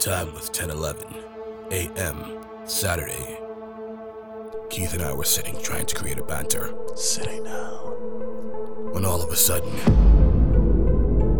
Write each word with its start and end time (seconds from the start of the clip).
time 0.00 0.32
was 0.32 0.48
10:11 0.48 0.96
a.m. 1.72 2.16
Saturday. 2.64 3.38
Keith 4.70 4.94
and 4.94 5.02
I 5.02 5.12
were 5.12 5.24
sitting 5.24 5.60
trying 5.62 5.84
to 5.86 5.94
create 5.94 6.16
a 6.18 6.22
banter 6.22 6.72
Sitting 6.94 7.44
down. 7.44 8.92
when 8.94 9.04
all 9.04 9.20
of 9.20 9.28
a 9.30 9.36
sudden 9.36 9.70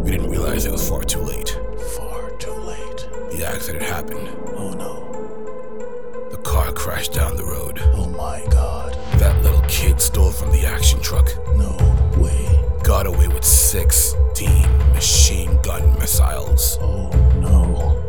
we 0.05 0.11
didn't 0.11 0.29
realize 0.31 0.67
it 0.67 0.73
was 0.73 0.87
far 0.87 1.03
too 1.05 1.21
late. 1.21 1.59
Far 1.97 2.31
too 2.33 2.53
late. 2.53 3.09
The 3.33 3.47
accident 3.47 3.83
happened. 3.85 4.29
Oh 4.55 4.73
no. 4.73 6.29
The 6.31 6.37
car 6.39 6.71
crashed 6.73 7.15
down 7.15 7.37
the 7.37 7.45
road. 7.45 7.79
Oh 7.95 8.11
my 8.11 8.45
god. 8.51 8.93
That 9.19 9.43
little 9.43 9.63
kid 9.69 10.01
stole 10.03 10.33
from 10.33 10.53
the 10.53 10.67
action 10.67 11.01
truck. 11.01 11.29
No 11.57 11.77
way. 12.19 12.47
Got 12.83 13.07
away 13.07 13.29
with 13.29 13.45
16 13.45 14.51
machine 14.93 15.59
gun 15.63 15.99
missiles 15.99 16.77
Oh 16.81 17.09
no. 17.41 18.00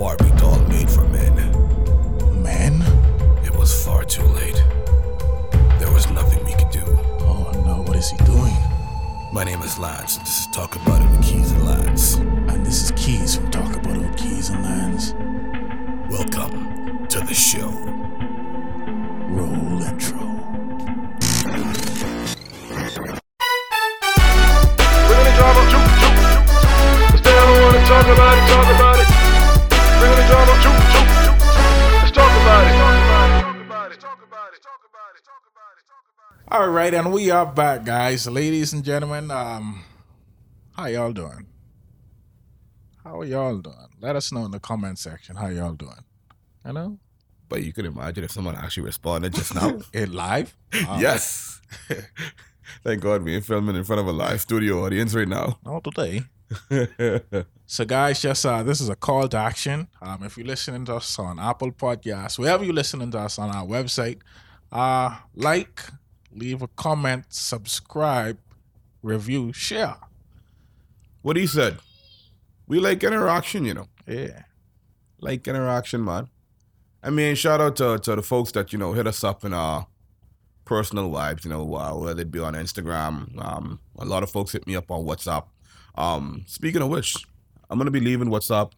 Barbie 0.00 0.30
doll 0.38 0.58
made 0.60 0.88
for 0.88 1.06
men. 1.08 1.34
Men? 2.42 2.80
It 3.44 3.54
was 3.54 3.84
far 3.84 4.02
too 4.02 4.22
late. 4.22 4.64
There 5.78 5.92
was 5.92 6.10
nothing 6.10 6.42
we 6.42 6.54
could 6.54 6.70
do. 6.70 6.80
Oh 7.20 7.52
no, 7.66 7.82
what 7.82 7.96
is 7.96 8.08
he 8.08 8.16
doing? 8.24 8.56
My 9.30 9.44
name 9.44 9.60
is 9.60 9.78
Lance, 9.78 10.16
and 10.16 10.24
this 10.24 10.40
is 10.40 10.46
Talk 10.46 10.74
About 10.76 11.02
It 11.02 11.10
with 11.10 11.22
Keys 11.22 11.52
and 11.52 11.66
Lance. 11.66 12.14
And 12.14 12.64
this 12.64 12.82
is 12.82 12.92
Keys 12.92 13.36
from 13.36 13.50
Talk 13.50 13.76
About 13.76 13.96
It 13.96 14.08
with 14.08 14.16
Keys 14.16 14.48
and 14.48 14.64
Lance. 14.64 15.12
Welcome 16.10 17.06
to 17.08 17.20
the 17.20 17.34
show. 17.34 17.99
Right, 36.90 37.04
and 37.04 37.12
we 37.12 37.30
are 37.30 37.46
back, 37.46 37.84
guys, 37.84 38.26
ladies 38.26 38.72
and 38.72 38.84
gentlemen. 38.84 39.30
Um, 39.30 39.84
how 40.72 40.86
y'all 40.86 41.12
doing? 41.12 41.46
How 43.04 43.20
are 43.20 43.24
y'all 43.24 43.58
doing? 43.58 43.76
Let 44.00 44.16
us 44.16 44.32
know 44.32 44.44
in 44.44 44.50
the 44.50 44.58
comment 44.60 44.98
section 44.98 45.36
how 45.36 45.48
y'all 45.48 45.74
doing. 45.74 46.04
You 46.66 46.72
know, 46.72 46.98
But 47.48 47.62
you 47.62 47.72
could 47.72 47.86
imagine 47.86 48.24
if 48.24 48.32
someone 48.32 48.56
actually 48.56 48.84
responded 48.84 49.34
just 49.34 49.54
now. 49.54 49.80
in 49.92 50.12
live. 50.12 50.56
Uh, 50.72 50.98
yes. 51.00 51.60
Thank 52.84 53.02
God 53.02 53.22
we 53.22 53.34
ain't 53.34 53.44
filming 53.44 53.76
in 53.76 53.84
front 53.84 54.00
of 54.00 54.06
a 54.06 54.12
live 54.12 54.40
studio 54.40 54.84
audience 54.84 55.14
right 55.14 55.28
now. 55.28 55.58
Not 55.64 55.84
today. 55.84 56.22
So, 57.66 57.84
guys, 57.84 58.20
just 58.20 58.44
uh, 58.46 58.62
this 58.64 58.80
is 58.80 58.88
a 58.88 58.96
call 58.96 59.28
to 59.28 59.36
action. 59.36 59.86
Um, 60.02 60.24
if 60.24 60.36
you're 60.36 60.46
listening 60.46 60.84
to 60.86 60.96
us 60.96 61.18
on 61.18 61.38
Apple 61.38 61.70
Podcasts, 61.72 62.38
wherever 62.38 62.64
you're 62.64 62.74
listening 62.74 63.10
to 63.12 63.18
us 63.18 63.38
on 63.38 63.50
our 63.50 63.64
website, 63.64 64.18
uh, 64.72 65.16
like, 65.34 65.82
leave 66.32 66.62
a 66.62 66.68
comment, 66.68 67.24
subscribe, 67.28 68.38
review, 69.02 69.52
share. 69.52 69.96
what 71.22 71.36
he 71.36 71.46
said. 71.46 71.78
We 72.66 72.78
like 72.80 73.02
interaction, 73.02 73.64
you 73.64 73.74
know. 73.74 73.88
Yeah. 74.06 74.42
Like 75.20 75.46
interaction, 75.48 76.04
man. 76.04 76.28
I 77.02 77.10
mean, 77.10 77.34
shout 77.34 77.60
out 77.60 77.76
to, 77.76 77.98
to 77.98 78.16
the 78.16 78.22
folks 78.22 78.52
that, 78.52 78.72
you 78.72 78.78
know, 78.78 78.92
hit 78.92 79.06
us 79.06 79.24
up 79.24 79.44
in 79.44 79.52
our 79.52 79.86
personal 80.64 81.08
lives, 81.08 81.44
you 81.44 81.50
know, 81.50 81.74
uh, 81.74 81.94
whether 81.96 82.22
it 82.22 82.30
be 82.30 82.38
on 82.38 82.54
Instagram. 82.54 83.42
Um, 83.44 83.80
a 83.98 84.04
lot 84.04 84.22
of 84.22 84.30
folks 84.30 84.52
hit 84.52 84.66
me 84.66 84.76
up 84.76 84.90
on 84.90 85.04
WhatsApp. 85.04 85.44
Um, 85.96 86.44
speaking 86.46 86.82
of 86.82 86.88
which, 86.88 87.16
I'm 87.68 87.78
gonna 87.78 87.90
be 87.90 88.00
leaving 88.00 88.28
WhatsApp 88.28 88.72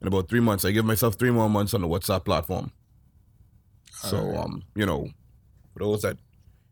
in 0.00 0.08
about 0.08 0.28
three 0.28 0.40
months. 0.40 0.64
I 0.64 0.70
give 0.70 0.84
myself 0.84 1.16
three 1.16 1.30
more 1.30 1.50
months 1.50 1.74
on 1.74 1.82
the 1.82 1.88
WhatsApp 1.88 2.24
platform. 2.24 2.72
So, 3.90 4.16
Alright. 4.16 4.38
um, 4.38 4.62
you 4.74 4.86
know, 4.86 5.08
for 5.72 5.80
those 5.80 6.02
that 6.02 6.16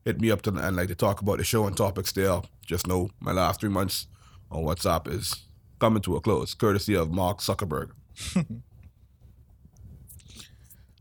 hit 0.04 0.20
me 0.20 0.30
up 0.30 0.42
to 0.42 0.50
and 0.54 0.76
like 0.76 0.88
to 0.88 0.94
talk 0.94 1.20
about 1.20 1.38
the 1.38 1.44
show 1.44 1.66
and 1.66 1.76
topics 1.76 2.12
there, 2.12 2.42
just 2.66 2.86
know 2.86 3.10
my 3.20 3.32
last 3.32 3.60
three 3.60 3.70
months 3.70 4.06
on 4.50 4.62
WhatsApp 4.64 5.08
is 5.08 5.34
coming 5.80 6.02
to 6.02 6.16
a 6.16 6.20
close, 6.20 6.54
courtesy 6.54 6.94
of 6.94 7.10
Mark 7.10 7.38
Zuckerberg. 7.38 7.90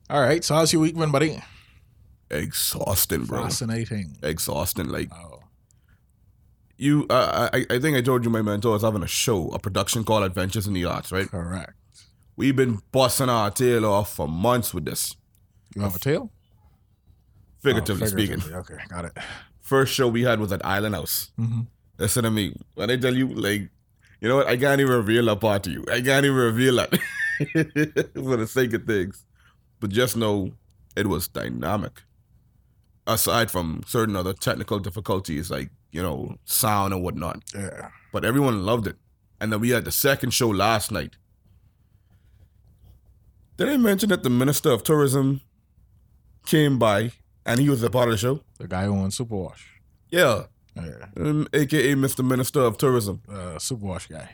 All 0.10 0.22
right. 0.22 0.44
So, 0.44 0.56
how's 0.56 0.74
your 0.74 0.82
week 0.82 0.96
been, 0.96 1.12
buddy? 1.12 1.42
Exhausting, 2.30 3.26
bro. 3.26 3.44
Fascinating. 3.44 4.18
Exhausting. 4.24 4.88
Like 4.90 5.10
Oh, 5.14 5.40
you, 6.78 7.06
uh, 7.10 7.50
I, 7.54 7.66
I 7.70 7.80
think 7.80 7.96
I 7.96 8.02
told 8.02 8.24
you 8.26 8.30
my 8.32 8.42
mentor 8.42 8.76
is 8.76 8.82
having 8.82 9.04
a 9.04 9.08
show, 9.08 9.50
a 9.50 9.60
production 9.60 10.04
called 10.04 10.24
Adventures 10.24 10.68
in 10.68 10.74
the 10.74 10.86
Arts, 10.86 11.12
right? 11.12 11.30
correct. 11.30 11.74
We've 12.36 12.56
been 12.56 12.80
busting 12.92 13.30
our 13.30 13.52
tail 13.52 13.86
off 13.86 14.16
for 14.16 14.28
months 14.28 14.74
with 14.74 14.86
this, 14.86 15.16
You 15.76 15.84
have 15.84 15.96
a 15.96 16.00
tail? 16.00 16.32
Figuratively 17.64 18.04
Oh, 18.06 18.10
speaking. 18.10 18.42
Okay, 18.54 18.78
got 18.90 19.06
it. 19.06 19.14
First 19.62 19.94
show 19.94 20.08
we 20.08 20.24
had 20.24 20.40
was 20.40 20.52
at 20.52 20.64
Island 20.66 20.96
House. 20.96 21.32
Mhm. 21.40 21.68
Listen 21.98 22.24
to 22.24 22.32
me. 22.32 22.56
When 22.76 22.92
I 22.92 22.98
tell 22.98 23.16
you, 23.16 23.28
like, 23.34 23.70
you 24.22 24.28
know 24.30 24.36
what? 24.38 24.48
I 24.48 24.58
can't 24.58 24.80
even 24.82 24.94
reveal 24.94 25.26
that 25.26 25.40
part 25.40 25.64
to 25.64 25.72
you. 25.72 25.84
I 25.92 26.02
can't 26.02 26.26
even 26.26 26.38
reveal 26.38 26.76
that 26.76 26.90
for 28.14 28.38
the 28.38 28.48
sake 28.48 28.74
of 28.74 28.86
things. 28.86 29.26
But 29.80 29.90
just 29.90 30.16
know 30.18 30.52
it 30.96 31.08
was 31.08 31.28
dynamic. 31.28 32.04
Aside 33.06 33.52
from 33.52 33.84
certain 33.86 34.16
other 34.16 34.34
technical 34.34 34.80
difficulties, 34.80 35.50
like, 35.52 35.70
you 35.92 36.02
know, 36.02 36.38
sound 36.46 36.94
and 36.94 37.04
whatnot. 37.04 37.44
Yeah. 37.54 37.90
But 38.14 38.24
everyone 38.26 38.66
loved 38.66 38.88
it. 38.88 38.96
And 39.42 39.52
then 39.52 39.60
we 39.60 39.70
had 39.72 39.84
the 39.86 39.92
second 39.92 40.32
show 40.34 40.50
last 40.50 40.92
night. 40.92 41.18
Did 43.58 43.70
I 43.70 43.78
mention 43.78 44.10
that 44.10 44.24
the 44.24 44.30
Minister 44.30 44.72
of 44.72 44.84
Tourism 44.84 45.42
came 46.46 46.80
by 46.80 47.12
and 47.46 47.60
he 47.60 47.70
was 47.70 47.84
a 47.84 47.90
part 47.90 48.08
of 48.10 48.14
the 48.14 48.18
show? 48.18 48.42
The 48.60 48.68
guy 48.68 48.86
who 48.86 48.94
owns 48.96 49.18
Superwash. 49.18 49.62
Yeah. 50.10 50.44
Yeah. 50.76 51.06
Um, 51.18 51.48
AKA 51.54 51.96
Mr. 51.96 52.26
Minister 52.26 52.62
of 52.62 52.78
Tourism. 52.78 53.22
Uh, 53.30 53.58
Superwash 53.58 54.10
guy. 54.10 54.30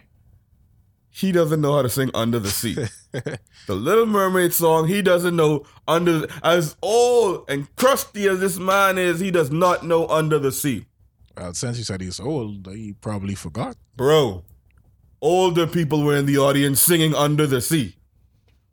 he 1.09 1.31
doesn't 1.31 1.59
know 1.59 1.75
how 1.75 1.81
to 1.81 1.89
sing 1.89 2.11
Under 2.13 2.39
the 2.39 2.49
Sea. 2.49 2.75
the 3.11 3.75
Little 3.75 4.05
Mermaid 4.05 4.53
song, 4.53 4.87
he 4.87 5.01
doesn't 5.01 5.35
know 5.35 5.65
under 5.87 6.27
as 6.43 6.75
old 6.81 7.49
and 7.49 7.73
crusty 7.75 8.27
as 8.27 8.39
this 8.39 8.57
man 8.57 8.97
is, 8.97 9.19
he 9.19 9.31
does 9.31 9.51
not 9.51 9.85
know 9.85 10.07
Under 10.07 10.39
the 10.39 10.51
Sea. 10.51 10.85
Well, 11.35 11.53
since 11.53 11.77
he 11.77 11.83
said 11.83 12.01
he's 12.01 12.19
old, 12.19 12.67
he 12.67 12.93
probably 12.93 13.35
forgot. 13.35 13.75
Bro, 13.95 14.43
older 15.21 15.67
people 15.67 16.03
were 16.03 16.15
in 16.15 16.25
the 16.25 16.37
audience 16.37 16.79
singing 16.79 17.13
Under 17.15 17.47
the 17.47 17.61
Sea. 17.61 17.95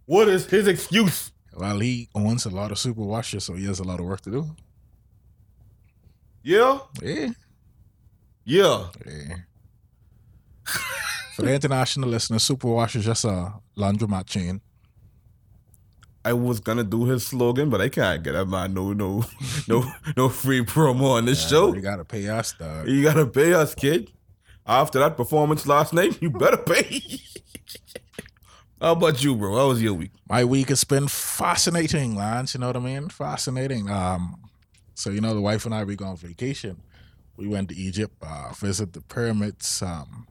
What 0.05 0.29
is 0.29 0.47
his 0.47 0.69
excuse? 0.69 1.33
Well, 1.57 1.79
he 1.81 2.09
owns 2.15 2.45
a 2.45 2.51
lot 2.51 2.71
of 2.71 2.77
Superwashes, 2.77 3.43
so 3.43 3.55
he 3.55 3.65
has 3.65 3.81
a 3.81 3.85
lot 3.85 3.99
of 3.99 4.05
work 4.05 4.21
to 4.23 4.31
do. 4.31 4.57
Yeah? 6.43 6.81
Yeah. 7.03 7.31
Yeah. 8.45 8.87
Yeah. 9.07 9.37
For 11.35 11.43
the 11.43 11.55
international 11.55 12.11
listeners, 12.11 12.47
Superwash 12.47 12.97
is 12.97 13.07
just 13.07 13.25
a 13.25 13.55
laundromat 13.77 14.27
chain. 14.27 14.61
I 16.25 16.33
was 16.33 16.61
gonna 16.61 16.85
do 16.85 17.05
his 17.05 17.27
slogan, 17.27 17.71
but 17.71 17.81
I 17.81 17.89
can't 17.89 18.23
get 18.23 18.33
that 18.33 18.47
man 18.47 18.75
no 18.75 18.93
no 18.93 19.25
no 19.69 19.85
no 20.17 20.29
free 20.29 20.65
promo 20.65 21.13
on 21.13 21.25
this 21.25 21.49
show. 21.49 21.73
You 21.73 21.81
gotta 21.81 22.05
pay 22.05 22.29
us, 22.29 22.53
dog. 22.53 22.89
You 22.89 23.03
gotta 23.03 23.27
pay 23.27 23.55
us, 23.55 23.75
kid. 23.75 24.11
After 24.67 24.99
that 24.99 25.17
performance 25.17 25.67
last 25.67 25.93
night, 25.93 26.21
you 26.21 26.31
better 26.31 26.57
pay. 26.57 27.01
How 28.87 28.93
about 28.93 29.25
you, 29.25 29.35
bro? 29.35 29.57
How 29.57 29.67
was 29.67 29.83
your 29.83 29.95
week? 29.95 30.13
My 30.29 30.45
week 30.45 30.69
has 30.69 30.85
been 30.85 31.09
fascinating, 31.09 32.15
Lance. 32.15 32.55
You 32.55 32.61
know 32.61 32.69
what 32.69 32.77
I 32.77 32.79
mean? 32.79 33.09
Fascinating. 33.09 33.91
Um, 33.91 34.37
so 34.95 35.11
you 35.11 35.21
know, 35.21 35.35
the 35.35 35.41
wife 35.41 35.67
and 35.67 35.75
I 35.75 35.83
we 35.83 35.97
go 35.97 36.05
on 36.05 36.17
vacation. 36.17 36.81
We 37.37 37.49
went 37.49 37.69
to 37.71 37.75
Egypt, 37.75 38.15
uh, 38.23 38.53
visit 38.53 38.93
the 38.93 39.01
pyramids. 39.01 39.83
Um, 39.83 40.29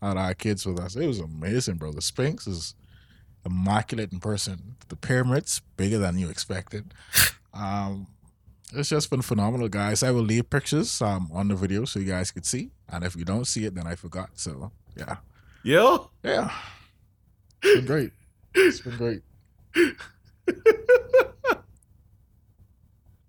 had 0.00 0.16
our 0.16 0.34
kids 0.34 0.64
with 0.64 0.78
us. 0.78 0.94
It 0.94 1.08
was 1.08 1.18
amazing, 1.18 1.78
bro. 1.78 1.90
The 1.90 2.00
Sphinx 2.00 2.46
is 2.46 2.76
immaculate 3.44 4.12
in 4.12 4.20
person. 4.20 4.76
The 4.88 4.94
pyramids 4.94 5.60
bigger 5.76 5.98
than 5.98 6.16
you 6.16 6.28
expected. 6.30 6.94
Um, 7.54 8.06
it's 8.74 8.90
just 8.90 9.08
been 9.08 9.22
phenomenal, 9.22 9.68
guys. 9.68 10.02
I 10.02 10.10
will 10.12 10.20
leave 10.22 10.50
pictures 10.50 11.00
um 11.02 11.28
on 11.32 11.48
the 11.48 11.56
video 11.56 11.86
so 11.86 11.98
you 11.98 12.06
guys 12.06 12.30
could 12.30 12.46
see. 12.46 12.70
And 12.88 13.02
if 13.02 13.16
you 13.16 13.24
don't 13.24 13.46
see 13.46 13.64
it, 13.64 13.74
then 13.74 13.86
I 13.88 13.94
forgot. 13.96 14.28
So 14.34 14.70
yeah, 14.94 15.16
Yeah? 15.64 15.96
yeah, 16.22 16.52
it's 17.66 17.76
been 17.76 17.86
great. 17.86 18.12
It's 18.54 18.80
been 18.80 18.96
great. 18.96 19.22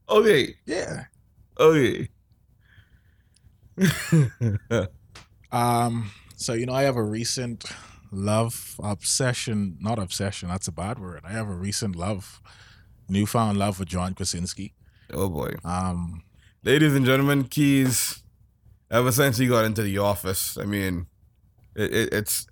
Okay. 0.10 0.56
Yeah. 0.66 1.06
Okay. 1.60 2.10
Um, 5.50 6.12
so 6.36 6.51
you 6.51 6.66
know, 6.66 6.74
I 6.74 6.84
have 6.84 6.98
a 6.98 7.04
recent 7.04 7.63
love 8.12 8.75
obsession, 8.84 9.78
not 9.80 9.98
obsession, 9.98 10.50
that's 10.50 10.68
a 10.68 10.74
bad 10.74 11.00
word. 11.00 11.22
I 11.24 11.31
have 11.31 11.48
a 11.48 11.54
recent 11.56 11.95
love, 11.95 12.42
newfound 13.07 13.57
love 13.57 13.78
for 13.78 13.86
John 13.86 14.13
Krasinski. 14.13 14.74
oh 15.13 15.30
boy. 15.30 15.56
Um, 15.63 16.24
Ladies 16.63 16.95
and 16.95 17.06
gentlemen, 17.06 17.45
Keys, 17.45 18.24
ever 18.92 19.10
since 19.13 19.38
he 19.38 19.48
got 19.48 19.63
into 19.63 19.83
the 19.83 20.00
office, 20.00 20.57
I 20.57 20.66
mean, 20.66 21.07
it, 21.78 21.94
it, 21.94 22.13
it's 22.13 22.45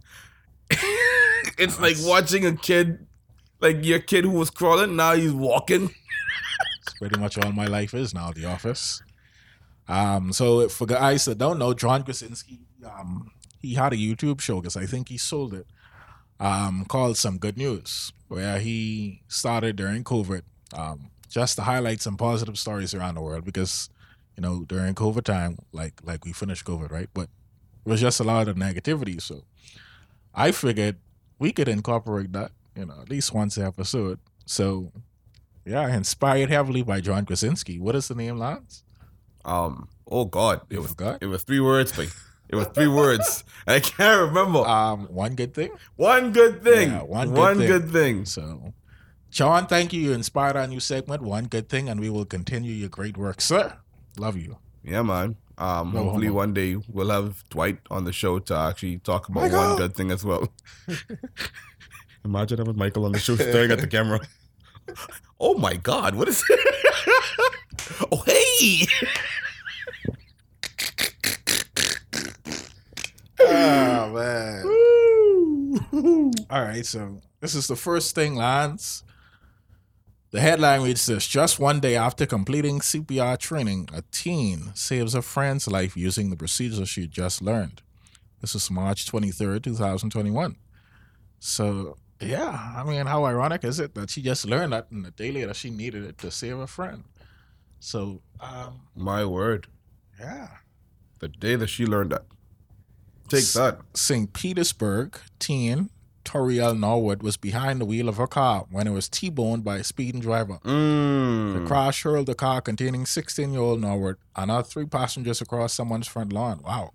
it's 1.58 1.80
like 1.80 1.98
watching 2.02 2.46
a 2.46 2.56
kid, 2.56 3.06
like 3.60 3.84
your 3.84 4.00
kid 4.00 4.26
who 4.26 4.32
was 4.32 4.50
crawling, 4.50 4.96
now 4.96 5.14
he's 5.16 5.34
walking. 5.34 5.90
It's 6.82 6.94
pretty 6.94 7.20
much 7.20 7.38
all 7.38 7.52
my 7.52 7.66
life 7.66 7.94
is 7.94 8.14
now, 8.14 8.32
The 8.32 8.46
Office. 8.46 9.02
Um, 9.88 10.34
so 10.34 10.68
for 10.70 10.86
guys 10.86 11.26
that 11.26 11.38
don't 11.38 11.60
know, 11.60 11.74
John 11.74 12.04
Krasinski, 12.04 12.60
um, 12.86 13.32
he 13.62 13.74
had 13.76 13.94
a 13.94 13.98
YouTube 13.98 14.42
show 14.42 14.58
because 14.58 14.76
I 14.78 14.86
think 14.86 15.10
he 15.10 15.18
sold 15.18 15.54
it, 15.54 15.68
um, 16.40 16.86
called 16.86 17.18
Some 17.18 17.38
Good 17.38 17.58
News, 17.58 18.12
where 18.28 18.60
he 18.60 19.22
started 19.28 19.76
during 19.76 20.04
COVID, 20.04 20.42
um, 20.74 21.12
just 21.30 21.56
to 21.58 21.64
highlight 21.64 22.02
some 22.02 22.18
positive 22.18 22.58
stories 22.58 22.94
around 22.94 23.16
the 23.16 23.22
world 23.22 23.46
because, 23.46 23.90
you 24.38 24.42
know, 24.42 24.64
during 24.66 24.96
COVID 24.96 25.24
time, 25.24 25.58
like 25.72 25.94
like 26.04 26.26
we 26.26 26.34
finished 26.34 26.66
COVID, 26.66 26.92
right? 26.92 27.10
But 27.14 27.30
it 27.86 27.90
was 27.90 28.02
just 28.02 28.20
a 28.20 28.24
lot 28.24 28.48
of 28.48 28.56
negativity. 28.56 29.22
So 29.22 29.44
I 30.34 30.52
figured 30.52 30.98
we 31.40 31.52
could 31.52 31.68
incorporate 31.68 32.32
that, 32.34 32.52
you 32.76 32.86
know, 32.86 32.96
at 33.02 33.10
least 33.10 33.34
once 33.34 33.58
an 33.58 33.66
episode. 33.66 34.20
So 34.46 34.92
yeah, 35.66 35.94
inspired 35.96 36.50
heavily 36.50 36.84
by 36.84 37.02
John 37.02 37.26
Krasinski. 37.26 37.80
What 37.80 37.96
is 37.96 38.08
the 38.08 38.16
name, 38.16 38.38
Lance? 38.38 38.84
Um. 39.44 39.90
Oh 40.10 40.26
God, 40.26 40.62
it 40.70 40.76
You 40.76 40.82
was 40.82 40.90
forgot? 40.92 41.18
it 41.22 41.28
was 41.28 41.44
three 41.44 41.60
words, 41.60 41.92
but 41.92 42.08
it 42.50 42.56
was 42.56 42.68
three 42.68 42.88
words. 42.88 43.44
I 43.68 43.80
can't 43.80 44.28
remember. 44.30 44.60
Um, 44.60 45.08
one 45.08 45.36
good 45.36 45.54
thing. 45.54 45.72
one 45.96 46.32
good 46.32 46.64
thing. 46.64 46.92
yeah, 46.92 47.02
one 47.02 47.32
one 47.32 47.58
good 47.58 47.68
good, 47.68 47.84
thing. 47.92 48.16
thing. 48.18 48.26
So, 48.26 48.74
John, 49.32 49.66
thank 49.68 49.94
you. 49.94 50.02
You 50.02 50.14
inspired 50.14 50.56
our 50.56 50.68
new 50.68 50.80
segment. 50.80 51.22
One 51.24 51.46
good 51.46 51.70
thing, 51.70 51.90
and 51.90 52.00
we 52.00 52.10
will 52.10 52.26
continue 52.26 52.72
your 52.72 52.90
great 52.90 53.18
work, 53.18 53.42
sir. 53.42 53.78
Love 54.18 54.38
you. 54.38 54.58
Yeah, 54.84 55.02
man. 55.02 55.36
Um. 55.58 55.94
No 55.94 56.04
hopefully 56.04 56.28
homo. 56.28 56.38
one 56.38 56.54
day 56.54 56.76
we'll 56.92 57.10
have 57.10 57.48
Dwight 57.50 57.80
on 57.90 58.04
the 58.04 58.12
show 58.12 58.40
to 58.40 58.56
actually 58.56 58.98
talk 59.00 59.30
about 59.30 59.44
Michael! 59.44 59.60
one 59.60 59.78
good 59.78 59.96
thing 59.96 60.12
as 60.12 60.24
well. 60.26 60.50
Imagine 62.26 62.58
having 62.58 62.76
Michael 62.78 63.06
on 63.06 63.14
the 63.14 63.20
show 63.20 63.36
staring 63.38 63.72
at 63.72 63.80
the 63.80 63.88
camera. 63.88 64.20
Oh 65.40 65.56
my 65.58 65.76
God! 65.76 66.16
What 66.16 66.28
is? 66.28 66.44
it? 66.50 66.60
oh 68.12 68.24
hey! 68.26 68.88
Oh 73.40 74.10
man. 74.12 74.66
All 76.50 76.62
right, 76.62 76.86
so 76.86 77.22
this 77.40 77.56
is 77.56 77.68
the 77.68 77.76
first 77.78 78.14
thing, 78.16 78.36
Lance. 78.36 79.04
The 80.36 80.42
headline 80.42 80.82
reads 80.82 81.06
this 81.06 81.28
Just 81.28 81.60
one 81.60 81.80
day 81.80 81.96
after 81.96 82.26
completing 82.26 82.82
CPR 82.82 83.38
training, 83.38 83.88
a 83.94 84.02
teen 84.12 84.72
saves 84.76 85.16
a 85.16 85.22
friend's 85.22 85.66
life 85.66 85.96
using 85.96 86.30
the 86.30 86.36
procedure 86.36 86.86
she 86.86 87.08
just 87.08 87.42
learned. 87.42 87.82
This 88.42 88.54
is 88.54 88.70
March 88.70 89.10
23rd, 89.10 89.64
2021. 89.64 90.58
So, 91.40 91.96
yeah, 92.20 92.74
I 92.76 92.84
mean, 92.84 93.06
how 93.06 93.24
ironic 93.24 93.64
is 93.64 93.80
it 93.80 93.96
that 93.96 94.10
she 94.10 94.22
just 94.22 94.46
learned 94.46 94.74
that 94.74 94.92
and 94.92 95.06
the 95.06 95.12
day 95.12 95.32
later 95.32 95.54
she 95.54 95.70
needed 95.70 96.04
it 96.04 96.18
to 96.18 96.30
save 96.30 96.60
a 96.60 96.68
friend? 96.68 97.06
So, 97.80 98.20
um, 98.42 98.82
My 98.94 99.24
word! 99.24 99.68
yeah. 100.20 100.50
The 101.20 101.30
day 101.30 101.56
that 101.56 101.68
she 101.68 101.86
learned 101.86 102.12
that. 102.12 102.26
Take 103.30 103.48
that. 103.54 103.80
St. 103.94 104.34
Petersburg 104.34 105.18
teen 105.40 105.92
Toriel 106.26 106.78
Norwood 106.78 107.24
was 107.24 107.38
behind 107.38 107.80
the 107.80 107.86
wheel 107.86 108.10
of 108.10 108.18
her 108.18 108.28
car 108.28 108.66
when 108.70 108.88
it 108.88 108.92
was 108.92 109.08
T-boned 109.08 109.64
by 109.64 109.78
a 109.78 109.84
speeding 109.84 110.20
driver. 110.20 110.60
The 110.64 110.70
Mm. 110.70 111.68
crash 111.68 112.04
hurled 112.04 112.26
the 112.26 112.36
car 112.36 112.60
containing 112.62 113.06
16-year-old 113.06 113.80
Norwood 113.80 114.18
and 114.36 114.52
her 114.52 114.64
three 114.64 114.86
passengers 114.86 115.40
across 115.42 115.74
someone's 115.74 116.08
front 116.08 116.34
lawn. 116.34 116.60
Wow. 116.64 116.92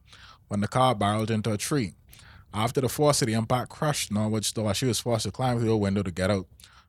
When 0.48 0.60
the 0.60 0.68
car 0.68 0.94
barreled 0.94 1.30
into 1.30 1.52
a 1.52 1.56
tree. 1.56 1.94
After 2.52 2.80
the 2.80 2.88
force 2.88 3.22
of 3.22 3.26
the 3.28 3.34
impact 3.34 3.70
crushed 3.70 4.10
Norwood's 4.10 4.50
door, 4.52 4.74
she 4.74 4.86
was 4.86 4.98
forced 5.00 5.24
to 5.24 5.30
climb 5.30 5.60
through 5.60 5.72
a 5.72 5.76
window 5.76 6.02
to 6.02 6.10
get 6.10 6.30
out. 6.30 6.46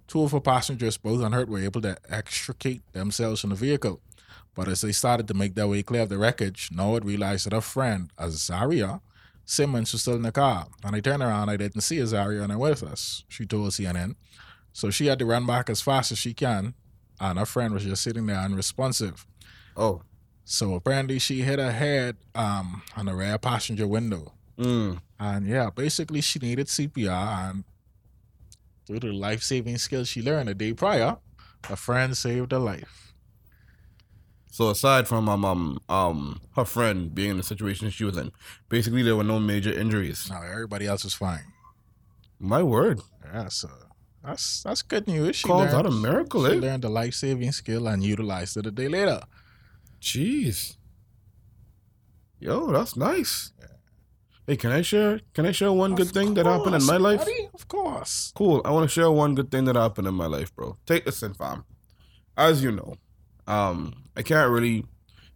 Two 0.08 0.24
of 0.24 0.32
her 0.32 0.40
passengers, 0.42 0.98
both 0.98 1.22
unhurt, 1.22 1.48
were 1.48 1.60
able 1.64 1.82
to 1.82 1.96
extricate 2.10 2.82
themselves 2.94 3.42
from 3.42 3.52
the 3.52 3.56
vehicle. 3.56 4.02
But 4.56 4.68
as 4.68 4.82
they 4.82 4.92
started 4.92 5.28
to 5.30 5.34
make 5.34 5.54
their 5.56 5.68
way 5.68 5.84
clear 5.84 6.02
of 6.02 6.10
the 6.10 6.18
wreckage, 6.18 6.70
Norwood 6.74 7.06
realized 7.06 7.46
that 7.46 7.54
her 7.54 7.62
friend, 7.62 8.12
Azaria 8.18 9.00
Simmons, 9.52 9.92
was 9.92 10.02
still 10.02 10.16
in 10.16 10.22
the 10.22 10.32
car. 10.32 10.68
And 10.84 10.96
I 10.96 11.02
turned 11.02 11.22
around, 11.22 11.50
I 11.50 11.58
didn't 11.58 11.82
see 11.82 11.98
Azaria 11.98 12.42
and 12.42 12.54
I'm 12.54 12.60
with 12.60 12.84
us, 12.84 13.26
she 13.28 13.46
told 13.46 13.72
CNN. 13.72 14.16
So 14.72 14.90
she 14.90 15.08
had 15.08 15.20
to 15.20 15.26
run 15.26 15.46
back 15.46 15.70
as 15.70 15.82
fast 15.82 16.14
as 16.14 16.18
she 16.18 16.34
can, 16.34 16.74
and 17.20 17.38
her 17.38 17.46
friend 17.46 17.74
was 17.74 17.84
just 17.84 18.02
sitting 18.02 18.26
there 18.28 18.38
unresponsive. 18.38 19.28
Oh. 19.76 20.04
So 20.46 20.74
apparently 20.74 21.20
she 21.20 21.42
hit 21.42 21.60
her 21.60 21.74
head 21.74 22.16
um, 22.34 22.82
on 22.96 23.08
the 23.08 23.14
rear 23.14 23.38
passenger 23.38 23.88
window. 23.88 24.32
Mm. 24.58 25.02
And 25.20 25.46
yeah, 25.46 25.70
basically 25.70 26.22
she 26.22 26.40
needed 26.40 26.68
CPR 26.68 27.50
and 27.50 27.64
through 28.88 29.00
the 29.02 29.12
life 29.12 29.44
saving 29.44 29.78
skills 29.80 30.08
she 30.08 30.22
learned 30.22 30.48
a 30.48 30.54
day 30.54 30.74
prior, 30.74 31.18
a 31.70 31.76
friend 31.76 32.16
saved 32.16 32.54
her 32.54 32.60
life. 32.60 33.11
So 34.52 34.70
aside 34.70 35.08
from 35.08 35.30
um, 35.30 35.46
um 35.46 35.80
um 35.90 36.42
her 36.58 36.66
friend 36.66 37.16
being 37.16 37.32
in 37.32 37.38
the 37.38 37.44
situation 37.44 37.90
she 37.90 38.04
was 38.04 38.18
in, 38.18 38.32
basically 38.70 39.02
there 39.02 39.16
were 39.16 39.24
no 39.24 39.40
major 39.40 39.72
injuries. 39.72 40.30
Now 40.30 40.44
everybody 40.44 40.86
else 40.88 41.04
was 41.06 41.14
fine. 41.16 41.46
My 42.38 42.62
word. 42.62 43.00
Yeah, 43.34 43.48
so 43.48 43.70
that's 44.24 44.62
that's 44.64 44.82
good 44.82 45.08
news. 45.08 45.38
She 45.38 45.48
Calls 45.48 45.72
learned, 45.72 45.76
out 45.76 45.86
a 45.86 45.92
miracle, 45.92 46.46
she 46.46 46.58
eh? 46.58 46.60
learned 46.60 46.84
a 46.84 46.90
life 46.90 47.14
saving 47.14 47.52
skill 47.54 47.88
and 47.88 48.04
utilized 48.04 48.58
it 48.58 48.66
a 48.66 48.72
day 48.72 48.90
later. 48.90 49.22
Jeez. 50.02 50.76
Yo, 52.40 52.72
that's 52.72 52.96
nice. 52.98 53.54
Hey, 54.48 54.58
can 54.58 54.72
I 54.72 54.82
share 54.82 55.22
can 55.34 55.46
I 55.46 55.52
share 55.54 55.72
one 55.72 55.96
good 55.96 56.08
Of 56.08 56.14
thing 56.14 56.34
that 56.34 56.46
happened 56.46 56.76
in 56.76 56.86
my 56.86 56.98
life? 56.98 57.20
buddy, 57.20 57.50
Of 57.54 57.68
course. 57.68 58.34
Cool. 58.36 58.62
I 58.66 58.72
want 58.72 58.84
to 58.84 58.94
share 58.94 59.10
one 59.12 59.34
good 59.36 59.50
thing 59.52 59.66
that 59.66 59.76
happened 59.78 60.08
in 60.08 60.16
my 60.16 60.26
life, 60.26 60.54
bro. 60.56 60.78
Take 60.86 61.06
this 61.06 61.22
in, 61.24 61.34
fam. 61.36 61.64
As 62.36 62.64
you 62.64 62.72
know, 62.72 62.96
um, 63.48 64.04
I 64.16 64.22
can't 64.22 64.50
really 64.52 64.86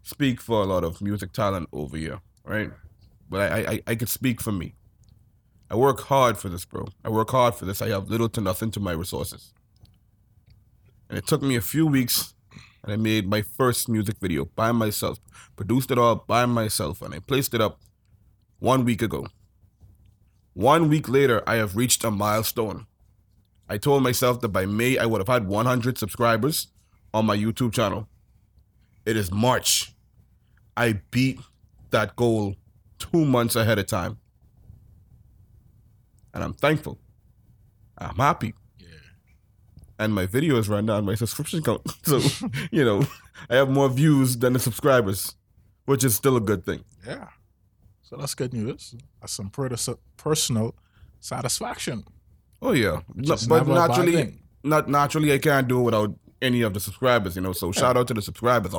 speak 0.04 0.42
for 0.42 0.62
a 0.62 0.66
lot 0.66 0.84
of 0.84 1.02
music 1.02 1.34
talent 1.34 1.70
over 1.74 1.98
here, 1.98 2.20
right? 2.44 2.72
But 3.30 3.52
I, 3.52 3.58
I, 3.74 3.82
I- 3.88 3.96
could 3.96 4.10
speak 4.10 4.42
for 4.42 4.52
me. 4.52 4.76
I 5.70 5.76
work 5.76 6.02
hard 6.02 6.38
for 6.38 6.48
this, 6.48 6.64
bro. 6.64 6.88
I 7.04 7.10
work 7.10 7.32
hard 7.32 7.56
for 7.56 7.66
this. 7.66 7.82
I 7.82 7.90
have 7.90 8.10
little 8.10 8.30
to 8.30 8.42
nothing 8.42 8.70
to 8.72 8.80
my 8.80 8.92
resources. 8.92 9.52
And 11.10 11.18
it 11.18 11.26
took 11.26 11.42
me 11.42 11.56
a 11.56 11.62
few 11.62 11.88
weeks, 11.88 12.36
and 12.84 12.94
I 12.94 12.98
made 12.98 13.28
my 13.28 13.42
first 13.42 13.90
music 13.90 14.18
video 14.22 14.46
by 14.46 14.72
myself, 14.72 15.20
produced 15.56 15.90
it 15.90 15.98
all 15.98 16.16
by 16.28 16.46
myself, 16.46 17.02
and 17.02 17.14
I 17.16 17.20
placed 17.20 17.54
it 17.56 17.62
up 17.62 17.80
one 18.60 18.86
week 18.86 19.02
ago. 19.02 19.28
One 20.54 20.88
week 20.88 21.10
later, 21.10 21.44
I 21.48 21.56
have 21.56 21.76
reached 21.76 22.04
a 22.04 22.12
milestone. 22.12 22.86
I 23.68 23.78
told 23.78 24.04
myself 24.04 24.42
that 24.42 24.50
by 24.50 24.66
May, 24.68 24.98
I 24.98 25.06
would 25.08 25.20
have 25.20 25.28
had 25.28 25.48
100 25.48 25.98
subscribers 25.98 26.68
on 27.16 27.26
my 27.26 27.38
YouTube 27.38 27.72
channel. 27.74 28.10
It 29.06 29.16
is 29.16 29.32
March. 29.32 29.94
I 30.76 31.00
beat 31.12 31.40
that 31.92 32.14
goal 32.18 32.56
two 33.00 33.24
months 33.24 33.56
ahead 33.56 33.80
of 33.80 33.88
time. 33.88 34.18
And 36.34 36.44
I'm 36.44 36.54
thankful. 36.54 37.00
I'm 37.98 38.18
happy. 38.18 38.54
Yeah. 38.78 38.88
And 39.98 40.14
my 40.14 40.26
video 40.26 40.60
videos 40.60 40.70
run 40.70 40.88
down 40.88 41.06
my 41.06 41.16
subscription 41.16 41.64
count. 41.64 41.82
So, 42.04 42.20
you 42.70 42.84
know, 42.84 43.08
I 43.50 43.56
have 43.56 43.70
more 43.70 43.88
views 43.88 44.36
than 44.38 44.52
the 44.52 44.60
subscribers, 44.60 45.36
which 45.86 46.04
is 46.04 46.16
still 46.16 46.36
a 46.36 46.42
good 46.42 46.66
thing. 46.66 46.84
Yeah. 47.08 47.30
So 48.02 48.18
that's 48.18 48.36
good 48.36 48.54
news. 48.54 48.94
That's 49.22 49.32
some 49.32 49.50
pers- 49.50 49.90
personal 50.18 50.76
satisfaction. 51.22 52.04
Oh 52.62 52.74
yeah, 52.74 53.02
No, 53.16 53.36
but 53.36 53.48
never 53.48 53.72
a 53.72 53.76
bad 53.76 53.90
naturally, 53.90 54.40
not 54.64 54.90
naturally, 54.90 55.32
I 55.32 55.38
can't 55.38 55.68
do 55.68 55.80
it 55.80 55.84
without 55.84 56.16
any 56.42 56.62
of 56.62 56.74
the 56.74 56.80
subscribers. 56.80 57.36
You 57.36 57.42
know, 57.42 57.54
so 57.54 57.72
shout 57.72 57.98
out 57.98 58.08
to 58.08 58.14
the 58.14 58.22
subscribers. 58.22 58.74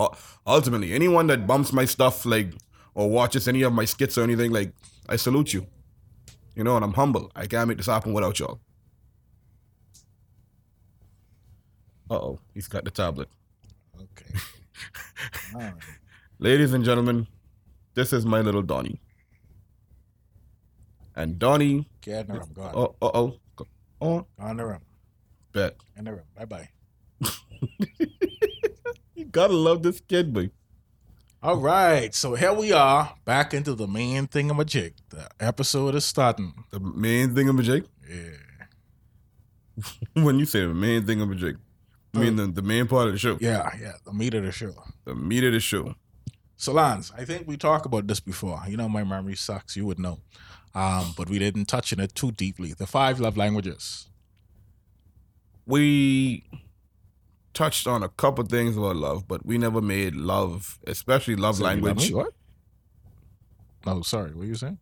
Ultimately, 0.47 0.93
anyone 0.93 1.27
that 1.29 1.47
bumps 1.47 1.73
my 1.73 1.85
stuff 1.85 2.25
like 2.27 2.53
or 2.95 3.11
watches 3.11 3.47
any 3.49 3.63
of 3.63 3.73
my 3.73 3.85
skits 3.85 4.17
or 4.19 4.23
anything 4.23 4.51
like, 4.53 4.73
I 5.09 5.17
salute 5.17 5.53
you. 5.53 5.67
You 6.55 6.65
know, 6.65 6.77
and 6.77 6.85
I'm 6.85 6.95
humble. 6.95 7.31
I 7.37 7.47
can't 7.47 7.69
make 7.69 7.77
this 7.77 7.87
happen 7.87 8.13
without 8.13 8.39
y'all. 8.39 8.61
Uh 12.11 12.15
oh, 12.15 12.41
he's 12.55 12.69
got 12.69 12.85
the 12.85 12.91
tablet. 12.91 13.29
Okay. 13.97 14.39
Right. 15.55 15.73
Ladies 16.39 16.73
and 16.75 16.85
gentlemen, 16.85 17.27
this 17.95 18.13
is 18.13 18.27
my 18.27 18.41
little 18.41 18.63
Donnie. 18.63 19.01
And 21.15 21.39
Donnie, 21.39 21.89
Get 22.03 22.27
in 22.29 22.35
the 22.35 22.41
room. 22.41 22.51
Go 22.53 22.63
on. 22.63 22.73
oh, 22.75 22.95
uh 23.01 23.11
oh, 23.15 23.41
oh, 24.03 24.27
Go 24.39 24.51
in 24.51 24.57
the 24.59 24.67
room. 24.67 24.81
bet. 25.53 25.77
In 25.97 26.05
the 26.05 26.13
room. 26.13 26.25
Bye 26.37 26.45
bye. 26.45 26.69
You 29.15 29.25
gotta 29.25 29.55
love 29.55 29.83
this 29.83 30.01
kid, 30.01 30.33
boy. 30.33 30.51
All 31.43 31.57
right. 31.57 32.15
So 32.15 32.35
here 32.35 32.53
we 32.53 32.73
are 32.73 33.15
back 33.25 33.55
into 33.55 33.75
the 33.75 33.87
main 33.87 34.27
thing 34.27 34.51
of 34.51 34.59
a 34.59 34.65
jig. 34.65 34.95
The 35.11 35.29
episode 35.41 35.95
is 35.95 36.05
starting. 36.05 36.53
The 36.71 36.81
main 36.81 37.35
thing 37.35 37.49
of 37.49 37.59
a 37.59 37.63
jig. 37.63 37.87
Yeah. 38.09 39.85
when 40.23 40.39
you 40.39 40.45
say 40.47 40.61
the 40.61 40.75
main 40.75 41.07
thing 41.07 41.21
of 41.21 41.31
a 41.31 41.35
jig, 41.35 41.57
I 42.15 42.19
mean 42.19 42.37
the, 42.37 42.47
the 42.47 42.63
main 42.63 42.87
part 42.87 43.07
of 43.09 43.13
the 43.13 43.19
show, 43.19 43.39
Yeah. 43.41 43.71
Yeah. 43.81 43.93
The 44.05 44.13
meat 44.13 44.35
of 44.35 44.45
the 44.45 44.53
show. 44.53 44.75
the 45.05 45.15
meat 45.15 45.45
of 45.45 45.53
the 45.53 45.61
show. 45.61 45.95
So, 46.59 46.73
Lance, 46.73 47.13
I 47.17 47.25
think 47.27 47.47
we 47.47 47.57
talked 47.59 47.85
about 47.87 48.07
this 48.07 48.19
before. 48.21 48.63
You 48.67 48.77
know, 48.79 48.89
my 48.89 49.05
memory 49.05 49.35
sucks. 49.37 49.77
You 49.77 49.85
would 49.87 49.99
know. 49.99 50.19
um, 50.75 51.13
but 51.17 51.29
we 51.31 51.39
didn't 51.39 51.67
touch 51.67 51.93
on 51.93 52.01
it 52.01 52.15
too 52.15 52.33
deeply. 52.33 52.73
The 52.75 52.87
five 52.87 53.21
love 53.21 53.37
languages. 53.37 54.09
We 55.67 56.45
touched 57.57 57.87
on 57.87 58.03
a 58.03 58.09
couple 58.11 58.45
things 58.45 58.77
about 58.77 58.97
love, 58.97 59.27
but 59.27 59.45
we 59.45 59.57
never 59.57 59.81
made 59.81 60.15
love, 60.15 60.79
especially 60.87 61.37
love 61.37 61.57
So 61.57 61.65
language. 61.65 62.13
What? 62.13 62.35
No, 63.87 64.03
sorry. 64.03 64.33
What 64.33 64.43
are 64.43 64.47
you 64.47 64.55
saying? 64.55 64.79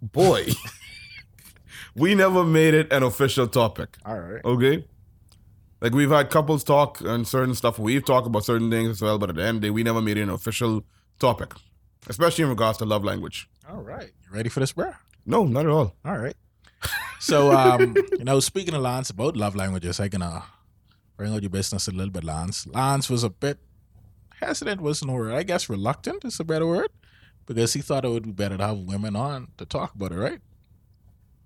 Boy, 0.00 0.46
we 1.96 2.14
never 2.14 2.44
made 2.44 2.74
it 2.74 2.92
an 2.92 3.02
official 3.02 3.48
topic. 3.48 3.96
All 4.04 4.18
right. 4.18 4.44
Okay. 4.44 4.86
Like 5.80 5.92
we've 5.92 6.10
had 6.10 6.30
couples 6.30 6.62
talk 6.62 7.00
and 7.00 7.26
certain 7.26 7.54
stuff. 7.54 7.78
We've 7.78 8.04
talked 8.04 8.26
about 8.28 8.44
certain 8.44 8.70
things 8.70 8.90
as 8.90 9.02
well, 9.02 9.18
but 9.18 9.30
at 9.30 9.36
the 9.36 9.42
end 9.42 9.56
of 9.56 9.60
the 9.62 9.66
day, 9.66 9.70
we 9.70 9.82
never 9.82 10.00
made 10.00 10.16
it 10.16 10.22
an 10.22 10.30
official 10.30 10.84
topic, 11.18 11.54
especially 12.06 12.44
in 12.44 12.50
regards 12.50 12.78
to 12.78 12.84
love 12.84 13.04
language. 13.04 13.48
All 13.68 13.82
right. 13.82 14.12
You 14.24 14.36
ready 14.36 14.48
for 14.48 14.60
this, 14.60 14.72
bro? 14.72 14.92
No, 15.26 15.44
not 15.44 15.66
at 15.66 15.72
all. 15.72 15.96
All 16.04 16.16
right. 16.18 16.36
So, 17.18 17.52
um, 17.52 17.96
you 18.18 18.24
know, 18.24 18.40
speaking 18.40 18.74
of 18.74 18.82
Lance 18.82 19.10
about 19.10 19.36
love 19.36 19.56
languages, 19.56 19.98
I 19.98 20.08
can 20.08 20.22
uh, 20.22 20.42
bring 21.16 21.34
out 21.34 21.42
your 21.42 21.50
business 21.50 21.88
a 21.88 21.90
little 21.90 22.12
bit, 22.12 22.24
Lance. 22.24 22.66
Lance 22.66 23.10
was 23.10 23.24
a 23.24 23.30
bit 23.30 23.58
hesitant, 24.40 24.80
wasn't 24.80 25.10
a 25.10 25.14
word. 25.14 25.34
I 25.34 25.42
guess 25.42 25.68
reluctant 25.68 26.24
is 26.24 26.38
a 26.38 26.44
better 26.44 26.66
word 26.66 26.90
because 27.46 27.72
he 27.72 27.80
thought 27.80 28.04
it 28.04 28.10
would 28.10 28.24
be 28.24 28.32
better 28.32 28.56
to 28.56 28.66
have 28.66 28.78
women 28.78 29.16
on 29.16 29.48
to 29.58 29.64
talk 29.64 29.94
about 29.94 30.12
it, 30.12 30.16
right? 30.16 30.40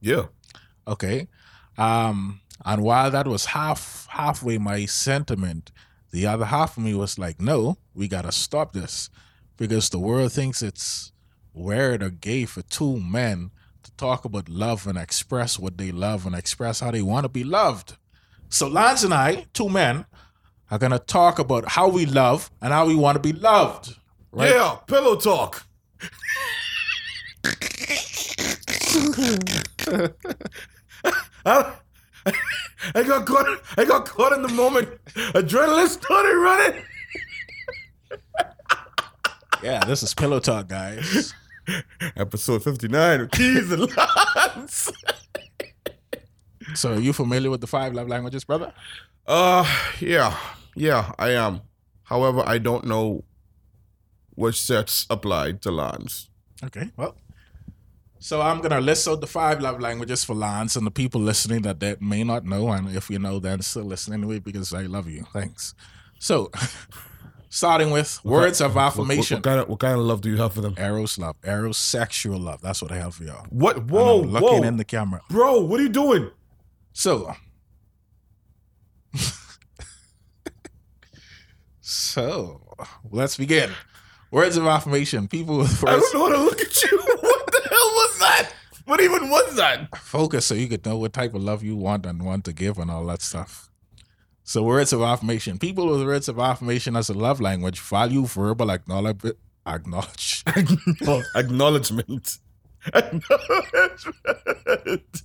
Yeah. 0.00 0.26
Okay. 0.86 1.28
Um, 1.78 2.40
and 2.64 2.82
while 2.82 3.10
that 3.10 3.26
was 3.26 3.46
half 3.46 4.06
halfway 4.10 4.58
my 4.58 4.86
sentiment, 4.86 5.70
the 6.10 6.26
other 6.26 6.46
half 6.46 6.76
of 6.76 6.82
me 6.82 6.94
was 6.94 7.18
like, 7.18 7.40
no, 7.40 7.78
we 7.94 8.08
gotta 8.08 8.32
stop 8.32 8.72
this. 8.72 9.08
Because 9.56 9.90
the 9.90 9.98
world 9.98 10.32
thinks 10.32 10.62
it's 10.62 11.12
weird 11.52 12.02
or 12.02 12.10
gay 12.10 12.44
for 12.44 12.62
two 12.62 12.98
men 12.98 13.50
to 13.82 13.92
talk 13.92 14.24
about 14.24 14.48
love 14.48 14.86
and 14.86 14.98
express 14.98 15.58
what 15.58 15.78
they 15.78 15.92
love 15.92 16.26
and 16.26 16.34
express 16.34 16.80
how 16.80 16.90
they 16.90 17.02
want 17.02 17.24
to 17.24 17.28
be 17.28 17.44
loved. 17.44 17.96
So 18.48 18.68
Lance 18.68 19.04
and 19.04 19.14
I, 19.14 19.46
two 19.52 19.68
men, 19.68 20.06
are 20.70 20.78
gonna 20.78 20.98
talk 20.98 21.38
about 21.38 21.70
how 21.70 21.88
we 21.88 22.06
love 22.06 22.50
and 22.60 22.72
how 22.72 22.86
we 22.86 22.94
want 22.94 23.16
to 23.16 23.20
be 23.20 23.32
loved. 23.32 23.96
Right? 24.32 24.50
Yeah. 24.50 24.76
Pillow 24.86 25.16
talk. 25.16 25.66
I, 31.44 31.72
I 32.94 33.02
got 33.02 33.26
caught. 33.26 33.46
I 33.76 33.84
got 33.84 34.06
caught 34.06 34.32
in 34.32 34.42
the 34.42 34.48
moment. 34.48 34.88
Adrenaline 35.14 35.88
started 35.88 36.36
running. 36.36 36.82
Yeah, 39.62 39.84
this 39.84 40.02
is 40.02 40.14
pillow 40.14 40.40
talk, 40.40 40.68
guys. 40.68 41.34
Episode 42.16 42.62
fifty 42.64 42.88
nine 42.88 43.20
of 43.20 43.30
Keys 43.30 43.70
and 43.70 43.88
Lance. 43.96 44.92
So 46.74 46.94
are 46.94 47.00
you 47.00 47.12
familiar 47.12 47.50
with 47.50 47.60
the 47.60 47.66
five 47.66 47.94
love 47.94 48.08
languages, 48.08 48.44
brother? 48.44 48.72
Uh, 49.26 49.64
yeah, 50.00 50.36
yeah, 50.74 51.12
I 51.18 51.30
am. 51.30 51.62
However, 52.04 52.42
I 52.46 52.58
don't 52.58 52.84
know 52.84 53.24
which 54.34 54.60
sets 54.60 55.06
apply 55.10 55.52
to 55.52 55.70
Lance. 55.70 56.28
Okay, 56.64 56.90
well. 56.96 57.16
So 58.22 58.42
I'm 58.42 58.60
gonna 58.60 58.80
list 58.80 59.08
out 59.08 59.22
the 59.22 59.26
five 59.26 59.60
love 59.60 59.80
languages 59.80 60.24
for 60.24 60.34
Lance 60.34 60.76
and 60.76 60.86
the 60.86 60.90
people 60.90 61.20
listening 61.20 61.62
that 61.62 61.80
that 61.80 62.02
may 62.02 62.22
not 62.22 62.44
know, 62.44 62.68
and 62.68 62.94
if 62.94 63.08
you 63.08 63.18
know, 63.18 63.38
then 63.38 63.62
still 63.62 63.84
listen 63.84 64.12
anyway 64.12 64.38
because 64.38 64.74
I 64.74 64.82
love 64.82 65.08
you. 65.08 65.24
Thanks. 65.32 65.74
So, 66.18 66.50
starting 67.50 67.90
with 67.90 68.24
words 68.24 68.60
of 68.62 68.74
What, 68.74 68.82
what, 68.82 68.86
affirmation. 68.86 69.36
what 69.36 69.44
kind 69.44 69.60
of 69.60 69.68
what 69.68 69.80
kind 69.80 69.94
of 69.94 70.00
love 70.00 70.22
do 70.22 70.30
you 70.30 70.38
have 70.38 70.54
for 70.54 70.62
them? 70.62 70.74
Eros 70.78 71.18
love, 71.18 71.36
Eros 71.44 71.76
sexual 71.76 72.38
love. 72.38 72.62
That's 72.62 72.80
what 72.80 72.90
I 72.92 72.96
have 72.96 73.14
for 73.16 73.24
y'all. 73.24 73.44
What? 73.50 73.84
Whoa, 73.90 74.20
looking 74.20 74.48
whoa, 74.48 74.62
in 74.62 74.78
the 74.78 74.84
camera. 74.84 75.20
bro! 75.28 75.60
What 75.60 75.78
are 75.80 75.82
you 75.82 75.90
doing? 75.90 76.30
So, 76.92 77.34
so 81.80 82.62
let's 83.10 83.36
begin. 83.36 83.70
Words 84.30 84.56
of 84.56 84.66
affirmation. 84.66 85.26
People 85.28 85.58
with 85.58 85.84
I 85.86 85.90
don't 85.92 86.14
know 86.14 86.26
how 86.28 86.32
to 86.36 86.42
look 86.42 86.60
at 86.60 86.82
you. 86.82 86.98
what 87.20 87.46
the 87.46 87.62
hell 87.68 87.78
was 87.78 88.18
that? 88.20 88.50
What 88.84 89.00
even 89.00 89.28
was 89.28 89.56
that? 89.56 89.96
focus 89.98 90.46
so 90.46 90.54
you 90.54 90.68
could 90.68 90.84
know 90.86 90.96
what 90.96 91.12
type 91.12 91.34
of 91.34 91.42
love 91.42 91.62
you 91.62 91.76
want 91.76 92.06
and 92.06 92.24
want 92.24 92.44
to 92.44 92.52
give 92.52 92.78
and 92.78 92.90
all 92.90 93.04
that 93.06 93.22
stuff. 93.22 93.69
So, 94.50 94.64
words 94.64 94.92
of 94.92 95.00
affirmation. 95.00 95.60
People 95.60 95.86
with 95.86 96.04
words 96.04 96.28
of 96.28 96.40
affirmation 96.40 96.96
as 96.96 97.08
a 97.08 97.14
love 97.14 97.40
language 97.40 97.78
value 97.78 98.26
verbal 98.26 98.72
acknowledge, 98.72 99.22
acknowledge. 99.64 100.42
Oh, 101.06 101.22
acknowledgement. 101.36 102.38
Acknowledgement. 102.92 105.22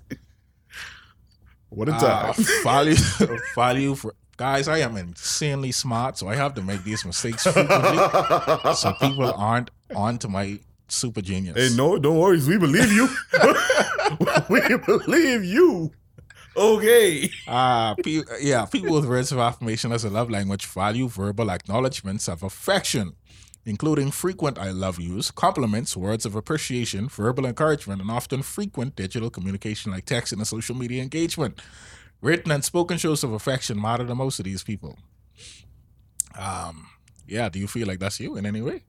What 1.70 1.89
a 1.89 1.94
uh, 1.94 2.34
time. 2.34 2.46
value, 2.63 2.96
value 3.55 3.96
for 3.96 4.13
guys. 4.38 4.67
I 4.67 4.82
am 4.82 4.96
insanely 4.96 5.72
smart, 5.72 6.20
so 6.20 6.27
I 6.27 6.36
have 6.36 6.53
to 6.53 6.62
make 6.62 6.84
these 6.84 7.03
mistakes 7.03 7.48
frequently, 7.48 8.75
so 8.75 8.94
people 9.01 9.34
aren't 9.36 9.72
onto 9.96 10.27
my 10.27 10.60
super 10.88 11.22
genius. 11.22 11.58
hey, 11.58 11.75
no, 11.75 11.98
don't 11.98 12.20
worry. 12.20 12.39
We 12.48 12.60
believe 12.60 12.91
you. 12.91 13.10
we 14.50 14.62
believe 14.86 15.44
you. 15.44 15.91
Okay. 16.57 17.29
Uh, 17.47 17.95
pe- 17.95 18.24
yeah, 18.39 18.65
people 18.65 18.93
with 18.95 19.05
words 19.05 19.31
of 19.31 19.39
affirmation 19.39 19.91
as 19.91 20.05
a 20.05 20.09
love 20.09 20.29
language 20.29 20.65
value 20.65 21.07
verbal 21.07 21.51
acknowledgments 21.51 22.27
of 22.27 22.43
affection, 22.43 23.13
including 23.65 24.12
frequent 24.12 24.57
I 24.57 24.71
love 24.71 25.00
yous, 25.00 25.31
compliments, 25.31 25.97
words 25.97 26.25
of 26.25 26.35
appreciation, 26.35 27.09
verbal 27.09 27.45
encouragement, 27.45 28.01
and 28.01 28.09
often 28.09 28.41
frequent 28.41 28.95
digital 28.95 29.29
communication 29.29 29.91
like 29.91 30.05
texting 30.05 30.33
and 30.38 30.47
social 30.47 30.75
media 30.75 31.03
engagement. 31.03 31.62
Written 32.21 32.51
and 32.51 32.63
spoken 32.63 32.97
shows 32.97 33.24
of 33.24 33.33
affection 33.33 33.79
matter 33.79 34.05
to 34.07 34.15
most 34.15 34.39
of 34.39 34.45
these 34.45 34.63
people. 34.63 34.97
Um, 36.38 36.88
yeah, 37.27 37.50
do 37.50 37.59
you 37.59 37.67
feel 37.67 37.88
like 37.88 38.00
that's 38.00 38.19
you 38.19 38.38
in 38.38 38.45
any 38.45 38.62
way? 38.62 38.83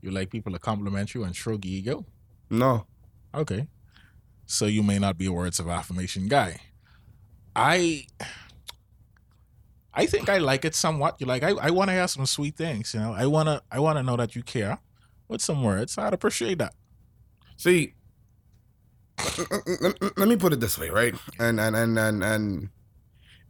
You 0.00 0.12
like 0.12 0.30
people 0.30 0.52
to 0.52 0.58
compliment 0.58 1.14
you 1.14 1.24
and 1.24 1.34
stroke 1.34 1.64
your 1.64 1.74
ego? 1.74 2.06
No. 2.50 2.86
Okay. 3.34 3.66
So 4.46 4.66
you 4.66 4.82
may 4.82 4.98
not 4.98 5.18
be 5.18 5.26
a 5.26 5.32
words 5.32 5.58
of 5.58 5.68
affirmation 5.68 6.28
guy. 6.28 6.60
I 7.56 8.06
I 9.94 10.06
think 10.06 10.28
I 10.28 10.38
like 10.38 10.64
it 10.64 10.74
somewhat. 10.74 11.16
You 11.20 11.26
like 11.26 11.42
I, 11.42 11.50
I 11.50 11.70
wanna 11.70 11.92
hear 11.92 12.08
some 12.08 12.26
sweet 12.26 12.56
things, 12.56 12.94
you 12.94 13.00
know. 13.00 13.12
I 13.12 13.26
wanna 13.26 13.62
I 13.70 13.80
wanna 13.80 14.02
know 14.02 14.16
that 14.16 14.36
you 14.36 14.42
care 14.42 14.78
with 15.28 15.40
some 15.42 15.62
words. 15.62 15.98
I'd 15.98 16.12
appreciate 16.14 16.58
that. 16.58 16.74
See, 17.56 17.94
let 20.16 20.28
me 20.28 20.36
put 20.36 20.52
it 20.52 20.60
this 20.60 20.78
way, 20.78 20.90
right? 20.90 21.14
And 21.38 21.58
and 21.60 21.74
and 21.74 21.98
and 21.98 22.22
and 22.22 22.68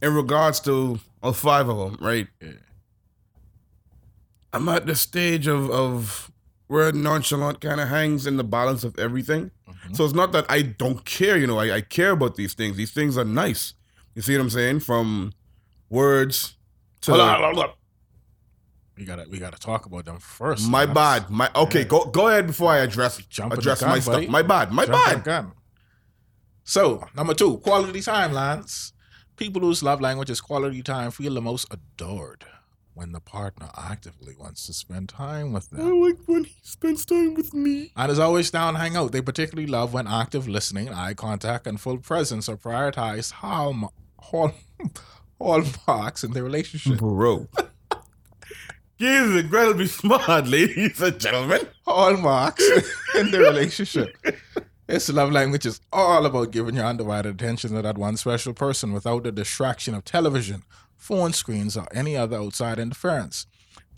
in 0.01 0.13
regards 0.15 0.59
to 0.61 0.99
all 1.21 1.33
five 1.33 1.69
of 1.69 1.77
them, 1.77 1.97
right? 2.01 2.27
I'm 4.53 4.67
at 4.69 4.85
the 4.85 4.95
stage 4.95 5.47
of 5.47 5.69
of 5.69 6.31
where 6.67 6.91
nonchalant 6.91 7.61
kind 7.61 7.79
of 7.79 7.87
hangs 7.89 8.25
in 8.27 8.37
the 8.37 8.43
balance 8.43 8.83
of 8.83 8.97
everything. 8.97 9.51
Mhm. 9.67 9.95
So 9.95 10.05
it's 10.05 10.13
not 10.13 10.31
that 10.33 10.45
I 10.49 10.61
don't 10.63 11.03
care, 11.05 11.37
you 11.37 11.47
know. 11.47 11.59
I, 11.59 11.75
I 11.77 11.81
care 11.81 12.11
about 12.11 12.35
these 12.35 12.53
things. 12.53 12.77
These 12.77 12.91
things 12.91 13.17
are 13.17 13.25
nice. 13.25 13.73
You 14.19 14.23
see 14.23 14.35
what 14.35 14.41
I'm 14.43 14.49
saying? 14.49 14.81
From 14.81 15.31
words 15.89 16.57
to 17.03 17.11
Hold 17.11 17.21
on, 17.21 17.41
hold 17.41 17.59
on. 17.59 17.69
We 18.97 19.05
gotta 19.05 19.25
we 19.31 19.37
gotta 19.39 19.57
talk 19.57 19.85
about 19.85 20.03
them 20.03 20.19
first. 20.19 20.69
my 20.69 20.85
That's- 20.85 21.21
bad. 21.21 21.29
My 21.29 21.49
okay. 21.55 21.79
Yeah. 21.83 21.85
Go 21.85 22.03
go 22.03 22.27
ahead 22.27 22.47
before 22.47 22.69
I 22.73 22.79
address 22.79 23.15
Jump 23.29 23.53
address 23.53 23.79
gun, 23.79 23.91
my 23.91 23.99
buddy. 24.01 24.23
stuff. 24.25 24.29
My 24.29 24.41
bad. 24.41 24.73
My 24.73 24.85
Jump 24.85 25.23
bad. 25.23 25.45
So, 26.65 27.01
number 27.15 27.33
two, 27.33 27.59
quality 27.59 28.01
time, 28.01 28.33
Lance. 28.33 28.91
People 29.37 29.61
whose 29.61 29.81
love 29.81 30.01
language 30.01 30.29
is 30.29 30.41
quality 30.41 30.83
time 30.83 31.11
feel 31.11 31.35
the 31.35 31.41
most 31.41 31.65
adored 31.71 32.43
when 32.93 33.13
the 33.13 33.21
partner 33.21 33.69
actively 33.77 34.35
wants 34.37 34.65
to 34.65 34.73
spend 34.73 35.07
time 35.07 35.53
with 35.53 35.69
them. 35.69 35.79
I 35.87 35.91
like 35.91 36.17
when 36.25 36.43
he 36.43 36.57
spends 36.61 37.05
time 37.05 37.35
with 37.35 37.53
me. 37.53 37.93
And 37.95 38.11
is 38.11 38.19
always 38.19 38.51
down 38.51 38.75
hang 38.75 38.97
out. 38.97 39.13
They 39.13 39.21
particularly 39.21 39.67
love 39.71 39.93
when 39.93 40.07
active 40.07 40.45
listening, 40.49 40.89
eye 40.89 41.13
contact, 41.13 41.65
and 41.67 41.79
full 41.79 41.99
presence 41.99 42.49
are 42.49 42.57
prioritized 42.57 43.31
hall, 43.31 43.93
hall, 44.29 44.51
hallmarks 45.39 46.23
in 46.23 46.31
their 46.31 46.43
relationship. 46.43 46.97
Bro. 46.97 47.47
He's 48.97 49.35
incredibly 49.35 49.87
smart, 49.87 50.47
ladies 50.55 51.01
and 51.01 51.19
gentlemen. 51.19 51.61
hallmarks 51.85 52.63
in 53.15 53.31
their 53.31 53.41
relationship. 53.41 54.15
This 54.87 55.09
love 55.09 55.31
language 55.31 55.65
is 55.65 55.79
all 55.93 56.25
about 56.25 56.51
giving 56.51 56.75
your 56.75 56.85
undivided 56.85 57.35
attention 57.35 57.73
to 57.75 57.81
that 57.81 57.97
one 57.97 58.17
special 58.17 58.53
person 58.53 58.91
without 58.91 59.23
the 59.23 59.31
distraction 59.31 59.93
of 59.93 60.03
television, 60.03 60.63
phone 60.97 61.31
screens, 61.31 61.77
or 61.77 61.87
any 61.93 62.17
other 62.17 62.37
outside 62.37 62.79
interference. 62.79 63.45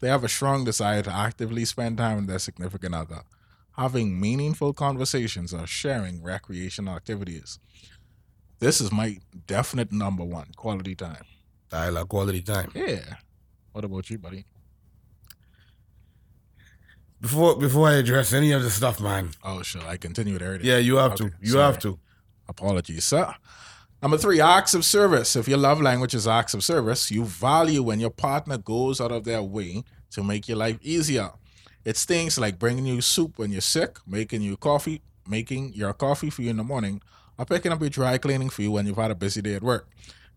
They 0.02 0.10
have 0.10 0.24
a 0.24 0.30
strong 0.30 0.66
desire 0.66 1.02
to 1.04 1.14
actively 1.14 1.66
spend 1.66 1.98
time 1.98 2.18
with 2.18 2.28
their 2.28 2.40
significant 2.40 2.94
other, 2.94 3.22
having 3.78 4.20
meaningful 4.20 4.74
conversations 4.74 5.54
or 5.54 5.66
sharing 5.66 6.22
recreational 6.22 6.96
activities. 6.96 7.58
This 8.62 8.80
is 8.80 8.92
my 8.92 9.18
definite 9.48 9.92
number 9.92 10.24
one 10.24 10.48
quality 10.56 10.94
time. 10.96 11.26
I 11.74 11.90
like 11.90 12.08
quality 12.08 12.42
time. 12.44 12.72
Yeah. 12.76 13.16
What 13.72 13.84
about 13.84 14.08
you, 14.10 14.20
buddy? 14.20 14.46
Before 17.20 17.56
before 17.58 17.88
I 17.88 17.94
address 17.96 18.34
any 18.34 18.52
of 18.52 18.62
the 18.64 18.70
stuff, 18.70 19.00
man. 19.02 19.32
Oh, 19.44 19.64
shall 19.64 19.88
I 19.88 19.98
continue 19.98 20.38
there? 20.38 20.58
then? 20.58 20.66
Yeah, 20.66 20.78
you 20.78 20.98
have 20.98 21.14
Okay, 21.14 21.30
to. 21.30 21.32
You 21.42 21.52
sorry. 21.54 21.66
have 21.66 21.80
to. 21.80 22.00
Apologies, 22.48 23.04
sir. 23.04 23.34
Number 24.02 24.18
three, 24.18 24.40
acts 24.42 24.76
of 24.76 24.86
service. 24.86 25.36
If 25.36 25.48
your 25.48 25.58
love 25.60 25.82
language 25.82 26.14
is 26.14 26.28
acts 26.28 26.54
of 26.54 26.64
service, 26.64 27.10
you 27.12 27.24
value 27.26 27.82
when 27.84 28.00
your 28.00 28.10
partner 28.12 28.58
goes 28.60 29.02
out 29.02 29.12
of 29.12 29.24
their 29.24 29.42
way 29.44 29.84
to 30.12 30.24
make 30.24 30.48
your 30.48 30.58
life 30.58 30.78
easier. 30.84 31.32
It's 31.84 32.06
things 32.06 32.38
like 32.40 32.60
bringing 32.60 32.86
you 32.86 33.02
soup 33.02 33.40
when 33.40 33.52
you're 33.52 33.62
sick, 33.62 33.98
making 34.06 34.44
you 34.44 34.56
coffee, 34.58 35.02
making 35.28 35.74
your 35.74 35.94
coffee 35.94 36.30
for 36.30 36.44
you 36.44 36.50
in 36.52 36.58
the 36.58 36.64
morning, 36.64 37.02
or 37.42 37.46
picking 37.46 37.72
up 37.72 37.82
your 37.82 37.90
dry 37.90 38.20
cleaning 38.20 38.50
for 38.52 38.62
you 38.62 38.72
when 38.72 38.86
you've 38.86 38.98
had 38.98 39.10
a 39.10 39.16
busy 39.16 39.42
day 39.42 39.56
at 39.56 39.64
work. 39.64 39.88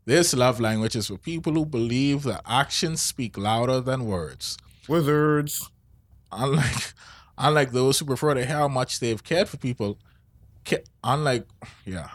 This 0.07 0.33
love 0.35 0.59
language 0.59 0.97
is 0.97 1.09
for 1.09 1.19
people 1.19 1.53
who 1.53 1.67
believe 1.67 2.23
that 2.23 2.41
actions 2.47 3.03
speak 3.03 3.37
louder 3.37 3.81
than 3.81 4.07
words. 4.07 4.57
Wizards. 4.89 5.71
Unlike, 6.33 6.95
unlike 7.39 7.73
those 7.73 7.99
who 7.99 8.07
prefer 8.07 8.33
to 8.33 8.45
hear 8.47 8.57
how 8.57 8.69
much 8.69 9.01
they've 9.01 9.23
cared 9.23 9.49
for 9.51 9.59
people, 9.59 9.99
ca- 10.65 10.83
unlike, 11.03 11.47
yeah, 11.85 12.09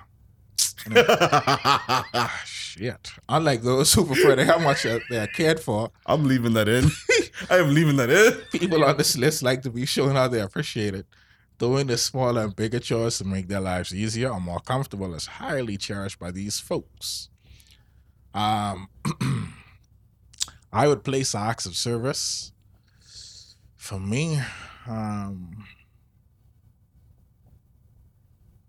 Ah, 0.96 2.42
shit. 2.46 3.12
Unlike 3.28 3.62
those 3.62 3.94
who 3.94 4.06
prefer 4.06 4.36
to 4.38 4.46
how 4.46 4.58
much 4.60 4.84
they 5.10 5.18
are 5.20 5.28
cared 5.28 5.60
for, 5.60 5.92
I'm 6.06 6.26
leaving 6.28 6.54
that 6.54 6.68
in. 6.68 6.86
I 7.50 7.58
am 7.58 7.74
leaving 7.76 7.98
that 7.98 8.10
in. 8.10 8.34
people 8.60 8.84
on 8.84 8.98
this 8.98 9.18
list 9.18 9.44
like 9.44 9.62
to 9.64 9.70
be 9.70 9.86
shown 9.86 10.16
how 10.16 10.28
they 10.28 10.42
appreciate 10.42 10.96
it. 10.96 11.06
Doing 11.60 11.88
the 11.88 11.98
smaller 11.98 12.44
and 12.46 12.56
bigger 12.56 12.80
chores 12.80 13.18
to 13.18 13.26
make 13.26 13.48
their 13.50 13.60
lives 13.60 13.94
easier 13.94 14.30
or 14.32 14.40
more 14.40 14.62
comfortable 14.62 15.14
is 15.14 15.26
highly 15.26 15.76
cherished 15.78 16.18
by 16.18 16.32
these 16.32 16.58
folks. 16.60 17.28
Um, 18.34 18.88
I 20.72 20.88
would 20.88 21.04
place 21.04 21.36
acts 21.36 21.66
of 21.66 21.76
service. 21.76 22.54
For 23.76 24.00
me, 24.00 24.40
um, 24.88 25.66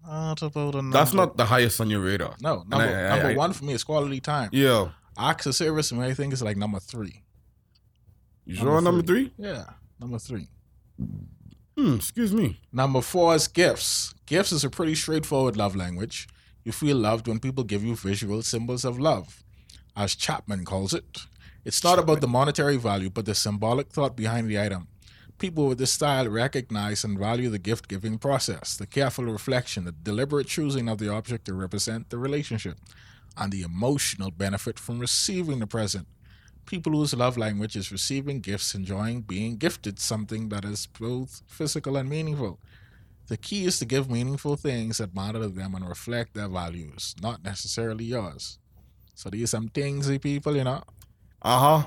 not 0.04 0.42
about 0.42 0.74
a 0.74 0.82
That's 0.90 1.12
not 1.14 1.36
the 1.36 1.44
highest 1.44 1.80
on 1.80 1.90
your 1.90 2.00
radar. 2.00 2.34
no 2.40 2.64
number, 2.66 2.76
I- 2.86 3.04
I- 3.06 3.08
number 3.10 3.28
I- 3.28 3.34
one 3.36 3.52
for 3.52 3.64
me 3.64 3.74
is 3.74 3.84
quality 3.84 4.20
time. 4.20 4.50
Yeah. 4.52 4.90
Acts 5.16 5.46
of 5.46 5.54
service, 5.54 5.92
and 5.92 6.02
I 6.02 6.14
think 6.14 6.32
is 6.32 6.42
like 6.42 6.56
number 6.56 6.80
three. 6.80 7.22
You 8.46 8.56
sure 8.56 8.76
on 8.76 8.84
number 8.84 9.02
three? 9.02 9.32
Yeah, 9.38 9.64
number 10.00 10.18
three. 10.18 10.48
Hmm, 11.76 11.94
excuse 11.94 12.32
me. 12.32 12.60
Number 12.72 13.00
four 13.00 13.34
is 13.34 13.48
gifts. 13.48 14.14
Gifts 14.26 14.52
is 14.52 14.64
a 14.64 14.70
pretty 14.70 14.94
straightforward 14.94 15.56
love 15.56 15.74
language. 15.76 16.28
You 16.64 16.72
feel 16.72 16.96
loved 16.96 17.26
when 17.26 17.40
people 17.40 17.64
give 17.64 17.82
you 17.84 17.96
visual 17.96 18.42
symbols 18.42 18.84
of 18.84 18.98
love, 18.98 19.42
as 19.96 20.14
Chapman 20.14 20.64
calls 20.64 20.92
it. 20.92 21.26
It's 21.64 21.82
not 21.82 21.98
about 21.98 22.20
the 22.20 22.28
monetary 22.28 22.76
value, 22.76 23.10
but 23.10 23.24
the 23.24 23.34
symbolic 23.34 23.90
thought 23.90 24.16
behind 24.16 24.48
the 24.48 24.60
item. 24.60 24.88
People 25.38 25.68
with 25.68 25.78
this 25.78 25.92
style 25.92 26.28
recognize 26.28 27.02
and 27.02 27.18
value 27.18 27.48
the 27.48 27.58
gift 27.58 27.88
giving 27.88 28.18
process, 28.18 28.76
the 28.76 28.86
careful 28.86 29.24
reflection, 29.24 29.84
the 29.84 29.92
deliberate 29.92 30.46
choosing 30.46 30.88
of 30.88 30.98
the 30.98 31.10
object 31.10 31.46
to 31.46 31.54
represent 31.54 32.10
the 32.10 32.18
relationship, 32.18 32.76
and 33.38 33.50
the 33.52 33.62
emotional 33.62 34.30
benefit 34.30 34.78
from 34.78 34.98
receiving 34.98 35.60
the 35.60 35.66
present. 35.66 36.06
People 36.66 36.92
whose 36.92 37.14
love 37.14 37.36
language 37.36 37.74
is 37.76 37.90
receiving 37.90 38.40
gifts, 38.40 38.74
enjoying 38.74 39.22
being 39.22 39.56
gifted 39.56 39.98
something 39.98 40.48
that 40.50 40.64
is 40.64 40.86
both 40.86 41.42
physical 41.46 41.96
and 41.96 42.08
meaningful. 42.08 42.60
The 43.26 43.36
key 43.36 43.64
is 43.64 43.78
to 43.78 43.84
give 43.84 44.10
meaningful 44.10 44.56
things 44.56 44.98
that 44.98 45.14
matter 45.14 45.40
to 45.40 45.48
them 45.48 45.74
and 45.74 45.88
reflect 45.88 46.34
their 46.34 46.48
values, 46.48 47.14
not 47.22 47.42
necessarily 47.44 48.04
yours. 48.04 48.58
So 49.14 49.30
these 49.30 49.50
some 49.50 49.68
thingsy 49.68 50.20
people, 50.20 50.56
you 50.56 50.64
know. 50.64 50.82
Uh 51.42 51.58
huh. 51.58 51.86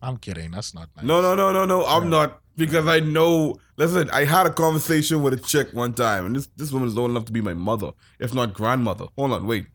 I'm 0.00 0.16
kidding. 0.16 0.50
That's 0.50 0.74
not 0.74 0.88
nice. 0.96 1.04
No, 1.04 1.22
no, 1.22 1.34
no, 1.34 1.52
no, 1.52 1.64
no. 1.64 1.84
I'm 1.86 2.04
Yeah. 2.04 2.08
not 2.10 2.40
because 2.56 2.86
I 2.86 3.00
know. 3.00 3.56
Listen, 3.76 4.10
I 4.10 4.24
had 4.24 4.46
a 4.46 4.52
conversation 4.52 5.22
with 5.22 5.32
a 5.32 5.36
chick 5.38 5.72
one 5.72 5.94
time, 5.94 6.26
and 6.26 6.36
this 6.36 6.48
this 6.56 6.72
woman 6.72 6.88
is 6.88 6.98
old 6.98 7.10
enough 7.10 7.24
to 7.26 7.32
be 7.32 7.40
my 7.40 7.54
mother, 7.54 7.92
if 8.18 8.34
not 8.34 8.52
grandmother. 8.52 9.06
Hold 9.16 9.32
on, 9.32 9.46
wait, 9.46 9.66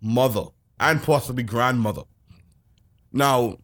mother 0.00 0.44
and 0.78 1.02
possibly 1.02 1.42
grandmother. 1.42 2.02
Now, 3.12 3.58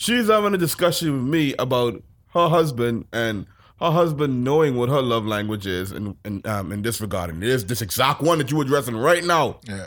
she's 0.00 0.28
having 0.28 0.54
a 0.54 0.58
discussion 0.58 1.12
with 1.12 1.22
me 1.22 1.54
about 1.58 2.02
her 2.32 2.48
husband 2.48 3.04
and 3.12 3.46
her 3.78 3.90
husband 3.90 4.42
knowing 4.42 4.74
what 4.76 4.88
her 4.88 5.02
love 5.02 5.26
language 5.26 5.66
is, 5.66 5.92
and 5.92 6.16
in, 6.24 6.42
um, 6.46 6.72
in 6.72 6.82
this 6.82 7.00
regard, 7.00 7.30
and 7.30 7.42
it 7.42 7.48
is 7.48 7.66
this 7.66 7.82
exact 7.82 8.22
one 8.22 8.38
that 8.38 8.50
you're 8.50 8.62
addressing 8.62 8.96
right 8.96 9.24
now. 9.24 9.60
Yeah. 9.68 9.86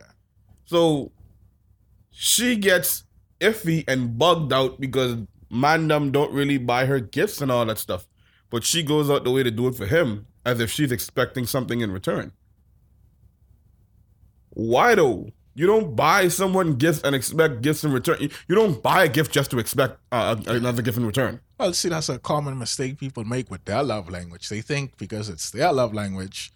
So 0.65 1.12
she 2.12 2.56
gets 2.56 3.04
iffy 3.39 3.84
and 3.88 4.17
bugged 4.17 4.54
out 4.54 4.80
because 4.80 5.17
mandem 5.52 6.12
don't 6.12 6.32
really 6.32 6.58
buy 6.58 6.86
her 6.86 6.99
gifts 6.99 7.41
and 7.41 7.52
all 7.52 7.65
that 7.65 7.80
stuff. 7.80 8.08
But 8.49 8.63
she 8.63 8.84
goes 8.84 9.10
out 9.10 9.23
the 9.23 9.32
way 9.32 9.41
to 9.41 9.52
do 9.52 9.67
it 9.67 9.76
for 9.76 9.88
him 9.88 10.28
as 10.45 10.60
if 10.60 10.69
she's 10.69 10.91
expecting 10.91 11.47
something 11.47 11.82
in 11.82 11.91
return. 11.91 12.32
Why 14.52 14.93
though? 14.93 15.30
You 15.55 15.67
don't 15.67 15.95
buy 15.95 16.29
someone 16.29 16.75
gifts 16.75 17.01
and 17.03 17.15
expect 17.15 17.61
gifts 17.61 17.83
in 17.83 17.91
return. 17.91 18.17
You 18.47 18.55
don't 18.55 18.81
buy 18.81 19.03
a 19.03 19.07
gift 19.07 19.31
just 19.31 19.51
to 19.51 19.59
expect 19.59 19.99
uh, 20.11 20.35
another 20.47 20.81
gift 20.81 20.97
in 20.97 21.05
return. 21.05 21.41
Well, 21.59 21.73
see, 21.73 21.89
that's 21.89 22.09
a 22.09 22.17
common 22.17 22.57
mistake 22.57 22.97
people 22.97 23.23
make 23.23 23.51
with 23.51 23.63
their 23.65 23.83
love 23.83 24.09
language. 24.09 24.49
They 24.49 24.61
think 24.61 24.97
because 24.97 25.29
it's 25.29 25.51
their 25.51 25.71
love 25.71 25.93
language, 25.93 26.51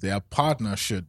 their 0.00 0.18
partner 0.20 0.76
should, 0.76 1.06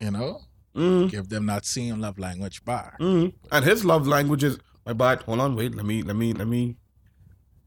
you 0.00 0.10
know, 0.10 0.42
Mm, 0.76 1.10
give 1.10 1.28
them 1.28 1.46
that 1.46 1.64
same 1.64 2.00
love 2.00 2.18
language 2.20 2.64
back. 2.64 3.00
mm. 3.00 3.32
And 3.50 3.64
his 3.64 3.84
love 3.84 4.06
language 4.06 4.44
is 4.44 4.58
my 4.86 4.92
bad. 4.92 5.22
Hold 5.22 5.40
on, 5.40 5.56
wait. 5.56 5.74
Let 5.74 5.84
me, 5.84 6.02
let 6.02 6.14
me, 6.14 6.32
let 6.32 6.46
me. 6.46 6.76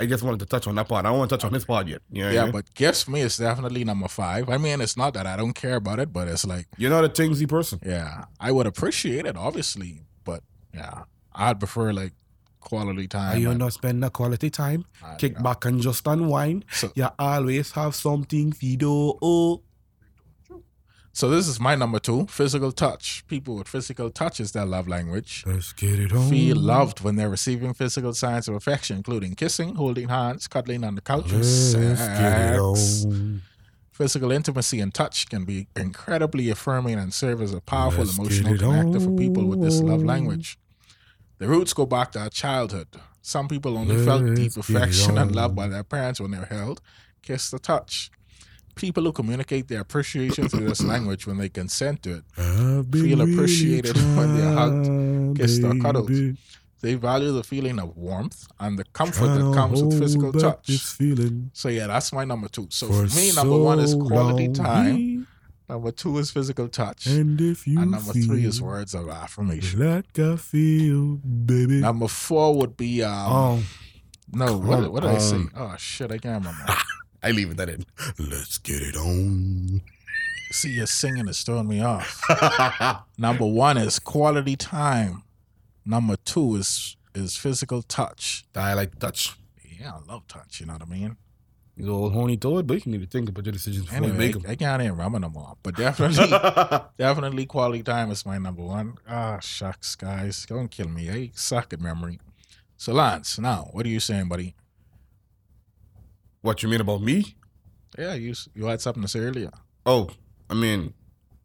I 0.02 0.06
just 0.08 0.24
wanted 0.24 0.40
to 0.40 0.46
touch 0.48 0.66
on 0.68 0.76
that 0.76 0.88
part. 0.88 1.06
I 1.06 1.10
don't 1.10 1.20
want 1.20 1.30
to 1.30 1.38
touch 1.38 1.46
on 1.46 1.54
this 1.54 1.64
part 1.66 1.88
yet. 1.88 2.02
You 2.12 2.22
know 2.24 2.28
what 2.28 2.32
I 2.32 2.36
Yeah, 2.36 2.44
mean? 2.46 2.52
but 2.54 2.74
guess 2.74 3.08
me 3.08 3.22
is 3.22 3.38
definitely 3.38 3.84
number 3.84 4.08
five. 4.08 4.50
I 4.50 4.58
mean, 4.58 4.82
it's 4.82 4.98
not 4.98 5.14
that 5.14 5.28
I 5.28 5.36
don't 5.38 5.54
care 5.54 5.76
about 5.76 6.00
it, 6.00 6.12
but 6.12 6.28
it's 6.28 6.46
like, 6.46 6.66
You're 6.78 6.90
not 6.90 7.06
a 7.06 7.10
thingsy 7.10 7.48
person. 7.48 7.80
yeah, 7.86 8.26
I 8.40 8.52
would 8.52 8.66
appreciate 8.68 9.26
it, 9.26 9.38
obviously, 9.38 10.02
but 10.24 10.42
yeah, 10.74 11.04
I'd 11.34 11.60
prefer 11.60 11.94
like 11.94 12.14
quality 12.60 13.08
time. 13.08 13.34
and- 13.34 13.42
you 13.42 13.54
not 13.54 13.74
spend 13.74 14.02
the 14.04 14.10
quality 14.10 14.50
time, 14.50 14.86
I- 15.04 15.16
kick 15.16 15.34
yeah. 15.34 15.42
back 15.42 15.66
and 15.66 15.82
just 15.82 16.06
unwind. 16.08 16.66
So- 16.72 16.92
you 16.96 17.08
always 17.20 17.72
have 17.72 17.94
something 17.96 18.52
to 18.54 18.76
do. 18.78 19.18
Oh. 19.22 19.62
So 21.13 21.30
this 21.30 21.47
is 21.47 21.60
my 21.60 21.76
number 21.76 22.00
two: 22.00 22.26
physical 22.28 22.71
touch. 22.71 23.26
People 23.28 23.56
with 23.56 23.67
physical 23.67 24.10
touch 24.10 24.39
is 24.39 24.54
their 24.54 24.65
love 24.65 24.88
language. 24.88 25.43
Let's 25.45 25.74
get 25.74 26.00
it 26.00 26.13
on. 26.13 26.30
Feel 26.30 26.58
loved 26.58 27.02
when 27.02 27.15
they're 27.17 27.30
receiving 27.30 27.74
physical 27.74 28.13
signs 28.13 28.47
of 28.47 28.56
affection, 28.56 28.97
including 28.97 29.36
kissing, 29.36 29.76
holding 29.76 30.08
hands, 30.10 30.47
cuddling 30.47 30.84
on 30.84 30.95
the 30.95 31.02
couch, 31.02 31.32
Let's 31.32 31.74
get 31.74 31.82
it 31.84 31.97
sex. 31.97 33.06
on. 33.06 33.41
Physical 33.91 34.32
intimacy 34.32 34.80
and 34.80 34.93
touch 34.93 35.30
can 35.30 35.43
be 35.43 35.67
incredibly 35.76 36.50
affirming 36.50 36.97
and 36.97 37.13
serve 37.13 37.41
as 37.41 37.54
a 37.54 37.62
powerful 37.62 38.06
Let's 38.06 38.17
emotional 38.17 38.56
connector 38.56 39.04
for 39.04 39.12
people 39.12 39.45
with 39.45 39.62
this 39.62 39.82
love 39.82 40.04
language. 40.04 40.58
The 41.38 41.47
roots 41.47 41.74
go 41.74 41.86
back 41.86 42.13
to 42.13 42.19
our 42.19 42.30
childhood. 42.30 42.88
Some 43.21 43.47
people 43.47 43.78
only 43.78 44.04
felt 44.04 44.26
deep 44.34 44.56
Let's 44.56 44.67
get 44.67 44.69
it 44.69 44.76
affection 44.76 45.17
and 45.17 45.36
love 45.36 45.54
by 45.56 45.67
their 45.67 45.84
parents 45.84 46.19
when 46.21 46.32
they 46.32 46.39
were 46.39 46.45
held, 46.45 46.82
kissed, 47.21 47.54
or 47.54 47.60
touched. 47.60 48.12
People 48.75 49.03
who 49.03 49.12
communicate 49.12 49.67
their 49.67 49.81
appreciation 49.81 50.47
through 50.49 50.67
this 50.67 50.81
language 50.84 51.27
when 51.27 51.38
they 51.38 51.49
consent 51.49 52.03
to 52.03 52.17
it 52.17 52.23
been 52.36 53.03
Feel 53.03 53.19
really 53.19 53.34
appreciated 53.34 53.95
when 54.17 54.38
they're 54.38 54.53
hugged, 54.53 55.38
kissed, 55.38 55.63
or 55.63 55.75
cuddled. 55.75 56.12
They 56.81 56.95
value 56.95 57.31
the 57.31 57.43
feeling 57.43 57.79
of 57.79 57.95
warmth 57.95 58.47
and 58.60 58.77
the 58.77 58.86
comfort 58.86 59.27
that 59.27 59.53
comes 59.53 59.84
with 59.84 59.99
physical 59.99 60.34
touch. 60.34 60.67
So 61.53 61.69
yeah, 61.69 61.88
that's 61.88 62.12
my 62.12 62.25
number 62.25 62.47
two. 62.47 62.67
So 62.71 62.88
for 62.88 63.07
for 63.07 63.15
me, 63.15 63.31
number 63.34 63.57
one 63.57 63.79
is 63.79 63.93
quality 63.93 64.49
time. 64.49 65.27
Number 65.69 65.91
two 65.91 66.17
is 66.17 66.31
physical 66.31 66.67
touch. 66.67 67.05
And 67.05 67.39
if 67.39 67.65
you 67.65 67.79
And 67.79 67.91
number 67.91 68.12
three 68.12 68.45
is 68.45 68.62
words 68.62 68.93
of 68.93 69.07
affirmation. 69.10 69.79
Like 69.79 70.19
I 70.19 70.36
feel, 70.36 71.15
baby. 71.17 71.79
Number 71.79 72.07
four 72.07 72.55
would 72.57 72.75
be 72.75 73.03
um 73.03 73.31
oh, 73.31 73.63
no, 74.34 74.57
what, 74.57 74.91
what 74.91 75.03
did 75.03 75.12
I 75.12 75.17
say? 75.19 75.36
Um, 75.36 75.51
oh 75.55 75.75
shit, 75.77 76.12
I 76.12 76.17
can't 76.17 76.43
remember. 76.43 76.73
I 77.23 77.31
leave 77.31 77.51
it 77.51 77.57
that 77.57 77.69
in. 77.69 77.86
Let's 78.17 78.57
get 78.57 78.81
it 78.81 78.95
on. 78.95 79.81
See 80.51 80.71
you 80.71 80.86
singing 80.86 81.27
is 81.27 81.43
throwing 81.43 81.67
me 81.67 81.81
off. 81.81 82.21
Number 83.17 83.45
one 83.45 83.77
is 83.77 83.99
quality 83.99 84.55
time. 84.55 85.23
Number 85.86 86.15
two 86.25 86.55
is 86.55 86.97
is 87.13 87.36
physical 87.38 87.81
touch. 87.84 88.45
I 88.55 88.73
like 88.73 88.97
touch. 88.99 89.36
Yeah, 89.79 89.93
I 89.93 90.12
love 90.12 90.27
touch, 90.27 90.60
you 90.60 90.65
know 90.65 90.73
what 90.73 90.81
I 90.84 90.86
mean? 90.86 91.17
You 91.77 91.91
old 91.93 92.13
horny 92.13 92.38
toad, 92.38 92.67
but 92.67 92.75
you 92.75 92.81
can 92.81 92.91
need 92.91 93.01
to 93.01 93.07
think 93.07 93.29
about 93.29 93.45
your 93.45 93.53
decisions 93.53 93.86
before 93.86 93.97
you 93.99 94.03
Anyway, 94.03 94.17
make 94.17 94.36
I, 94.36 94.39
them. 94.39 94.51
I 94.51 94.55
can't 94.55 94.81
even 94.81 94.97
remember 94.97 95.19
no 95.19 95.29
more. 95.29 95.55
But 95.63 95.77
definitely 95.77 96.27
definitely 96.97 97.45
quality 97.45 97.81
time 97.84 98.12
is 98.12 98.25
my 98.25 98.38
number 98.38 98.62
one. 98.63 98.97
Ah, 99.07 99.39
shucks, 99.39 99.95
guys. 99.95 100.45
Don't 100.45 100.69
kill 100.69 100.89
me. 100.89 101.10
I 101.10 101.31
suck 101.34 101.73
at 101.73 101.79
memory. 101.79 102.19
So 102.77 102.93
Lance, 102.93 103.39
now 103.39 103.69
what 103.71 103.86
are 103.86 103.89
you 103.89 103.99
saying, 103.99 104.27
buddy? 104.27 104.53
What 106.41 106.63
you 106.63 106.69
mean 106.69 106.82
about 106.82 107.01
me? 107.01 107.36
Yeah, 107.97 108.15
you 108.15 108.34
you 108.56 108.65
had 108.65 108.82
something 108.82 109.04
to 109.04 109.08
say 109.08 109.19
earlier. 109.19 109.51
Oh, 109.86 110.10
I 110.49 110.54
mean, 110.54 110.93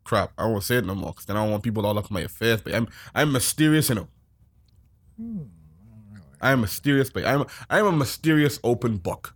crap. 0.04 0.32
I 0.38 0.46
won't 0.46 0.62
say 0.62 0.76
it 0.76 0.84
no 0.86 0.94
more 0.94 1.10
because 1.12 1.26
then 1.26 1.36
I 1.36 1.42
don't 1.42 1.50
want 1.50 1.62
people 1.62 1.84
all 1.84 1.98
up 1.98 2.10
my 2.10 2.22
affairs. 2.22 2.62
But 2.62 2.74
I'm 2.74 2.88
I'm 3.14 3.32
mysterious, 3.32 3.88
you 3.88 3.96
know. 3.96 4.08
Hmm, 5.16 5.42
I 6.40 6.52
am 6.52 6.60
mysterious, 6.62 7.10
but 7.10 7.24
I 7.24 7.32
am 7.32 7.44
I 7.68 7.78
am 7.78 7.86
a 7.86 7.92
mysterious 7.92 8.58
open 8.64 8.96
book. 8.98 9.34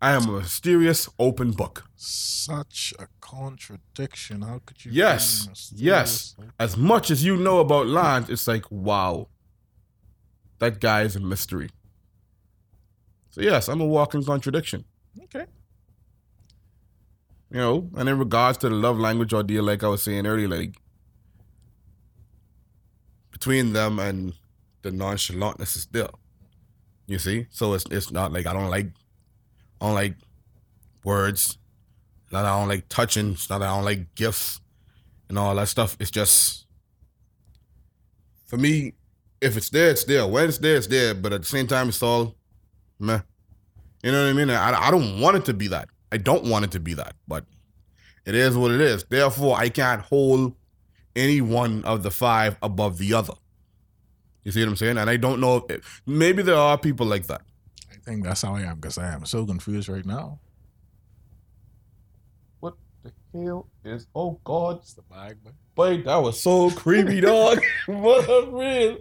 I 0.00 0.12
am 0.12 0.28
a 0.28 0.40
mysterious 0.40 1.08
open 1.18 1.50
book. 1.52 1.84
Such 1.96 2.94
a 2.98 3.08
contradiction. 3.20 4.42
How 4.42 4.60
could 4.64 4.84
you? 4.84 4.92
Yes, 4.92 5.72
yes. 5.74 6.36
As 6.58 6.76
much 6.76 7.10
as 7.10 7.24
you 7.24 7.36
know 7.36 7.58
about 7.58 7.86
Lance, 7.86 8.28
it's 8.28 8.46
like 8.48 8.64
wow, 8.70 9.28
that 10.60 10.80
guy 10.80 11.02
is 11.02 11.14
a 11.16 11.20
mystery. 11.20 11.70
So 13.38 13.44
yes, 13.44 13.68
I'm 13.68 13.80
a 13.80 13.86
walking 13.86 14.24
contradiction. 14.24 14.84
Okay. 15.22 15.46
You 17.52 17.58
know, 17.58 17.90
and 17.96 18.08
in 18.08 18.18
regards 18.18 18.58
to 18.58 18.68
the 18.68 18.74
love 18.74 18.98
language 18.98 19.32
ordeal, 19.32 19.62
like 19.62 19.84
I 19.84 19.88
was 19.88 20.02
saying 20.02 20.26
earlier, 20.26 20.48
like 20.48 20.74
between 23.30 23.74
them 23.74 24.00
and 24.00 24.34
the 24.82 24.90
nonchalantness 24.90 25.76
is 25.76 25.86
there. 25.86 26.08
You 27.06 27.20
see, 27.20 27.46
so 27.50 27.74
it's 27.74 27.84
it's 27.92 28.10
not 28.10 28.32
like 28.32 28.46
I 28.46 28.52
don't 28.52 28.70
like, 28.70 28.86
I 29.80 29.86
don't 29.86 29.94
like 29.94 30.16
words, 31.04 31.58
not 32.32 32.42
that 32.42 32.48
I 32.52 32.58
don't 32.58 32.68
like 32.68 32.88
touching, 32.88 33.32
it's 33.34 33.48
not 33.48 33.58
that 33.58 33.68
I 33.68 33.76
don't 33.76 33.84
like 33.84 34.16
gifts, 34.16 34.60
and 35.28 35.38
all 35.38 35.54
that 35.54 35.68
stuff. 35.68 35.96
It's 36.00 36.10
just 36.10 36.66
for 38.46 38.56
me, 38.56 38.94
if 39.40 39.56
it's 39.56 39.70
there, 39.70 39.90
it's 39.90 40.02
there. 40.02 40.26
When 40.26 40.48
it's 40.48 40.58
there, 40.58 40.76
it's 40.76 40.88
there. 40.88 41.14
But 41.14 41.32
at 41.32 41.42
the 41.42 41.46
same 41.46 41.68
time, 41.68 41.90
it's 41.90 42.02
all 42.02 42.34
meh. 42.98 43.20
You 44.02 44.12
know 44.12 44.24
what 44.24 44.30
I 44.30 44.32
mean? 44.32 44.50
I, 44.50 44.88
I 44.88 44.90
don't 44.90 45.20
want 45.20 45.36
it 45.36 45.44
to 45.46 45.54
be 45.54 45.68
that. 45.68 45.88
I 46.12 46.18
don't 46.18 46.44
want 46.44 46.64
it 46.64 46.70
to 46.72 46.80
be 46.80 46.94
that, 46.94 47.14
but 47.26 47.44
it 48.24 48.34
is 48.34 48.56
what 48.56 48.70
it 48.70 48.80
is. 48.80 49.04
Therefore, 49.04 49.56
I 49.56 49.68
can't 49.68 50.02
hold 50.02 50.54
any 51.16 51.40
one 51.40 51.84
of 51.84 52.02
the 52.02 52.10
five 52.10 52.56
above 52.62 52.98
the 52.98 53.14
other. 53.14 53.34
You 54.44 54.52
see 54.52 54.60
what 54.60 54.70
I'm 54.70 54.76
saying? 54.76 54.98
And 54.98 55.10
I 55.10 55.16
don't 55.16 55.40
know 55.40 55.66
if 55.68 56.02
maybe 56.06 56.42
there 56.42 56.56
are 56.56 56.78
people 56.78 57.06
like 57.06 57.26
that. 57.26 57.42
I 57.92 57.96
think 57.96 58.24
that's 58.24 58.42
how 58.42 58.54
I 58.54 58.62
am 58.62 58.76
because 58.76 58.96
I 58.96 59.12
am 59.12 59.26
so 59.26 59.44
confused 59.44 59.88
right 59.88 60.06
now. 60.06 60.38
What 62.60 62.74
the 63.02 63.12
hell 63.34 63.68
is? 63.84 64.06
Oh 64.14 64.40
God, 64.44 64.78
It's 64.78 64.94
the 64.94 65.02
bag, 65.02 65.38
but 65.44 65.52
boy, 65.74 66.02
that 66.02 66.16
was 66.16 66.40
so 66.40 66.70
creepy, 66.70 67.20
dog. 67.20 67.60
what 67.86 68.28
a 68.28 68.48
real? 68.50 68.98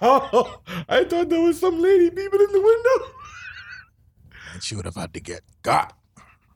I 0.88 1.04
thought 1.04 1.28
there 1.28 1.42
was 1.42 1.60
some 1.60 1.78
lady 1.78 2.08
peeping 2.08 2.40
in 2.40 2.52
the 2.52 2.60
window. 2.60 3.15
And 4.56 4.62
she 4.62 4.74
would 4.74 4.86
have 4.86 4.94
had 4.94 5.12
to 5.12 5.20
get 5.20 5.42
got. 5.62 5.92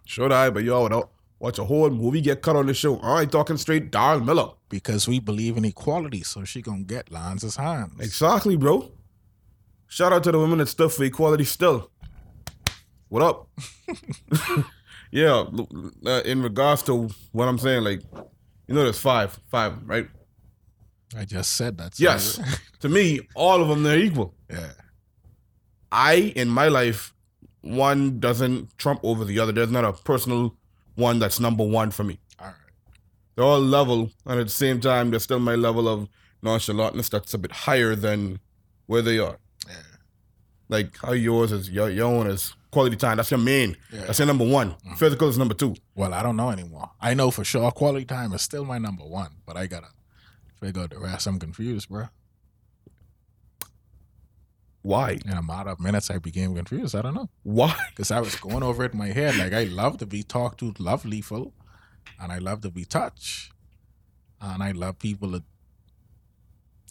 Should 0.06 0.32
I? 0.32 0.48
But 0.48 0.64
y'all 0.64 0.88
would 0.88 1.04
watch 1.38 1.58
a 1.58 1.64
whole 1.64 1.90
movie 1.90 2.22
get 2.22 2.40
cut 2.40 2.56
on 2.56 2.66
the 2.66 2.72
show. 2.72 2.98
I 3.00 3.22
ain't 3.22 3.32
talking 3.32 3.58
straight 3.58 3.90
Darl 3.90 4.20
Miller. 4.20 4.52
because 4.70 5.06
we 5.06 5.20
believe 5.20 5.58
in 5.58 5.66
equality. 5.66 6.22
So 6.22 6.44
she 6.44 6.62
gonna 6.62 6.84
get 6.84 7.12
Lance's 7.12 7.56
hands. 7.56 8.00
Exactly, 8.00 8.56
bro. 8.56 8.90
Shout 9.86 10.14
out 10.14 10.24
to 10.24 10.32
the 10.32 10.38
women 10.38 10.58
that 10.60 10.68
stood 10.68 10.90
for 10.92 11.04
equality 11.04 11.44
still. 11.44 11.90
What 13.08 13.22
up? 13.22 13.48
yeah, 15.10 15.44
uh, 16.06 16.22
in 16.24 16.42
regards 16.42 16.82
to 16.84 17.10
what 17.32 17.48
I'm 17.48 17.58
saying, 17.58 17.84
like, 17.84 18.00
you 18.66 18.74
know, 18.74 18.84
there's 18.84 18.98
five, 19.00 19.38
five, 19.50 19.74
right? 19.84 20.08
I 21.14 21.26
just 21.26 21.56
said 21.56 21.76
that. 21.78 22.00
Yes. 22.00 22.40
to 22.80 22.88
me, 22.88 23.20
all 23.34 23.60
of 23.60 23.68
them, 23.68 23.82
they're 23.82 23.98
equal. 23.98 24.34
yeah. 24.48 24.72
I, 25.92 26.32
in 26.36 26.48
my 26.48 26.68
life, 26.68 27.12
one 27.62 28.20
doesn't 28.20 28.76
trump 28.78 29.00
over 29.02 29.24
the 29.24 29.38
other. 29.38 29.52
There's 29.52 29.70
not 29.70 29.84
a 29.84 29.92
personal 29.92 30.56
one 30.94 31.18
that's 31.18 31.40
number 31.40 31.64
one 31.64 31.90
for 31.90 32.04
me. 32.04 32.18
All 32.38 32.46
right. 32.46 32.54
They're 33.34 33.44
all 33.44 33.60
level, 33.60 34.10
and 34.26 34.40
at 34.40 34.46
the 34.46 34.52
same 34.52 34.80
time, 34.80 35.10
there's 35.10 35.24
still 35.24 35.38
my 35.38 35.54
level 35.54 35.88
of 35.88 36.08
nonchalantness 36.42 37.10
that's 37.10 37.34
a 37.34 37.38
bit 37.38 37.52
higher 37.52 37.94
than 37.94 38.40
where 38.86 39.02
they 39.02 39.18
are. 39.18 39.38
Yeah. 39.66 39.74
Like 40.68 40.96
how 40.98 41.12
yours 41.12 41.52
is, 41.52 41.70
your, 41.70 41.90
your 41.90 42.06
own 42.06 42.26
is 42.26 42.54
quality 42.70 42.96
time. 42.96 43.16
That's 43.16 43.30
your 43.30 43.38
main. 43.38 43.76
Yeah. 43.92 44.06
That's 44.06 44.18
your 44.18 44.26
number 44.26 44.46
one. 44.46 44.70
Mm-hmm. 44.70 44.94
Physical 44.94 45.28
is 45.28 45.38
number 45.38 45.54
two. 45.54 45.76
Well, 45.94 46.14
I 46.14 46.22
don't 46.22 46.36
know 46.36 46.50
anymore. 46.50 46.90
I 47.00 47.14
know 47.14 47.30
for 47.30 47.44
sure 47.44 47.70
quality 47.72 48.04
time 48.04 48.32
is 48.32 48.42
still 48.42 48.64
my 48.64 48.78
number 48.78 49.04
one, 49.04 49.30
but 49.46 49.56
I 49.56 49.66
gotta 49.66 49.88
figure 50.60 50.82
out 50.82 50.90
the 50.90 50.98
rest. 50.98 51.26
I'm 51.26 51.38
confused, 51.38 51.88
bro. 51.88 52.08
Why? 54.82 55.18
In 55.26 55.32
a 55.32 55.42
matter 55.42 55.70
of 55.70 55.80
minutes, 55.80 56.10
I 56.10 56.18
became 56.18 56.54
confused. 56.54 56.94
I 56.94 57.02
don't 57.02 57.14
know. 57.14 57.28
Why? 57.42 57.74
Because 57.90 58.10
I 58.10 58.20
was 58.20 58.34
going 58.36 58.62
over 58.62 58.84
it 58.84 58.92
in 58.92 58.98
my 58.98 59.08
head. 59.08 59.36
Like, 59.36 59.52
I 59.52 59.64
love 59.64 59.98
to 59.98 60.06
be 60.06 60.22
talked 60.22 60.60
to 60.60 60.72
lovelyful, 60.72 61.52
and 62.20 62.32
I 62.32 62.38
love 62.38 62.62
to 62.62 62.70
be 62.70 62.84
touched, 62.86 63.52
and 64.40 64.62
I 64.62 64.72
love 64.72 64.98
people 64.98 65.32
to. 65.32 65.42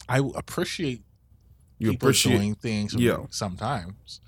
I 0.08 0.20
appreciate 0.36 1.04
You 1.80 1.92
people 1.92 2.10
appreciate. 2.10 2.36
doing 2.38 2.56
things 2.56 2.94
Yeah. 2.94 3.26
sometimes. 3.32 4.22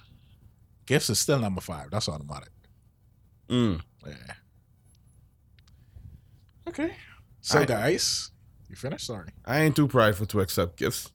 Gifts 0.87 1.09
is 1.11 1.19
still 1.19 1.39
number 1.39 1.61
five. 1.61 1.91
That's 1.91 2.09
automatic. 2.09 2.49
Mm. 3.47 3.81
Yeah. 4.05 4.13
Okay. 6.67 6.95
So, 7.41 7.59
I- 7.59 7.65
guys, 7.65 8.31
you 8.69 8.75
finished? 8.75 9.05
Sorry. 9.05 9.29
I 9.45 9.61
ain't 9.61 9.75
too 9.75 9.87
prideful 9.87 10.25
to 10.27 10.39
accept 10.39 10.77
gifts. 10.77 11.11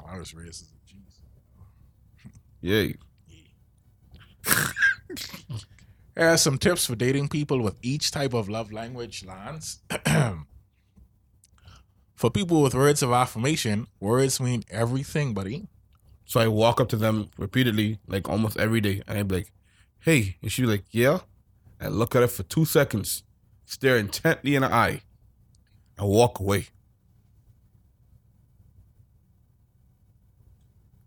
Oh, 0.00 0.04
I 0.06 0.18
was 0.18 0.34
raised 0.34 0.66
as 2.62 2.68
a 2.68 2.86
Jesus. 2.86 2.96
Yeah. 4.46 4.66
Here 6.16 6.28
are 6.28 6.38
some 6.38 6.56
tips 6.56 6.86
for 6.86 6.96
dating 6.96 7.28
people 7.28 7.60
with 7.60 7.76
each 7.82 8.10
type 8.10 8.32
of 8.32 8.48
love 8.48 8.72
language, 8.72 9.24
Lance. 9.24 9.80
for 12.14 12.30
people 12.30 12.62
with 12.62 12.74
words 12.74 13.02
of 13.02 13.12
affirmation, 13.12 13.86
words 14.00 14.40
mean 14.40 14.64
everything, 14.70 15.34
buddy. 15.34 15.68
So 16.24 16.40
I 16.40 16.48
walk 16.48 16.80
up 16.80 16.88
to 16.88 16.96
them 16.96 17.30
repeatedly, 17.36 17.98
like 18.08 18.28
almost 18.28 18.58
every 18.58 18.80
day, 18.80 19.02
and 19.06 19.18
I'd 19.18 19.28
be 19.28 19.36
like, 19.36 19.52
"Hey," 20.00 20.36
and 20.40 20.50
she'd 20.50 20.62
be 20.62 20.68
like, 20.68 20.84
"Yeah." 20.90 21.18
I 21.78 21.88
look 21.88 22.16
at 22.16 22.22
her 22.22 22.28
for 22.28 22.42
two 22.44 22.64
seconds, 22.64 23.22
stare 23.66 23.98
intently 23.98 24.54
in 24.54 24.62
her 24.62 24.72
eye, 24.72 25.02
and 25.98 26.08
walk 26.08 26.40
away. 26.40 26.68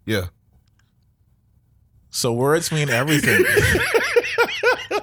Yeah. 0.06 0.28
So 2.10 2.34
words 2.34 2.72
mean 2.72 2.90
everything. 2.90 3.46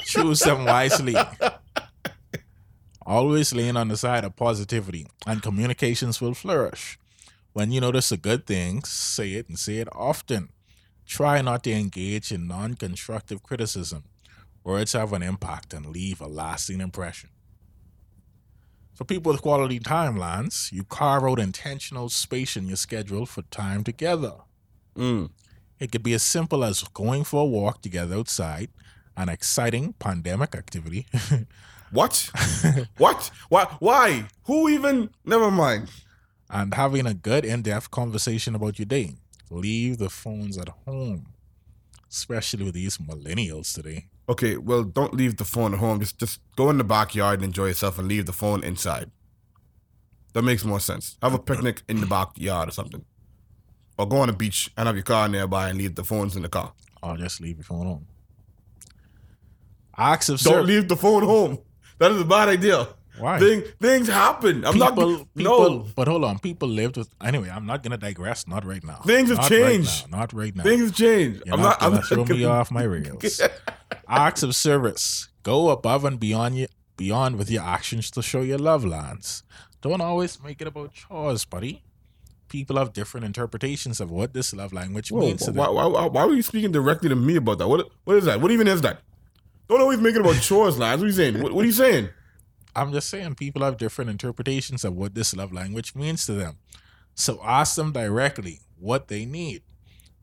Choose 0.00 0.40
them 0.40 0.64
wisely. 0.64 1.14
Always 3.06 3.54
lean 3.54 3.76
on 3.76 3.88
the 3.88 3.96
side 3.96 4.24
of 4.24 4.34
positivity, 4.34 5.06
and 5.26 5.42
communications 5.42 6.20
will 6.20 6.34
flourish. 6.34 6.98
When 7.52 7.70
you 7.70 7.80
notice 7.80 8.10
a 8.10 8.16
good 8.16 8.46
thing, 8.46 8.82
say 8.82 9.34
it 9.34 9.48
and 9.48 9.58
say 9.58 9.76
it 9.76 9.88
often. 9.92 10.50
Try 11.06 11.40
not 11.40 11.62
to 11.64 11.72
engage 11.72 12.32
in 12.32 12.48
non 12.48 12.74
constructive 12.74 13.42
criticism. 13.42 14.04
Words 14.64 14.94
have 14.94 15.12
an 15.12 15.22
impact 15.22 15.72
and 15.72 15.86
leave 15.86 16.20
a 16.20 16.26
lasting 16.26 16.80
impression. 16.80 17.30
For 18.92 19.04
people 19.04 19.30
with 19.30 19.42
quality 19.42 19.78
timelines, 19.78 20.72
you 20.72 20.82
carve 20.82 21.22
out 21.22 21.38
intentional 21.38 22.08
space 22.08 22.56
in 22.56 22.66
your 22.66 22.76
schedule 22.76 23.26
for 23.26 23.42
time 23.42 23.84
together. 23.84 24.32
Mm. 24.96 25.30
It 25.78 25.92
could 25.92 26.02
be 26.02 26.14
as 26.14 26.22
simple 26.22 26.64
as 26.64 26.82
going 26.94 27.24
for 27.24 27.42
a 27.42 27.44
walk 27.44 27.82
together 27.82 28.16
outside, 28.16 28.70
an 29.16 29.28
exciting 29.28 29.94
pandemic 29.98 30.54
activity, 30.54 31.06
What? 31.92 32.30
what? 32.98 33.30
Why? 33.48 33.64
Why? 33.78 34.26
Who 34.46 34.68
even? 34.68 35.10
Never 35.24 35.50
mind. 35.50 35.88
and 36.50 36.74
having 36.74 37.06
a 37.06 37.14
good 37.14 37.44
in 37.44 37.62
depth 37.62 37.90
conversation 37.90 38.54
about 38.54 38.78
your 38.78 38.86
day. 38.86 39.14
Leave 39.50 39.98
the 39.98 40.10
phones 40.10 40.58
at 40.58 40.68
home, 40.84 41.26
especially 42.10 42.64
with 42.64 42.74
these 42.74 42.98
millennials 42.98 43.72
today. 43.72 44.06
Okay, 44.28 44.56
well, 44.56 44.82
don't 44.82 45.14
leave 45.14 45.36
the 45.36 45.44
phone 45.44 45.74
at 45.74 45.78
home. 45.80 46.00
Just 46.00 46.18
just 46.18 46.40
go 46.56 46.68
in 46.70 46.78
the 46.78 46.84
backyard 46.84 47.36
and 47.38 47.44
enjoy 47.44 47.66
yourself, 47.66 47.98
and 47.98 48.08
leave 48.08 48.26
the 48.26 48.32
phone 48.32 48.64
inside. 48.64 49.10
That 50.32 50.42
makes 50.42 50.64
more 50.64 50.80
sense. 50.80 51.16
Have 51.22 51.34
a 51.34 51.38
picnic 51.38 51.82
in 51.88 52.00
the 52.00 52.06
backyard 52.06 52.68
or 52.68 52.72
something, 52.72 53.04
or 53.98 54.06
go 54.08 54.18
on 54.18 54.28
the 54.28 54.32
beach 54.34 54.70
and 54.76 54.86
have 54.86 54.96
your 54.96 55.02
car 55.04 55.28
nearby 55.28 55.68
and 55.70 55.78
leave 55.78 55.94
the 55.94 56.04
phones 56.04 56.36
in 56.36 56.42
the 56.42 56.48
car. 56.48 56.72
Or 57.02 57.16
just 57.16 57.40
leave 57.40 57.56
your 57.56 57.64
phone 57.64 57.86
home. 57.86 58.06
Acts 59.96 60.28
of. 60.28 60.40
Don't 60.40 60.52
service. 60.54 60.68
leave 60.68 60.88
the 60.88 60.96
phone 60.96 61.22
home. 61.22 61.58
That 61.98 62.12
is 62.12 62.20
a 62.20 62.24
bad 62.24 62.48
idea. 62.48 62.88
Why? 63.18 63.38
Thing, 63.38 63.62
things 63.80 64.08
happen. 64.08 64.62
I'm 64.66 64.74
people, 64.74 65.10
not. 65.10 65.26
people, 65.34 65.78
no, 65.78 65.86
but 65.96 66.06
hold 66.06 66.24
on. 66.24 66.38
People 66.38 66.68
lived 66.68 66.98
with. 66.98 67.08
Anyway, 67.24 67.48
I'm 67.48 67.64
not 67.64 67.82
gonna 67.82 67.96
digress. 67.96 68.46
Not 68.46 68.66
right 68.66 68.84
now. 68.84 68.96
Things 69.06 69.30
have 69.30 69.38
Not 69.38 69.48
changed. 69.48 70.02
Right 70.02 70.10
not 70.10 70.32
right 70.34 70.54
now. 70.54 70.62
things 70.62 70.82
have 70.82 70.94
changed. 70.94 71.42
You're 71.46 71.54
I'm 71.54 71.62
not, 71.62 71.80
not. 71.80 71.82
I'm 71.82 71.88
gonna 71.90 72.00
not 72.02 72.08
throw 72.08 72.24
me 72.26 72.40
gonna- 72.42 72.52
off 72.54 72.70
my 72.70 72.82
rails. 72.82 73.40
Acts 74.06 74.42
of 74.42 74.54
service. 74.54 75.28
Go 75.42 75.70
above 75.70 76.04
and 76.04 76.20
beyond 76.20 76.58
you, 76.58 76.66
beyond 76.98 77.36
with 77.36 77.50
your 77.50 77.62
actions 77.62 78.10
to 78.10 78.22
show 78.22 78.42
your 78.42 78.58
love, 78.58 78.84
Lance. 78.84 79.44
Don't 79.80 80.00
always 80.02 80.42
make 80.42 80.60
it 80.60 80.66
about 80.66 80.92
chores, 80.92 81.44
buddy. 81.46 81.82
People 82.48 82.76
have 82.76 82.92
different 82.92 83.26
interpretations 83.26 84.00
of 84.00 84.10
what 84.10 84.32
this 84.32 84.54
love 84.54 84.72
language 84.72 85.10
Whoa, 85.10 85.20
means 85.20 85.44
to 85.44 85.52
why, 85.52 85.66
them. 85.66 85.74
why, 85.74 85.86
why, 85.86 86.06
why 86.06 86.24
were 86.24 86.34
you 86.34 86.42
speaking 86.42 86.72
directly 86.72 87.08
to 87.08 87.16
me 87.16 87.36
about 87.36 87.58
that? 87.58 87.68
What 87.68 87.88
What 88.04 88.16
is 88.16 88.24
that? 88.26 88.40
What 88.40 88.50
even 88.50 88.68
is 88.68 88.82
that? 88.82 89.00
Don't 89.68 89.80
always 89.80 89.98
make 89.98 90.14
it 90.14 90.20
about 90.20 90.36
chores, 90.42 90.78
lads. 90.78 91.00
What 91.00 91.06
are 91.06 91.08
you 91.08 91.12
saying? 91.12 91.42
What, 91.42 91.52
what 91.52 91.64
are 91.64 91.66
you 91.66 91.72
saying? 91.72 92.08
I'm 92.76 92.92
just 92.92 93.08
saying 93.08 93.34
people 93.36 93.62
have 93.62 93.78
different 93.78 94.10
interpretations 94.10 94.84
of 94.84 94.94
what 94.94 95.14
this 95.14 95.34
love 95.34 95.52
language 95.52 95.94
means 95.94 96.26
to 96.26 96.34
them. 96.34 96.58
So 97.14 97.40
ask 97.42 97.74
them 97.74 97.92
directly, 97.92 98.60
what 98.78 99.08
they 99.08 99.24
need. 99.24 99.62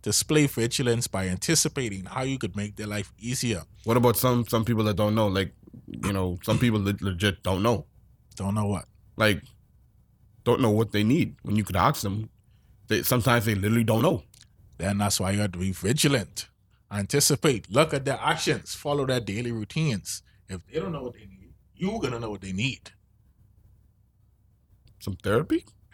Display 0.04 0.48
vigilance 0.48 1.08
by 1.08 1.28
anticipating 1.28 2.06
how 2.06 2.22
you 2.24 2.38
could 2.38 2.56
make 2.56 2.76
their 2.76 2.88
life 2.88 3.12
easier. 3.20 3.64
What 3.86 3.98
about 3.98 4.18
some 4.18 4.46
some 4.48 4.66
people 4.66 4.84
that 4.84 4.96
don't 4.98 5.16
know? 5.16 5.28
Like, 5.28 5.54
you 6.06 6.14
know, 6.14 6.38
some 6.44 6.60
people 6.60 6.82
legit 6.84 7.42
don't 7.42 7.64
know. 7.64 7.86
Don't 8.36 8.54
know 8.54 8.66
what. 8.66 8.86
Like, 9.16 9.42
don't 10.43 10.62
know 10.62 10.71
what 10.71 10.91
they 10.91 11.03
need. 11.03 11.36
When 11.43 11.56
you 11.56 11.63
could 11.63 11.75
ask 11.75 12.01
them, 12.01 12.29
they 12.88 13.03
sometimes 13.03 13.45
they 13.45 13.56
literally 13.56 13.84
don't 13.84 14.01
know. 14.01 14.23
Then 14.77 14.97
that's 14.97 15.19
why 15.19 15.32
you 15.32 15.39
have 15.41 15.51
to 15.53 15.60
be 15.60 15.71
vigilant. 15.71 16.47
Anticipate. 16.91 17.69
Look 17.71 17.93
at 17.93 18.06
their 18.06 18.19
actions. 18.21 18.75
Follow 18.75 19.06
their 19.06 19.19
daily 19.19 19.51
routines. 19.51 20.21
If 20.47 20.65
they 20.67 20.79
don't 20.79 20.91
know 20.91 21.03
what 21.03 21.13
they 21.13 21.25
need, 21.25 21.53
you're 21.75 21.99
gonna 21.99 22.19
know 22.19 22.29
what 22.29 22.41
they 22.41 22.51
need. 22.51 22.91
Some 24.99 25.15
therapy. 25.15 25.65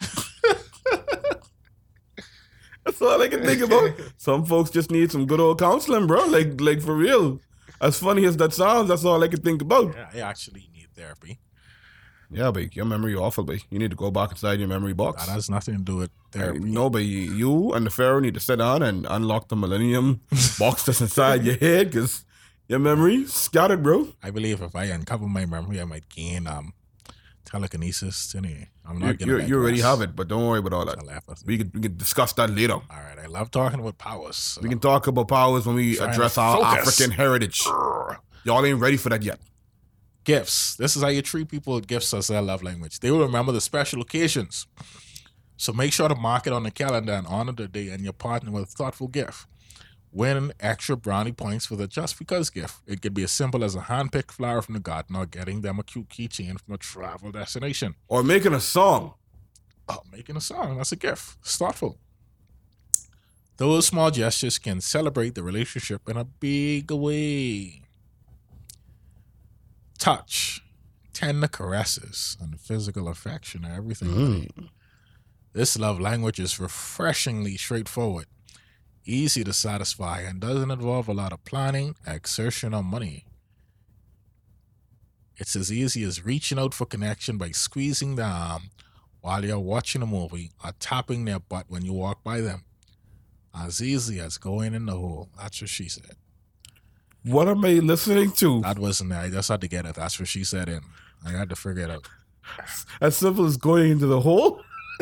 That's 2.84 3.02
all 3.02 3.20
I 3.20 3.28
can 3.28 3.44
think 3.44 3.62
about. 3.62 3.90
Some 4.16 4.44
folks 4.44 4.70
just 4.70 4.90
need 4.90 5.12
some 5.12 5.26
good 5.26 5.38
old 5.38 5.58
counseling, 5.58 6.06
bro. 6.06 6.24
Like, 6.26 6.60
like 6.60 6.80
for 6.80 6.94
real. 6.94 7.40
As 7.80 7.98
funny 7.98 8.24
as 8.24 8.36
that 8.38 8.52
sounds, 8.52 8.88
that's 8.88 9.04
all 9.04 9.22
I 9.22 9.28
can 9.28 9.40
think 9.40 9.62
about. 9.62 9.94
Yeah, 9.94 10.08
I 10.12 10.28
actually 10.28 10.68
need 10.74 10.88
therapy. 10.94 11.38
Yeah, 12.32 12.50
but 12.52 12.76
your 12.76 12.84
memory 12.84 13.14
awful, 13.16 13.42
but 13.44 13.58
you 13.70 13.78
need 13.78 13.90
to 13.90 13.96
go 13.96 14.10
back 14.10 14.30
inside 14.30 14.58
your 14.60 14.68
memory 14.68 14.92
box. 14.92 15.26
That 15.26 15.32
has 15.32 15.50
nothing 15.50 15.74
to 15.78 15.80
do 15.82 15.96
with 15.96 16.10
therapy. 16.30 16.60
No, 16.60 16.88
but 16.88 17.02
you- 17.04 17.72
and 17.72 17.84
the 17.84 17.90
Pharaoh 17.90 18.20
need 18.20 18.34
to 18.34 18.40
sit 18.40 18.56
down 18.60 18.82
and 18.82 19.06
unlock 19.10 19.48
the 19.48 19.56
Millennium 19.56 20.20
box 20.58 20.84
that's 20.84 21.00
inside 21.00 21.44
your 21.44 21.56
head 21.56 21.90
because 21.90 22.24
your 22.68 22.78
memory 22.78 23.26
scattered, 23.26 23.82
bro. 23.82 24.08
I 24.22 24.30
believe 24.30 24.62
if 24.62 24.76
I 24.76 24.84
uncover 24.84 25.26
my 25.26 25.44
memory, 25.44 25.80
I 25.80 25.84
might 25.84 26.08
gain 26.08 26.46
um 26.46 26.72
telekinesis. 27.44 28.34
Anyway, 28.36 28.68
I'm 28.86 29.00
You, 29.00 29.06
not 29.06 29.20
you, 29.20 29.40
you 29.40 29.56
already 29.58 29.80
have 29.80 30.00
it, 30.00 30.14
but 30.14 30.28
don't 30.28 30.46
worry 30.46 30.60
about 30.60 30.72
all 30.72 30.84
that. 30.84 31.22
We 31.46 31.58
can, 31.58 31.70
we 31.74 31.80
can 31.80 31.96
discuss 31.96 32.32
that 32.34 32.50
later. 32.50 32.74
All 32.74 32.84
right, 32.90 33.18
I 33.22 33.26
love 33.26 33.50
talking 33.50 33.80
about 33.80 33.98
powers. 33.98 34.36
so- 34.36 34.60
We 34.62 34.68
can 34.68 34.78
talk 34.78 35.06
about 35.06 35.28
powers 35.28 35.66
when 35.66 35.76
we 35.76 35.98
address 35.98 36.38
our. 36.38 36.62
African 36.62 37.10
heritage. 37.10 37.60
Y'all 38.44 38.64
ain't 38.64 38.78
ready 38.80 38.96
for 38.96 39.08
that 39.10 39.22
yet. 39.22 39.38
Gifts. 40.24 40.76
This 40.76 40.96
is 40.96 41.02
how 41.02 41.08
you 41.08 41.22
treat 41.22 41.48
people 41.48 41.74
with 41.74 41.86
gifts 41.86 42.12
as 42.14 42.28
their 42.28 42.42
love 42.42 42.62
language. 42.62 43.00
They 43.00 43.10
will 43.10 43.20
remember 43.20 43.52
the 43.52 43.60
special 43.60 44.02
occasions. 44.02 44.66
So 45.56 45.72
make 45.72 45.92
sure 45.92 46.08
to 46.08 46.14
mark 46.14 46.46
it 46.46 46.52
on 46.52 46.62
the 46.62 46.70
calendar 46.70 47.12
and 47.12 47.26
honor 47.26 47.52
the 47.52 47.68
day 47.68 47.88
and 47.88 48.02
your 48.02 48.12
partner 48.14 48.50
with 48.50 48.62
a 48.62 48.66
thoughtful 48.66 49.08
gift. 49.08 49.46
Win 50.12 50.52
extra 50.58 50.96
brownie 50.96 51.32
points 51.32 51.70
with 51.70 51.80
a 51.80 51.86
just 51.86 52.18
because 52.18 52.50
gift. 52.50 52.80
It 52.86 53.00
could 53.00 53.14
be 53.14 53.22
as 53.22 53.30
simple 53.30 53.62
as 53.62 53.74
a 53.74 53.82
hand-picked 53.82 54.32
flower 54.32 54.62
from 54.62 54.74
the 54.74 54.80
garden 54.80 55.14
or 55.14 55.26
getting 55.26 55.60
them 55.60 55.78
a 55.78 55.84
cute 55.84 56.08
keychain 56.08 56.60
from 56.60 56.74
a 56.74 56.78
travel 56.78 57.30
destination. 57.30 57.94
Or 58.08 58.22
making 58.24 58.54
a 58.54 58.60
song. 58.60 59.14
Oh, 59.88 60.00
making 60.10 60.36
a 60.36 60.40
song, 60.40 60.78
that's 60.78 60.92
a 60.92 60.96
gift. 60.96 61.36
It's 61.42 61.56
thoughtful. 61.56 61.98
Those 63.56 63.86
small 63.86 64.10
gestures 64.10 64.58
can 64.58 64.80
celebrate 64.80 65.34
the 65.34 65.42
relationship 65.42 66.08
in 66.08 66.16
a 66.16 66.24
big 66.24 66.90
way. 66.90 67.82
Touch, 70.00 70.62
tender 71.12 71.46
caresses, 71.46 72.38
and 72.40 72.58
physical 72.58 73.06
affection 73.06 73.66
are 73.66 73.74
everything. 73.74 74.08
Mm. 74.08 74.68
This 75.52 75.78
love 75.78 76.00
language 76.00 76.40
is 76.40 76.58
refreshingly 76.58 77.58
straightforward, 77.58 78.24
easy 79.04 79.44
to 79.44 79.52
satisfy, 79.52 80.22
and 80.22 80.40
doesn't 80.40 80.70
involve 80.70 81.06
a 81.06 81.12
lot 81.12 81.34
of 81.34 81.44
planning, 81.44 81.96
exertion, 82.06 82.72
or 82.72 82.82
money. 82.82 83.26
It's 85.36 85.54
as 85.54 85.70
easy 85.70 86.02
as 86.04 86.24
reaching 86.24 86.58
out 86.58 86.72
for 86.72 86.86
connection 86.86 87.36
by 87.36 87.50
squeezing 87.50 88.16
the 88.16 88.24
arm 88.24 88.70
while 89.20 89.44
you're 89.44 89.58
watching 89.58 90.00
a 90.00 90.06
movie 90.06 90.50
or 90.64 90.72
tapping 90.80 91.26
their 91.26 91.40
butt 91.40 91.66
when 91.68 91.84
you 91.84 91.92
walk 91.92 92.24
by 92.24 92.40
them. 92.40 92.64
As 93.54 93.82
easy 93.82 94.18
as 94.18 94.38
going 94.38 94.72
in 94.72 94.86
the 94.86 94.92
hole. 94.96 95.28
That's 95.36 95.60
what 95.60 95.68
she 95.68 95.90
said. 95.90 96.16
What 97.24 97.48
am 97.48 97.64
I 97.64 97.74
listening 97.74 98.32
to? 98.32 98.60
That 98.62 98.78
wasn't 98.78 99.10
there. 99.10 99.20
I 99.20 99.30
just 99.30 99.48
had 99.48 99.60
to 99.60 99.68
get 99.68 99.84
it. 99.86 99.94
That's 99.94 100.18
what 100.18 100.28
she 100.28 100.42
said 100.44 100.68
in. 100.68 100.80
I 101.26 101.30
had 101.32 101.50
to 101.50 101.56
figure 101.56 101.82
it 101.84 101.90
out. 101.90 102.08
As 103.00 103.16
simple 103.16 103.44
as 103.46 103.56
going 103.56 103.90
into 103.92 104.06
the 104.06 104.20
hole? 104.20 104.62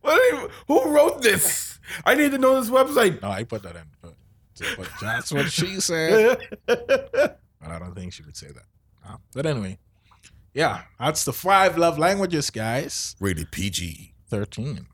what 0.00 0.16
you- 0.32 0.50
who 0.68 0.94
wrote 0.94 1.22
this? 1.22 1.78
I 2.04 2.14
need 2.14 2.30
to 2.32 2.38
know 2.38 2.60
this 2.60 2.70
website. 2.70 3.20
No, 3.22 3.30
I 3.30 3.44
put 3.44 3.62
that 3.62 3.76
in. 3.76 3.82
But, 4.02 4.14
but 4.76 4.88
that's 5.00 5.32
what 5.32 5.50
she 5.50 5.80
said. 5.80 6.38
But 6.66 7.38
I 7.62 7.78
don't 7.78 7.94
think 7.94 8.12
she 8.12 8.22
would 8.22 8.36
say 8.36 8.48
that. 8.48 8.64
Uh, 9.06 9.16
But 9.34 9.46
anyway, 9.46 9.78
yeah, 10.52 10.82
that's 10.98 11.24
the 11.24 11.32
five 11.32 11.76
love 11.76 11.98
languages, 11.98 12.50
guys. 12.50 13.16
Rated 13.20 13.50
PG. 13.50 14.12
13 14.30 14.86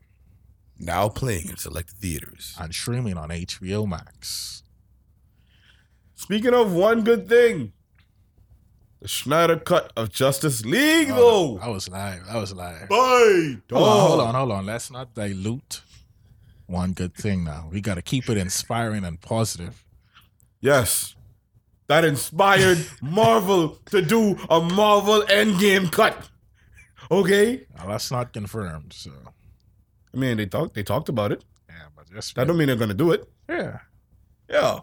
Now 0.79 1.09
playing 1.09 1.49
in 1.49 1.57
select 1.57 1.91
theaters. 1.91 2.55
and 2.59 2.73
streaming 2.73 3.17
on 3.17 3.29
HBO 3.29 3.87
Max. 3.87 4.63
Speaking 6.21 6.53
of 6.53 6.71
one 6.73 7.03
good 7.03 7.27
thing, 7.27 7.73
the 9.01 9.07
Snyder 9.07 9.57
cut 9.57 9.91
of 9.97 10.11
Justice 10.11 10.63
League, 10.63 11.07
though. 11.07 11.57
I 11.57 11.67
was 11.69 11.89
live. 11.89 12.21
I 12.29 12.37
was 12.37 12.53
live. 12.53 12.87
Bye. 12.89 13.57
Hold 13.71 13.81
on, 13.83 14.07
hold 14.07 14.19
on, 14.21 14.35
hold 14.35 14.51
on. 14.51 14.65
Let's 14.67 14.91
not 14.91 15.15
dilute 15.15 15.81
one 16.67 16.93
good 16.93 17.15
thing 17.15 17.43
now. 17.43 17.69
We 17.71 17.81
got 17.81 17.95
to 17.95 18.03
keep 18.03 18.29
it 18.29 18.37
inspiring 18.37 19.03
and 19.03 19.19
positive. 19.19 19.83
Yes. 20.59 21.15
That 21.87 22.05
inspired 22.05 22.77
Marvel 23.01 23.79
to 23.87 24.03
do 24.03 24.37
a 24.47 24.61
Marvel 24.61 25.23
Endgame 25.23 25.91
cut. 25.91 26.29
Okay? 27.09 27.65
Now, 27.75 27.87
that's 27.87 28.11
not 28.11 28.31
confirmed. 28.31 28.93
So, 28.93 29.09
I 30.13 30.17
mean, 30.17 30.37
they 30.37 30.45
talked 30.45 30.75
they 30.75 30.83
talked 30.83 31.09
about 31.09 31.31
it. 31.31 31.43
yeah, 31.67 31.85
but 31.95 32.07
just 32.11 32.35
That 32.35 32.45
don't 32.45 32.57
mean 32.57 32.67
they're 32.67 32.75
gonna 32.75 32.93
do 32.93 33.11
it. 33.11 33.27
yeah. 33.49 33.79
Yeah. 34.47 34.81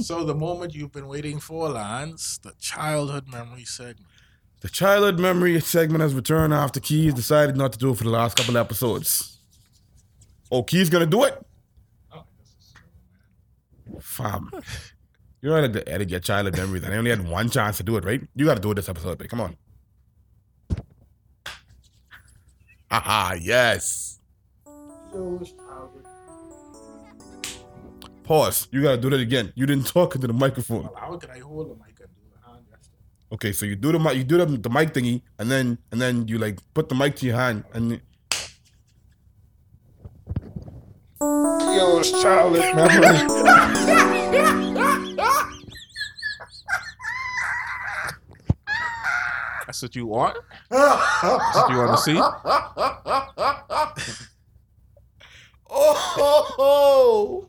So, 0.00 0.24
the 0.24 0.34
moment 0.34 0.74
you've 0.74 0.92
been 0.92 1.08
waiting 1.08 1.40
for, 1.40 1.68
Lance, 1.68 2.38
the 2.38 2.52
childhood 2.60 3.28
memory 3.28 3.64
segment. 3.64 4.06
The 4.60 4.68
childhood 4.68 5.18
memory 5.18 5.60
segment 5.60 6.02
has 6.02 6.14
returned 6.14 6.54
after 6.54 6.80
Keys 6.80 7.14
decided 7.14 7.56
not 7.56 7.72
to 7.72 7.78
do 7.78 7.90
it 7.90 7.98
for 7.98 8.04
the 8.04 8.10
last 8.10 8.36
couple 8.36 8.56
episodes. 8.56 9.38
Oh, 10.50 10.62
Keys 10.62 10.88
gonna 10.88 11.06
do 11.06 11.24
it? 11.24 11.44
Fam. 14.00 14.50
You 15.40 15.50
don't 15.50 15.62
like 15.62 15.72
to 15.72 15.88
edit 15.88 16.10
your 16.10 16.20
childhood 16.20 16.56
memories, 16.56 16.82
and 16.84 16.94
I 16.94 16.96
only 16.96 17.10
had 17.10 17.28
one 17.28 17.50
chance 17.50 17.76
to 17.78 17.82
do 17.82 17.96
it, 17.96 18.04
right? 18.04 18.20
You 18.34 18.44
gotta 18.44 18.60
do 18.60 18.70
it 18.72 18.74
this 18.74 18.88
episode, 18.88 19.18
babe. 19.18 19.28
Come 19.28 19.40
on. 19.40 19.56
Haha, 22.90 23.34
yes. 23.34 24.18
Pause. 28.28 28.68
You 28.72 28.82
gotta 28.82 28.98
do 28.98 29.08
that 29.08 29.20
again. 29.20 29.54
You 29.54 29.64
didn't 29.64 29.86
talk 29.86 30.14
into 30.14 30.26
the 30.26 30.34
microphone. 30.34 30.82
Well, 30.82 30.94
how 30.94 31.16
could 31.16 31.30
I 31.30 31.38
hold 31.38 31.70
the 31.70 31.74
mic 31.76 31.98
and 31.98 32.10
do 32.14 32.20
the 32.30 32.36
hand 32.46 32.62
gesture? 32.68 32.92
Okay, 33.32 33.52
so 33.52 33.64
you 33.64 33.74
do 33.74 33.90
the 33.90 33.98
mic, 33.98 34.18
you 34.18 34.24
do 34.24 34.36
the, 34.36 34.44
the 34.44 34.68
mic 34.68 34.92
thingy, 34.92 35.22
and 35.38 35.50
then 35.50 35.78
and 35.90 35.98
then 35.98 36.28
you 36.28 36.36
like 36.36 36.58
put 36.74 36.90
the 36.90 36.94
mic 36.94 37.16
to 37.16 37.26
your 37.26 37.36
hand, 37.36 37.64
and 37.72 38.02
Yo, 41.20 41.98
it's 42.00 42.10
childhood 42.20 42.76
memory. 42.76 43.00
That's 49.64 49.80
what 49.80 49.96
you 49.96 50.06
want? 50.06 50.36
That's 50.68 51.56
what 51.56 51.70
you 51.70 51.78
want 51.78 51.96
to 51.96 52.02
see? 52.02 52.18
oh, 55.70 57.48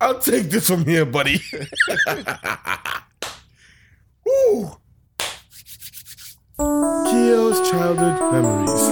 I'll 0.00 0.18
take 0.18 0.50
this 0.50 0.66
from 0.68 0.84
here, 0.84 1.06
buddy. 1.06 1.40
Ooh. 4.28 4.70
Kio's 6.58 7.70
childhood 7.70 8.32
memories. 8.32 8.80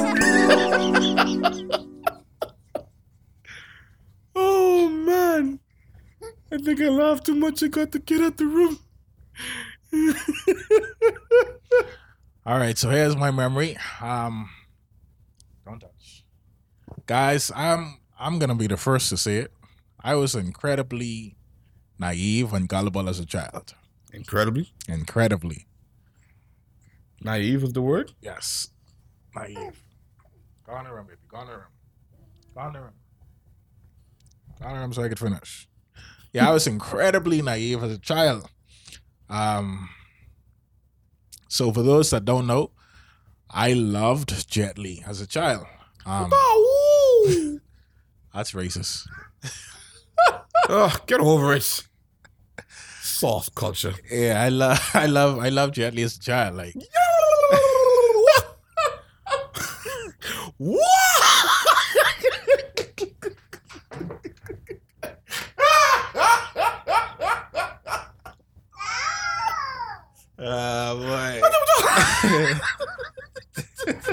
oh 4.34 4.88
man, 4.88 5.60
I 6.52 6.58
think 6.58 6.80
I 6.80 6.88
laughed 6.88 7.26
too 7.26 7.34
much. 7.34 7.62
I 7.62 7.68
got 7.68 7.92
to 7.92 7.98
get 7.98 8.20
out 8.20 8.36
the 8.36 8.46
room. 8.46 8.78
All 12.46 12.58
right, 12.58 12.76
so 12.76 12.90
here's 12.90 13.16
my 13.16 13.30
memory. 13.30 13.78
Um, 14.02 14.50
don't 15.64 15.80
touch, 15.80 16.24
guys. 17.06 17.50
I'm 17.54 18.00
I'm 18.18 18.38
gonna 18.38 18.54
be 18.54 18.66
the 18.66 18.76
first 18.76 19.08
to 19.08 19.16
say 19.16 19.38
it. 19.38 19.52
I 20.06 20.14
was 20.16 20.34
incredibly 20.34 21.34
naive 21.98 22.52
and 22.52 22.68
gullible 22.68 23.08
as 23.08 23.18
a 23.18 23.24
child. 23.24 23.74
Incredibly 24.12 24.72
Incredibly, 24.86 25.66
naive 27.22 27.64
is 27.64 27.72
the 27.72 27.80
word. 27.82 28.12
yes, 28.20 28.68
naive. 29.34 29.82
Go 30.66 30.72
on 30.74 30.84
the 30.84 30.92
room, 30.92 31.06
baby. 31.06 31.18
Go 31.26 31.38
on 31.38 31.46
the 31.46 31.52
room. 31.54 31.62
Go 32.54 32.60
on 32.60 32.72
the 32.74 32.80
room. 32.80 32.92
Go 34.60 34.66
on 34.68 34.74
the 34.74 34.80
room 34.80 34.92
so 34.92 35.02
I 35.02 35.08
could 35.08 35.18
finish. 35.18 35.68
Yeah, 36.32 36.48
I 36.48 36.52
was 36.52 36.66
incredibly 36.66 37.42
naive 37.42 37.82
as 37.82 37.92
a 37.92 37.98
child. 37.98 38.48
Um, 39.28 39.88
so 41.48 41.72
for 41.72 41.82
those 41.82 42.10
that 42.10 42.24
don't 42.24 42.46
know, 42.46 42.70
I 43.50 43.72
loved 43.72 44.48
Jet 44.48 44.78
Li 44.78 45.02
as 45.06 45.20
a 45.20 45.26
child. 45.26 45.66
Um, 46.06 46.30
that's 48.34 48.52
racist. 48.52 49.06
Ugh, 50.68 51.00
get 51.06 51.20
over 51.20 51.54
it. 51.54 51.82
Soft 53.02 53.54
culture. 53.54 53.94
Yeah, 54.10 54.42
I 54.42 54.48
love, 54.48 54.90
I 54.94 55.06
love, 55.06 55.38
I 55.38 55.48
love 55.50 55.72
Jet 55.72 55.94
Li 55.94 56.02
as 56.02 56.16
a 56.16 56.20
child. 56.20 56.56
Like, 56.56 56.74
what? 60.56 60.80
uh, 70.38 70.94
boy. 70.94 71.40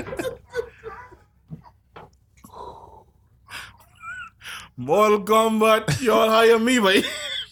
Mortal 4.81 5.23
Kombat, 5.23 6.01
y'all 6.01 6.27
hire 6.27 6.57
me, 6.57 6.79
boy. 6.79 7.03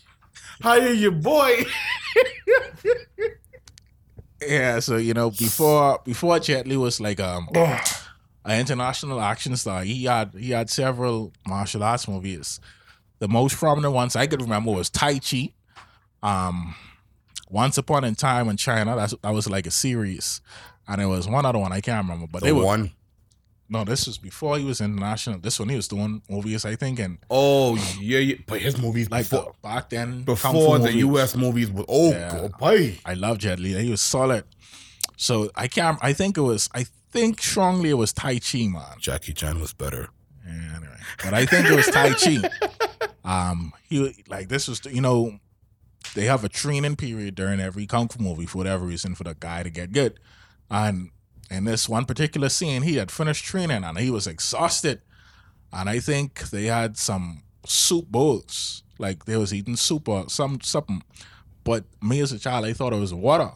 hire 0.63 0.91
your 0.93 1.11
boy. 1.11 1.63
Yeah, 4.41 4.79
so 4.79 4.95
you 4.95 5.13
know, 5.13 5.31
before 5.31 5.99
before 6.05 6.39
Jet 6.39 6.65
Li 6.65 6.77
was 6.77 7.01
like 7.01 7.19
um 7.19 7.49
an 7.53 8.59
international 8.59 9.19
action 9.19 9.57
star, 9.57 9.83
he 9.83 10.05
had 10.05 10.33
he 10.33 10.51
had 10.51 10.69
several 10.69 11.33
martial 11.45 11.83
arts 11.83 12.07
movies. 12.07 12.61
The 13.19 13.27
most 13.27 13.57
prominent 13.57 13.93
ones 13.93 14.15
I 14.15 14.27
could 14.27 14.41
remember 14.41 14.71
was 14.71 14.89
Tai 14.89 15.19
Chi. 15.19 15.51
Um 16.23 16.73
Once 17.49 17.77
Upon 17.77 18.05
a 18.05 18.15
Time 18.15 18.47
in 18.47 18.55
China, 18.55 18.95
that's 18.95 19.13
that 19.21 19.33
was 19.33 19.49
like 19.49 19.67
a 19.67 19.71
series. 19.71 20.39
And 20.87 21.01
it 21.01 21.07
was 21.07 21.27
one 21.27 21.45
other 21.45 21.59
one 21.59 21.73
I 21.73 21.81
can't 21.81 22.01
remember, 22.07 22.25
but 22.31 22.41
they 22.41 22.49
The 22.49 22.55
were 22.55 22.63
one. 22.65 22.91
No, 23.69 23.83
this 23.83 24.07
was 24.07 24.17
before 24.17 24.57
he 24.57 24.65
was 24.65 24.81
international. 24.81 25.39
This 25.39 25.59
one 25.59 25.69
he 25.69 25.75
was 25.75 25.87
doing 25.87 26.21
movies, 26.29 26.65
I 26.65 26.75
think, 26.75 26.99
and 26.99 27.19
Oh 27.29 27.75
yeah, 27.99 28.19
yeah. 28.19 28.35
But 28.47 28.61
his 28.61 28.77
movies 28.81 29.09
like 29.11 29.29
before, 29.29 29.53
the, 29.53 29.67
back 29.67 29.89
then 29.89 30.23
before 30.23 30.79
the 30.79 30.85
movies. 30.85 30.95
U.S. 30.95 31.35
movies 31.35 31.71
were 31.71 31.85
oh 31.87 32.11
Yeah. 32.11 32.31
God, 32.31 32.57
boy. 32.57 32.97
I 33.05 33.13
love 33.13 33.37
Jet 33.37 33.59
Li. 33.59 33.73
He 33.83 33.91
was 33.91 34.01
solid. 34.01 34.43
So 35.17 35.51
I 35.55 35.67
can't. 35.67 35.99
I 36.01 36.13
think 36.13 36.37
it 36.37 36.41
was. 36.41 36.69
I 36.73 36.85
think 37.11 37.41
strongly 37.41 37.89
it 37.91 37.95
was 37.95 38.11
Tai 38.13 38.39
Chi, 38.39 38.67
man. 38.67 38.83
Jackie 38.99 39.33
Chan 39.33 39.59
was 39.59 39.73
better. 39.73 40.09
Yeah, 40.45 40.75
anyway, 40.77 40.97
but 41.23 41.33
I 41.33 41.45
think 41.45 41.67
it 41.67 41.75
was 41.75 41.87
Tai 41.87 42.13
Chi. 42.13 42.41
Um, 43.25 43.73
he 43.87 44.23
like 44.27 44.47
this 44.49 44.67
was 44.67 44.83
you 44.85 45.01
know 45.01 45.37
they 46.15 46.25
have 46.25 46.43
a 46.43 46.49
training 46.49 46.95
period 46.95 47.35
during 47.35 47.59
every 47.59 47.85
kung 47.85 48.07
fu 48.07 48.17
movie 48.23 48.47
for 48.47 48.57
whatever 48.57 48.85
reason 48.85 49.13
for 49.13 49.23
the 49.23 49.35
guy 49.39 49.61
to 49.61 49.69
get 49.69 49.91
good, 49.91 50.19
and 50.71 51.11
in 51.49 51.65
this 51.65 51.89
one 51.89 52.05
particular 52.05 52.49
scene 52.49 52.83
he 52.83 52.95
had 52.95 53.11
finished 53.11 53.45
training 53.45 53.83
and 53.83 53.97
he 53.97 54.09
was 54.09 54.27
exhausted, 54.27 55.01
and 55.71 55.89
I 55.89 55.99
think 55.99 56.49
they 56.49 56.65
had 56.65 56.97
some 56.97 57.43
soup 57.65 58.07
bowls 58.07 58.83
like 58.97 59.25
they 59.25 59.37
was 59.37 59.53
eating 59.53 59.75
soup 59.75 60.07
or 60.07 60.29
some 60.29 60.61
something, 60.61 61.03
but 61.63 61.85
me 62.01 62.21
as 62.21 62.31
a 62.31 62.39
child 62.39 62.65
I 62.65 62.73
thought 62.73 62.93
it 62.93 62.99
was 62.99 63.13
water, 63.13 63.51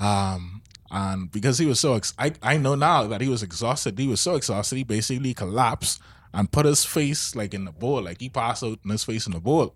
um. 0.00 0.62
And 0.88 1.32
because 1.32 1.58
he 1.58 1.66
was 1.66 1.80
so, 1.80 1.94
ex- 1.94 2.14
I, 2.16 2.32
I 2.40 2.58
know 2.58 2.76
now 2.76 3.08
that 3.08 3.20
he 3.20 3.28
was 3.28 3.42
exhausted. 3.42 3.98
He 3.98 4.06
was 4.06 4.20
so 4.20 4.36
exhausted, 4.36 4.76
he 4.76 4.84
basically 4.84 5.34
collapsed 5.34 6.00
and 6.32 6.50
put 6.50 6.64
his 6.64 6.84
face 6.84 7.34
like 7.34 7.54
in 7.54 7.64
the 7.64 7.72
bowl, 7.72 8.02
like 8.02 8.20
he 8.20 8.28
passed 8.28 8.62
out 8.62 8.78
and 8.84 8.92
his 8.92 9.02
face 9.02 9.26
in 9.26 9.32
the 9.32 9.40
bowl. 9.40 9.74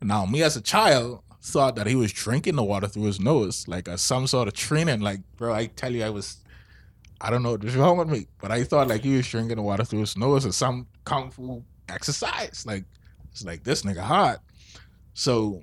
Now, 0.00 0.24
me 0.24 0.42
as 0.42 0.56
a 0.56 0.62
child 0.62 1.22
thought 1.42 1.76
that 1.76 1.86
he 1.86 1.94
was 1.94 2.12
drinking 2.12 2.56
the 2.56 2.62
water 2.64 2.88
through 2.88 3.04
his 3.04 3.20
nose, 3.20 3.66
like 3.68 3.88
as 3.88 4.02
some 4.02 4.26
sort 4.26 4.48
of 4.48 4.54
training. 4.54 5.00
Like, 5.00 5.20
bro, 5.36 5.52
I 5.52 5.66
tell 5.66 5.92
you, 5.94 6.04
I 6.04 6.10
was, 6.10 6.38
I 7.20 7.30
don't 7.30 7.42
know 7.42 7.52
what 7.52 7.64
was 7.64 7.76
wrong 7.76 7.98
with 7.98 8.08
me, 8.08 8.26
but 8.40 8.50
I 8.50 8.64
thought 8.64 8.88
like 8.88 9.02
he 9.02 9.16
was 9.16 9.28
drinking 9.28 9.56
the 9.56 9.62
water 9.62 9.84
through 9.84 10.00
his 10.00 10.16
nose 10.16 10.44
or 10.46 10.52
some 10.52 10.86
kung 11.04 11.30
fu 11.30 11.62
exercise. 11.88 12.64
Like, 12.66 12.84
it's 13.30 13.44
like 13.44 13.62
this 13.64 13.82
nigga 13.82 14.00
hot. 14.00 14.40
So, 15.14 15.62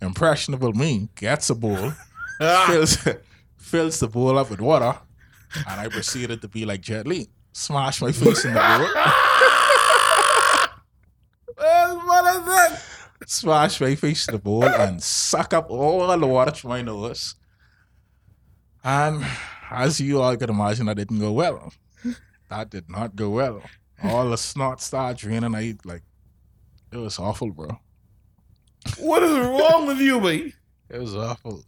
impressionable 0.00 0.72
me 0.72 1.08
gets 1.14 1.50
a 1.50 1.54
bowl, 1.54 1.92
fills, 2.66 2.96
fills 3.56 4.00
the 4.00 4.08
bowl 4.08 4.38
up 4.38 4.50
with 4.50 4.60
water, 4.60 4.98
and 5.68 5.80
I 5.80 5.88
proceeded 5.88 6.42
to 6.42 6.48
be 6.48 6.64
like 6.64 6.80
Jet 6.80 7.06
Li, 7.06 7.28
smash 7.52 8.02
my 8.02 8.12
face 8.12 8.44
in 8.44 8.54
the 8.54 8.60
bowl. 8.60 8.88
What 12.06 12.36
is 12.36 12.44
that? 12.44 12.82
Smash 13.26 13.80
my 13.80 13.94
face 13.94 14.28
in 14.28 14.34
the 14.34 14.40
bowl 14.40 14.64
and 14.64 15.02
suck 15.02 15.52
up 15.54 15.70
all 15.70 16.16
the 16.16 16.26
water 16.26 16.50
through 16.50 16.70
my 16.70 16.82
nose. 16.82 17.34
And 18.82 19.24
as 19.70 20.00
you 20.00 20.20
all 20.20 20.36
can 20.36 20.50
imagine, 20.50 20.86
that 20.86 20.96
didn't 20.96 21.20
go 21.20 21.32
well. 21.32 21.72
That 22.50 22.70
did 22.70 22.88
not 22.90 23.16
go 23.16 23.30
well. 23.30 23.62
All 24.02 24.28
the 24.28 24.36
snot 24.36 24.80
started 24.80 25.18
draining. 25.18 25.54
I 25.54 25.76
like 25.84 26.02
it 26.92 26.98
was 26.98 27.18
awful, 27.18 27.50
bro. 27.50 27.78
What 28.98 29.22
is 29.22 29.36
wrong 29.36 29.86
with 29.86 29.98
you, 29.98 30.20
boy? 30.20 30.52
It 30.90 31.00
was 31.00 31.16
awful. 31.16 31.64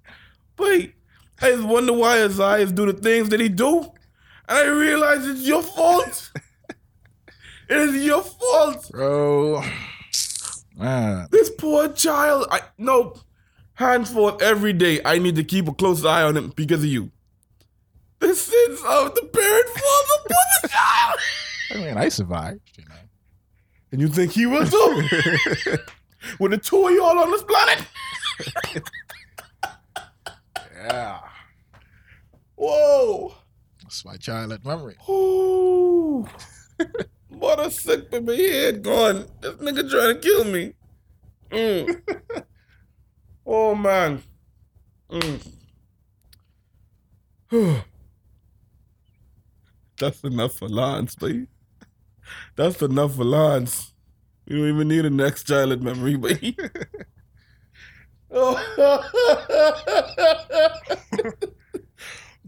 Wait, 0.59 0.95
I 1.41 1.51
just 1.51 1.65
wonder 1.65 1.93
why 1.93 2.19
his 2.19 2.39
eyes 2.39 2.71
do 2.71 2.87
the 2.87 2.93
things 2.93 3.31
that 3.31 3.41
he 3.41 3.49
do, 3.49 3.79
and 3.79 4.59
I 4.59 4.67
realize 4.67 5.27
it's 5.27 5.47
your 5.47 5.63
fault. 5.63 6.31
it 7.69 7.77
is 7.77 8.05
your 8.05 8.23
fault. 8.23 8.91
Bro. 8.91 9.65
Man. 10.77 11.29
This 11.31 11.51
poor 11.51 11.89
child. 11.89 12.47
I 12.51 12.61
no. 12.79 13.15
Henceforth, 13.75 14.41
every 14.41 14.73
day, 14.73 15.01
I 15.05 15.19
need 15.19 15.37
to 15.37 15.45
keep 15.45 15.69
a 15.69 15.75
close 15.75 16.03
eye 16.05 16.23
on 16.23 16.37
him 16.37 16.53
because 16.57 16.81
of 16.81 16.87
you. 16.87 17.11
The 18.21 18.35
sins 18.35 18.81
of 18.87 19.15
the 19.15 19.29
parent 19.31 19.69
falls 19.69 20.21
upon 20.25 20.45
the 20.63 20.69
child. 20.69 21.19
I 21.73 21.75
mean, 21.77 21.99
I 21.99 22.09
survived, 22.09 22.61
you 22.79 22.85
know. 22.89 22.95
And 23.93 24.01
you 24.01 24.09
think 24.09 24.33
he 24.33 24.47
will 24.47 24.67
too? 24.67 25.09
With 26.41 26.53
the 26.53 26.59
two 26.59 26.87
of 26.87 26.95
y'all 26.95 27.19
on 27.19 27.31
this 27.31 27.43
planet? 27.43 27.85
Yeah. 30.75 31.21
Whoa. 32.55 33.35
That's 33.83 34.05
my 34.05 34.17
childhood 34.17 34.65
memory. 34.65 34.97
Ooh. 35.09 36.27
what 37.39 37.61
a 37.61 37.71
sick 37.71 38.11
with 38.11 38.25
my 38.25 38.35
head 38.35 38.83
gone. 38.83 39.27
This 39.41 39.55
nigga 39.55 39.91
trying 39.91 40.15
to 40.15 40.21
kill 40.21 40.45
me. 40.45 40.75
Mm. 41.51 42.03
oh 43.47 43.75
man. 43.75 44.23
Mm. 45.11 45.53
That's 49.99 50.23
enough 50.25 50.55
for 50.59 50.69
Lance, 50.69 51.15
baby. 51.15 51.47
That's 52.57 52.83
enough 52.83 53.17
for 53.17 53.25
Lance. 53.25 53.93
You 54.47 54.59
don't 54.59 54.69
even 54.69 54.89
need 54.89 55.05
a 55.05 55.11
next 55.11 55.45
childhood 55.45 55.83
memory, 55.83 56.17
baby. 56.17 56.57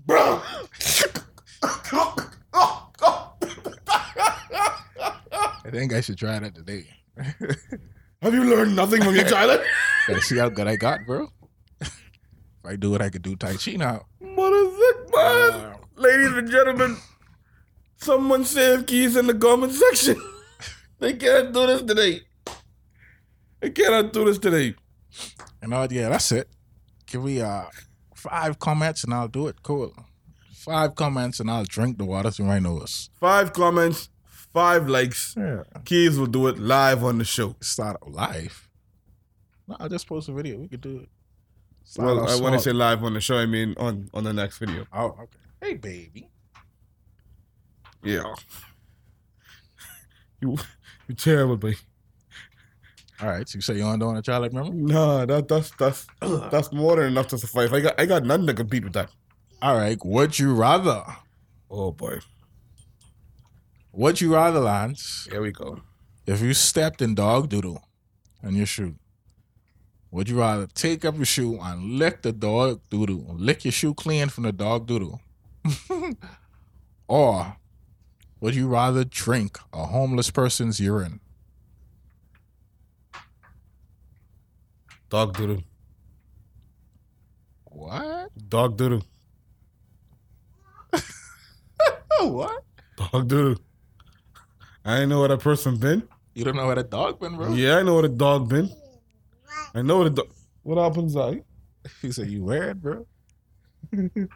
Bro. 0.07 0.43
I 5.65 5.71
think 5.71 5.93
I 5.93 6.01
should 6.01 6.19
try 6.19 6.39
that 6.39 6.55
today. 6.55 6.87
Have 8.23 8.35
you 8.35 8.45
learned 8.45 8.75
nothing 8.75 9.03
from 9.03 9.15
your 9.15 9.25
childhood? 9.25 9.65
Gotta 10.09 10.21
see 10.23 10.39
how 10.39 10.49
good 10.49 10.67
I 10.67 10.77
got, 10.77 11.07
bro. 11.07 11.29
if 11.81 11.93
I 12.65 12.77
do 12.77 12.95
it, 12.95 13.01
I 13.01 13.11
could 13.11 13.23
do 13.23 13.37
Tai 13.37 13.57
Chi 13.57 13.73
now. 13.73 14.07
Sick 14.21 15.15
man. 15.15 15.77
Ladies 15.97 16.33
and 16.33 16.51
gentlemen, 16.51 16.97
someone 17.97 18.45
save 18.45 18.87
keys 18.87 19.17
in 19.17 19.27
the 19.27 19.35
comment 19.35 19.73
section. 19.73 20.21
they 20.99 21.15
can't 21.15 21.53
do 21.53 21.67
this 21.67 21.83
today. 21.83 22.23
They 23.61 23.71
cannot 23.71 24.13
do 24.13 24.25
this 24.25 24.39
today. 24.39 24.75
You 25.63 25.69
know, 25.69 25.87
yeah, 25.91 26.09
that's 26.09 26.31
it. 26.33 26.49
Give 27.07 27.25
me 27.25 27.41
uh 27.41 27.65
five 28.15 28.59
comments 28.59 29.05
and 29.05 29.15
I'll 29.15 29.29
do 29.29 29.49
it. 29.49 29.63
Cool. 29.63 29.95
Five 30.53 30.95
comments 30.95 31.41
and 31.41 31.51
I'll 31.51 31.65
drink 31.65 31.99
the 31.99 32.05
water 32.05 32.31
through 32.31 32.47
my 32.47 32.59
nose. 32.59 33.11
Five 33.19 33.53
comments, 33.53 34.11
five 34.53 34.89
likes. 34.89 35.35
Yeah. 35.37 35.63
Keys 35.85 36.19
will 36.19 36.27
do 36.27 36.47
it 36.49 36.59
live 36.59 37.05
on 37.05 37.19
the 37.19 37.25
show. 37.25 37.57
Start 37.61 38.09
live. 38.09 38.69
No, 39.67 39.77
I'll 39.81 39.89
just 39.89 40.07
post 40.07 40.29
a 40.29 40.33
video. 40.33 40.59
We 40.59 40.69
could 40.69 40.81
do 40.81 40.99
it. 40.99 41.09
Start 41.85 42.17
Well, 42.17 42.29
I 42.29 42.41
want 42.41 42.55
to 42.55 42.61
say 42.61 42.73
live 42.73 43.03
on 43.05 43.15
the 43.15 43.21
show. 43.21 43.37
I 43.37 43.47
mean 43.47 43.75
on 43.79 44.09
on 44.15 44.25
the 44.25 44.33
next 44.33 44.59
video. 44.59 44.87
Oh, 44.93 45.17
okay. 45.23 45.39
Hey, 45.61 45.75
baby. 45.75 46.29
Yeah. 48.03 48.23
You 50.41 50.57
you 51.09 51.17
terrible, 51.17 51.57
baby. 51.57 51.79
All 53.21 53.29
right. 53.29 53.49
So 53.49 53.57
you 53.57 53.63
say 53.63 53.77
you 53.77 53.83
want 53.83 54.01
to 54.01 54.07
do 54.07 54.17
a 54.17 54.23
child 54.23 54.43
like 54.43 54.53
remember? 54.53 54.73
Nah, 54.73 55.27
that 55.27 55.49
that's 55.49 55.73
that's 55.73 56.07
that's 56.53 56.73
more 56.73 56.95
than 56.95 57.07
enough 57.07 57.27
to 57.29 57.39
suffice. 57.39 57.73
I 57.73 57.81
got 57.81 58.01
I 58.01 58.07
got 58.07 58.25
nothing 58.25 58.47
to 58.47 58.55
compete 58.55 58.85
with 58.85 58.93
that. 58.93 59.11
All 59.61 59.77
right. 59.77 59.99
Would 60.05 60.39
you 60.39 60.55
rather? 60.55 61.03
Oh 61.69 61.91
boy. 61.91 62.21
Would 63.93 64.21
you 64.21 64.35
rather, 64.35 64.61
Lance, 64.61 65.27
Here 65.31 65.41
we 65.43 65.51
go. 65.53 65.81
if 66.27 66.41
you 66.41 66.55
stepped 66.55 67.03
in 67.03 67.15
dog 67.15 67.49
doodle 67.49 67.83
in 68.43 68.55
your 68.55 68.67
shoe? 68.67 68.95
Would 70.11 70.29
you 70.29 70.39
rather 70.39 70.67
take 70.67 71.05
up 71.05 71.17
your 71.17 71.25
shoe 71.27 71.59
and 71.61 71.99
lick 71.99 72.23
the 72.23 72.33
dog 72.33 72.81
doodle, 72.91 73.35
lick 73.37 73.65
your 73.65 73.73
shoe 73.73 73.93
clean 73.95 74.29
from 74.29 74.45
the 74.45 74.53
dog 74.53 74.87
doodle, 74.87 75.21
or 77.09 77.57
Would 78.41 78.55
you 78.55 78.69
rather 78.69 79.05
drink 79.05 79.59
a 79.73 79.87
homeless 79.87 80.31
person's 80.31 80.79
urine? 80.81 81.21
Dog 85.11 85.37
doodle. 85.37 85.63
What? 87.65 88.31
Dog 88.49 88.77
doodle. 88.77 89.03
what? 92.21 92.63
Dog 92.97 93.29
doodle. 93.29 93.57
I 94.89 95.01
ain't 95.01 95.11
know 95.11 95.21
what 95.21 95.31
a 95.31 95.37
person 95.37 95.77
been. 95.77 96.03
You 96.33 96.45
don't 96.45 96.57
know 96.57 96.65
what 96.65 96.79
a 96.79 96.83
dog 96.83 97.21
been, 97.21 97.37
bro? 97.37 97.53
Yeah, 97.53 97.77
I 97.77 97.83
know 97.83 97.97
what 97.97 98.07
a 98.07 98.09
dog 98.09 98.49
been. 98.49 98.71
I 99.75 99.83
know 99.83 99.99
what 99.99 100.07
a 100.07 100.11
dog. 100.11 100.29
What 100.63 100.79
happens, 100.79 101.15
I? 101.29 101.43
He 102.01 102.11
said, 102.11 102.29
You 102.29 102.45
weird, 102.45 102.81
bro? 102.81 103.07
I'm 103.93 104.29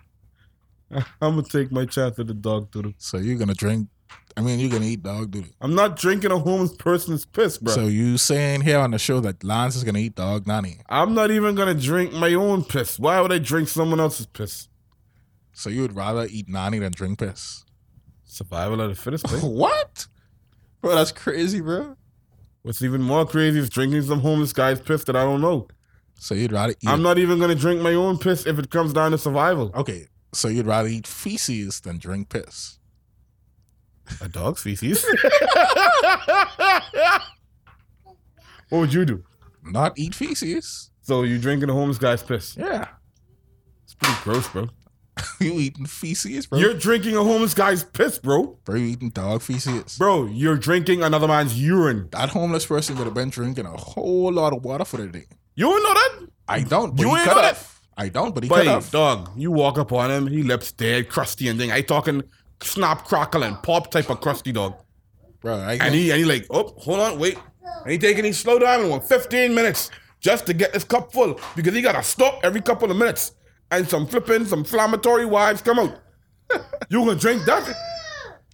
gonna 1.20 1.42
take 1.44 1.72
my 1.72 1.86
chance 1.86 2.18
with 2.18 2.26
the 2.26 2.34
dog 2.34 2.70
doodle. 2.70 2.92
So 2.98 3.16
you're 3.16 3.38
gonna 3.38 3.55
drink 3.55 3.88
I 4.36 4.42
mean 4.42 4.61
you're 4.61 4.68
gonna 4.68 4.84
eat 4.84 5.03
dog 5.03 5.30
doodle. 5.30 5.50
I'm 5.59 5.74
not 5.74 5.96
drinking 5.96 6.32
a 6.32 6.38
homeless 6.38 6.74
person's 6.74 7.24
piss, 7.24 7.57
bro. 7.57 7.72
So 7.72 7.86
you 7.86 8.18
saying 8.18 8.61
here 8.61 8.78
on 8.78 8.90
the 8.90 8.98
show 8.98 9.20
that 9.20 9.42
Lance 9.42 9.74
is 9.74 9.84
gonna 9.84 10.00
eat 10.00 10.16
dog 10.16 10.46
nanny. 10.46 10.80
I'm 10.90 11.14
not 11.14 11.30
even 11.30 11.55
gonna 11.55 11.72
drink 11.72 12.12
my 12.12 12.34
own 12.34 12.62
piss. 12.62 12.98
Why 12.98 13.22
would 13.22 13.32
I 13.32 13.38
drink 13.38 13.68
someone 13.68 14.00
else's 14.00 14.26
piss? 14.26 14.68
So 15.55 15.70
you 15.70 15.80
would 15.80 15.96
rather 15.96 16.26
eat 16.30 16.46
nanny 16.46 16.78
than 16.78 16.92
drink 16.92 17.20
piss. 17.20 17.64
Survival 18.24 18.82
of 18.82 18.90
the 18.90 18.94
fittest, 18.94 19.26
what? 19.42 20.07
Bro, 20.82 20.96
that's 20.96 21.12
crazy, 21.12 21.60
bro. 21.60 21.96
What's 22.62 22.82
even 22.82 23.02
more 23.02 23.24
crazy 23.24 23.60
is 23.60 23.70
drinking 23.70 24.02
some 24.02 24.20
homeless 24.20 24.52
guy's 24.52 24.80
piss 24.80 25.04
that 25.04 25.16
I 25.16 25.22
don't 25.22 25.40
know. 25.40 25.68
So 26.16 26.34
you'd 26.34 26.52
rather 26.52 26.72
eat 26.72 26.88
I'm 26.88 27.02
not 27.02 27.18
even 27.18 27.38
gonna 27.38 27.54
drink 27.54 27.80
my 27.80 27.94
own 27.94 28.18
piss 28.18 28.46
if 28.46 28.58
it 28.58 28.70
comes 28.70 28.92
down 28.92 29.12
to 29.12 29.18
survival. 29.18 29.70
Okay. 29.74 30.08
So 30.32 30.48
you'd 30.48 30.66
rather 30.66 30.88
eat 30.88 31.06
feces 31.06 31.80
than 31.80 31.98
drink 31.98 32.28
piss. 32.28 32.78
A 34.20 34.28
dog's 34.28 34.62
feces. 34.62 35.04
what 38.68 38.78
would 38.78 38.92
you 38.92 39.04
do? 39.04 39.24
Not 39.64 39.98
eat 39.98 40.14
feces. 40.14 40.90
So 41.02 41.22
you 41.22 41.38
drinking 41.38 41.70
a 41.70 41.72
homeless 41.72 41.98
guy's 41.98 42.22
piss? 42.22 42.56
Yeah. 42.56 42.88
It's 43.84 43.94
pretty 43.94 44.18
gross, 44.22 44.48
bro. 44.48 44.68
you 45.40 45.54
eating 45.54 45.86
feces, 45.86 46.46
bro? 46.46 46.58
You're 46.58 46.74
drinking 46.74 47.16
a 47.16 47.22
homeless 47.22 47.54
guy's 47.54 47.84
piss, 47.84 48.18
bro. 48.18 48.58
bro, 48.64 48.76
you 48.76 48.86
eating 48.86 49.10
dog 49.10 49.42
feces. 49.42 49.98
Bro, 49.98 50.26
you're 50.26 50.56
drinking 50.56 51.02
another 51.02 51.28
man's 51.28 51.60
urine. 51.60 52.08
That 52.12 52.30
homeless 52.30 52.66
person 52.66 52.96
would 52.98 53.04
have 53.04 53.14
been 53.14 53.30
drinking 53.30 53.66
a 53.66 53.76
whole 53.76 54.32
lot 54.32 54.52
of 54.52 54.64
water 54.64 54.84
for 54.84 54.98
the 54.98 55.08
day. 55.08 55.26
You 55.54 55.66
don't 55.66 55.82
know 55.82 55.94
that? 55.94 56.28
I 56.48 56.62
don't, 56.62 56.96
but 56.96 57.02
You 57.02 57.16
ain't 57.16 57.26
know 57.26 57.40
have. 57.42 57.80
I 57.96 58.08
don't, 58.08 58.34
but 58.34 58.42
he 58.42 58.48
could 58.48 58.66
have. 58.66 58.90
dog, 58.90 59.30
you 59.36 59.50
walk 59.50 59.78
up 59.78 59.92
on 59.92 60.10
him, 60.10 60.26
he 60.26 60.42
lips 60.42 60.72
dead, 60.72 61.08
crusty 61.08 61.48
and 61.48 61.58
thing. 61.58 61.70
I 61.70 61.82
talking 61.82 62.22
snap, 62.62 63.04
crackle, 63.04 63.42
and 63.42 63.62
pop 63.62 63.90
type 63.90 64.10
of 64.10 64.20
crusty 64.20 64.52
dog. 64.52 64.74
Bro, 65.40 65.56
I 65.56 65.74
And 65.74 65.94
he 65.94 66.10
and 66.10 66.18
he 66.20 66.24
like, 66.24 66.46
oh, 66.50 66.74
hold 66.78 67.00
on, 67.00 67.18
wait. 67.18 67.38
And 67.82 67.92
he 67.92 67.98
taking 67.98 68.24
he 68.24 68.32
slow 68.32 68.58
down 68.58 68.82
in 68.84 68.90
what, 68.90 69.06
15 69.06 69.54
minutes 69.54 69.90
just 70.20 70.46
to 70.46 70.54
get 70.54 70.72
this 70.72 70.84
cup 70.84 71.12
full 71.12 71.38
because 71.56 71.74
he 71.74 71.82
gotta 71.82 72.02
stop 72.02 72.40
every 72.44 72.60
couple 72.60 72.90
of 72.90 72.96
minutes. 72.96 73.32
And 73.72 73.88
some 73.88 74.06
flipping, 74.06 74.44
some 74.44 74.60
inflammatory 74.60 75.24
wives 75.24 75.62
come 75.62 75.78
out. 75.78 75.98
You 76.90 76.98
gonna 76.98 77.14
drink 77.18 77.46
that? 77.46 77.74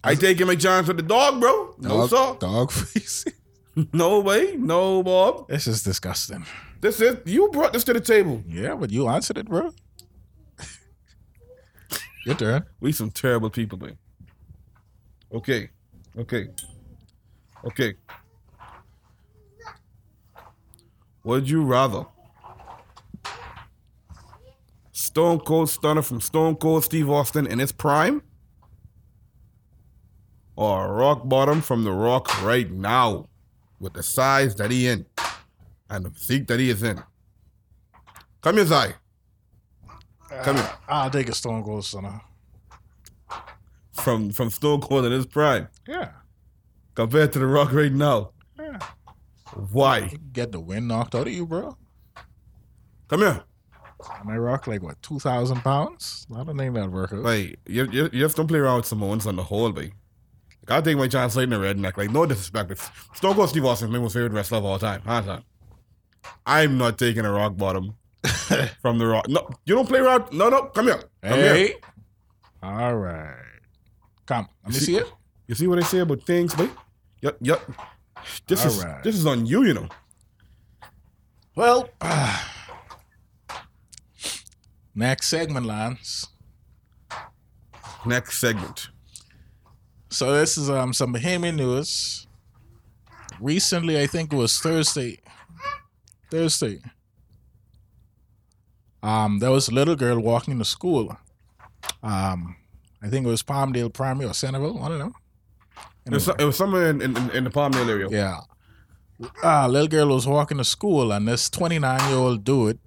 I 0.01 0.15
taking 0.15 0.47
my 0.47 0.55
chance 0.55 0.87
with 0.87 0.95
the 0.95 1.03
dog, 1.03 1.41
bro. 1.41 1.75
No, 1.77 1.89
dog, 1.89 2.09
sir. 2.09 2.37
dog 2.39 2.71
feces. 2.71 3.33
No 3.93 4.19
way. 4.19 4.55
No, 4.57 5.03
Bob. 5.03 5.47
This 5.47 5.65
is 5.67 5.83
disgusting. 5.83 6.45
This 6.81 6.99
is 6.99 7.17
you 7.25 7.49
brought 7.49 7.71
this 7.71 7.85
to 7.85 7.93
the 7.93 8.01
table. 8.01 8.43
Yeah, 8.45 8.75
but 8.75 8.89
you 8.89 9.07
answered 9.07 9.37
it, 9.37 9.47
bro. 9.47 9.71
Your 12.25 12.35
turn. 12.35 12.65
We 12.81 12.91
some 12.91 13.11
terrible 13.11 13.49
people, 13.49 13.77
man. 13.77 13.97
Okay. 15.33 15.69
Okay. 16.17 16.47
Okay. 17.65 17.93
Would 21.23 21.49
you 21.49 21.63
rather? 21.63 22.05
Stone 24.99 25.39
Cold 25.39 25.69
Stunner 25.69 26.01
from 26.01 26.19
Stone 26.19 26.57
Cold 26.57 26.83
Steve 26.83 27.09
Austin 27.09 27.47
in 27.47 27.59
his 27.59 27.71
prime? 27.71 28.21
Or 30.57 30.93
Rock 30.93 31.21
Bottom 31.23 31.61
from 31.61 31.85
The 31.85 31.91
Rock 31.93 32.43
right 32.43 32.69
now 32.69 33.27
with 33.79 33.93
the 33.93 34.03
size 34.03 34.55
that 34.55 34.71
he 34.71 34.87
in 34.87 35.05
and 35.89 36.03
the 36.03 36.09
physique 36.09 36.47
that 36.47 36.59
he 36.59 36.69
is 36.69 36.83
in? 36.83 37.01
Come 38.41 38.57
here, 38.57 38.65
Zai. 38.65 38.95
Come 40.43 40.57
here. 40.57 40.65
Uh, 40.65 40.75
I'll 40.89 41.09
take 41.09 41.29
a 41.29 41.33
Stone 41.33 41.63
Cold 41.63 41.85
Stunner. 41.85 42.19
From, 43.93 44.31
from 44.31 44.49
Stone 44.49 44.81
Cold 44.81 45.05
in 45.05 45.13
his 45.13 45.25
prime 45.25 45.69
Yeah. 45.87 46.11
compared 46.93 47.31
to 47.33 47.39
The 47.39 47.47
Rock 47.47 47.71
right 47.71 47.91
now. 47.91 48.31
Yeah. 48.59 48.79
Why? 49.71 50.11
Get 50.33 50.51
the 50.51 50.59
wind 50.59 50.89
knocked 50.89 51.15
out 51.15 51.27
of 51.27 51.33
you, 51.33 51.45
bro. 51.45 51.77
Come 53.07 53.21
here. 53.21 53.43
And 54.21 54.31
I 54.31 54.37
rock 54.37 54.67
like 54.67 54.81
what, 54.81 55.01
two 55.01 55.19
thousand 55.19 55.61
pounds? 55.61 56.25
I 56.33 56.43
don't 56.43 56.57
think 56.57 56.73
that'd 56.73 56.91
work 56.91 57.11
out. 57.13 57.19
Like, 57.19 57.59
you, 57.65 57.85
you, 57.91 58.03
you 58.13 58.21
just 58.21 58.37
don't 58.37 58.47
play 58.47 58.59
around 58.59 58.77
with 58.77 58.85
Samoans 58.85 59.27
on 59.27 59.35
the 59.35 59.43
whole. 59.43 59.71
Like, 59.71 59.93
I'll 60.67 60.81
take 60.81 60.97
my 60.97 61.07
chance 61.07 61.35
fighting 61.35 61.53
a 61.53 61.57
redneck. 61.57 61.97
Like, 61.97 62.09
no 62.11 62.25
disrespect. 62.25 62.71
It's 62.71 62.89
Stone 63.13 63.35
Cold 63.35 63.49
Steve 63.49 63.65
Austin 63.65 63.89
is 63.89 63.93
my 63.93 63.99
most 63.99 64.13
favorite 64.13 64.31
wrestler 64.31 64.59
of 64.59 64.65
all 64.65 64.79
time. 64.79 65.01
Hands 65.01 65.25
down. 65.25 65.43
I'm 66.45 66.77
not 66.77 66.97
taking 66.97 67.25
a 67.25 67.31
rock 67.31 67.57
bottom 67.57 67.95
from 68.81 68.99
the 68.99 69.05
rock. 69.07 69.27
No, 69.27 69.49
you 69.65 69.75
don't 69.75 69.87
play 69.87 69.99
around. 69.99 70.31
No, 70.31 70.49
no, 70.49 70.63
come 70.65 70.85
here. 70.85 71.03
Come 71.23 71.39
here. 71.39 71.53
hey. 71.53 71.75
All 72.61 72.95
right. 72.95 73.35
Come. 74.25 74.47
Let 74.63 74.73
me 74.73 74.79
see 74.79 74.97
it. 74.97 75.11
You 75.47 75.55
see 75.55 75.67
what 75.67 75.79
I 75.79 75.83
say 75.83 75.99
about 75.99 76.21
things, 76.23 76.53
babe? 76.53 76.69
Yep, 77.21 77.37
yep. 77.41 77.61
This 78.47 78.63
is 78.65 78.83
Alright. 78.83 79.03
this 79.03 79.15
is 79.15 79.25
on 79.25 79.45
you, 79.45 79.63
you 79.63 79.73
know. 79.73 79.87
Well, 81.55 81.89
next 84.99 85.27
segment, 85.27 85.65
Lance. 85.65 86.27
Next 88.05 88.39
segment. 88.39 88.89
So 90.09 90.33
this 90.33 90.57
is 90.57 90.69
um 90.69 90.93
some 90.93 91.13
Bahamian 91.13 91.55
news. 91.55 92.27
Recently, 93.39 93.99
I 93.99 94.07
think 94.07 94.33
it 94.33 94.35
was 94.35 94.59
Thursday. 94.59 95.19
Thursday. 96.29 96.79
Um, 99.01 99.39
there 99.39 99.51
was 99.51 99.69
a 99.69 99.73
little 99.73 99.95
girl 99.95 100.19
walking 100.19 100.59
to 100.59 100.65
school. 100.65 101.17
Um, 102.03 102.57
I 103.01 103.07
think 103.07 103.25
it 103.25 103.29
was 103.29 103.41
Palmdale 103.41 103.93
Primary 103.93 104.29
or 104.29 104.33
Centerville. 104.33 104.83
I 104.83 104.89
don't 104.89 104.99
know. 104.99 105.13
It 106.05 106.13
was, 106.13 106.27
it 106.27 106.43
was 106.43 106.57
somewhere 106.57 106.89
in, 106.89 107.01
in, 107.01 107.15
in 107.31 107.43
the 107.45 107.49
Palmdale 107.49 107.87
area. 107.87 108.07
Yeah. 108.09 108.39
Uh, 109.41 109.67
little 109.69 109.87
girl 109.87 110.07
was 110.09 110.27
walking 110.27 110.57
to 110.57 110.65
school, 110.65 111.13
and 111.13 111.27
this 111.27 111.49
29 111.49 112.09
year 112.09 112.17
old 112.17 112.43
dude. 112.43 112.79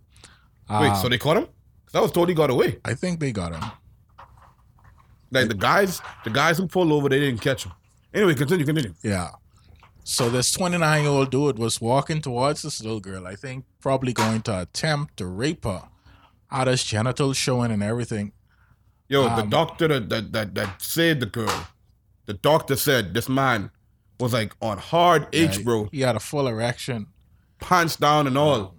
Wait, 0.69 0.89
um, 0.89 0.97
so 0.97 1.09
they 1.09 1.19
caught 1.19 1.39
him? 1.39 1.47
I 1.95 2.01
was 2.01 2.11
told 2.13 2.29
he 2.29 2.35
got 2.35 2.51
away. 2.51 2.79
I 2.85 2.95
think 2.95 3.21
they 3.21 3.33
got 3.33 3.55
him. 3.55 3.63
Like 5.31 5.49
the 5.49 5.55
guys, 5.55 6.01
the 6.25 6.31
guys 6.31 6.59
who 6.59 6.67
pulled 6.67 6.93
over, 6.93 7.09
they 7.09 7.21
didn't 7.21 7.41
catch 7.41 7.65
him. 7.65 7.73
Anyway, 8.13 8.35
continue, 8.35 8.67
continue. 8.67 8.95
Yeah. 9.03 9.31
So 10.05 10.29
this 10.29 10.51
29 10.53 11.03
year 11.03 11.11
old 11.11 11.31
dude 11.31 11.59
was 11.59 11.81
walking 11.81 12.21
towards 12.21 12.63
this 12.63 12.83
little 12.83 13.01
girl, 13.01 13.27
I 13.27 13.35
think 13.37 13.65
probably 13.81 14.13
going 14.13 14.43
to 14.43 14.61
attempt 14.63 15.17
to 15.19 15.27
rape 15.27 15.65
her. 15.65 15.85
Had 16.49 16.67
his 16.67 16.85
genitals 16.85 17.37
showing 17.37 17.71
and 17.71 17.83
everything. 17.83 18.33
Yo, 19.09 19.23
the 19.25 19.43
Um, 19.43 19.51
doctor 19.51 19.89
that, 19.89 20.09
that 20.11 20.33
that 20.33 20.55
that 20.55 20.83
saved 20.83 21.21
the 21.21 21.27
girl, 21.27 21.67
the 22.27 22.35
doctor 22.35 22.77
said 22.77 23.15
this 23.15 23.29
man 23.29 23.71
was 24.21 24.33
like 24.35 24.55
on 24.61 24.77
hard 24.79 25.27
H, 25.33 25.59
Yeah, 25.59 25.63
bro, 25.65 25.89
He 25.93 26.01
had 26.01 26.17
a 26.17 26.21
full 26.21 26.47
erection. 26.47 27.07
pants 27.59 27.97
down 27.97 28.27
and 28.27 28.37
all, 28.37 28.75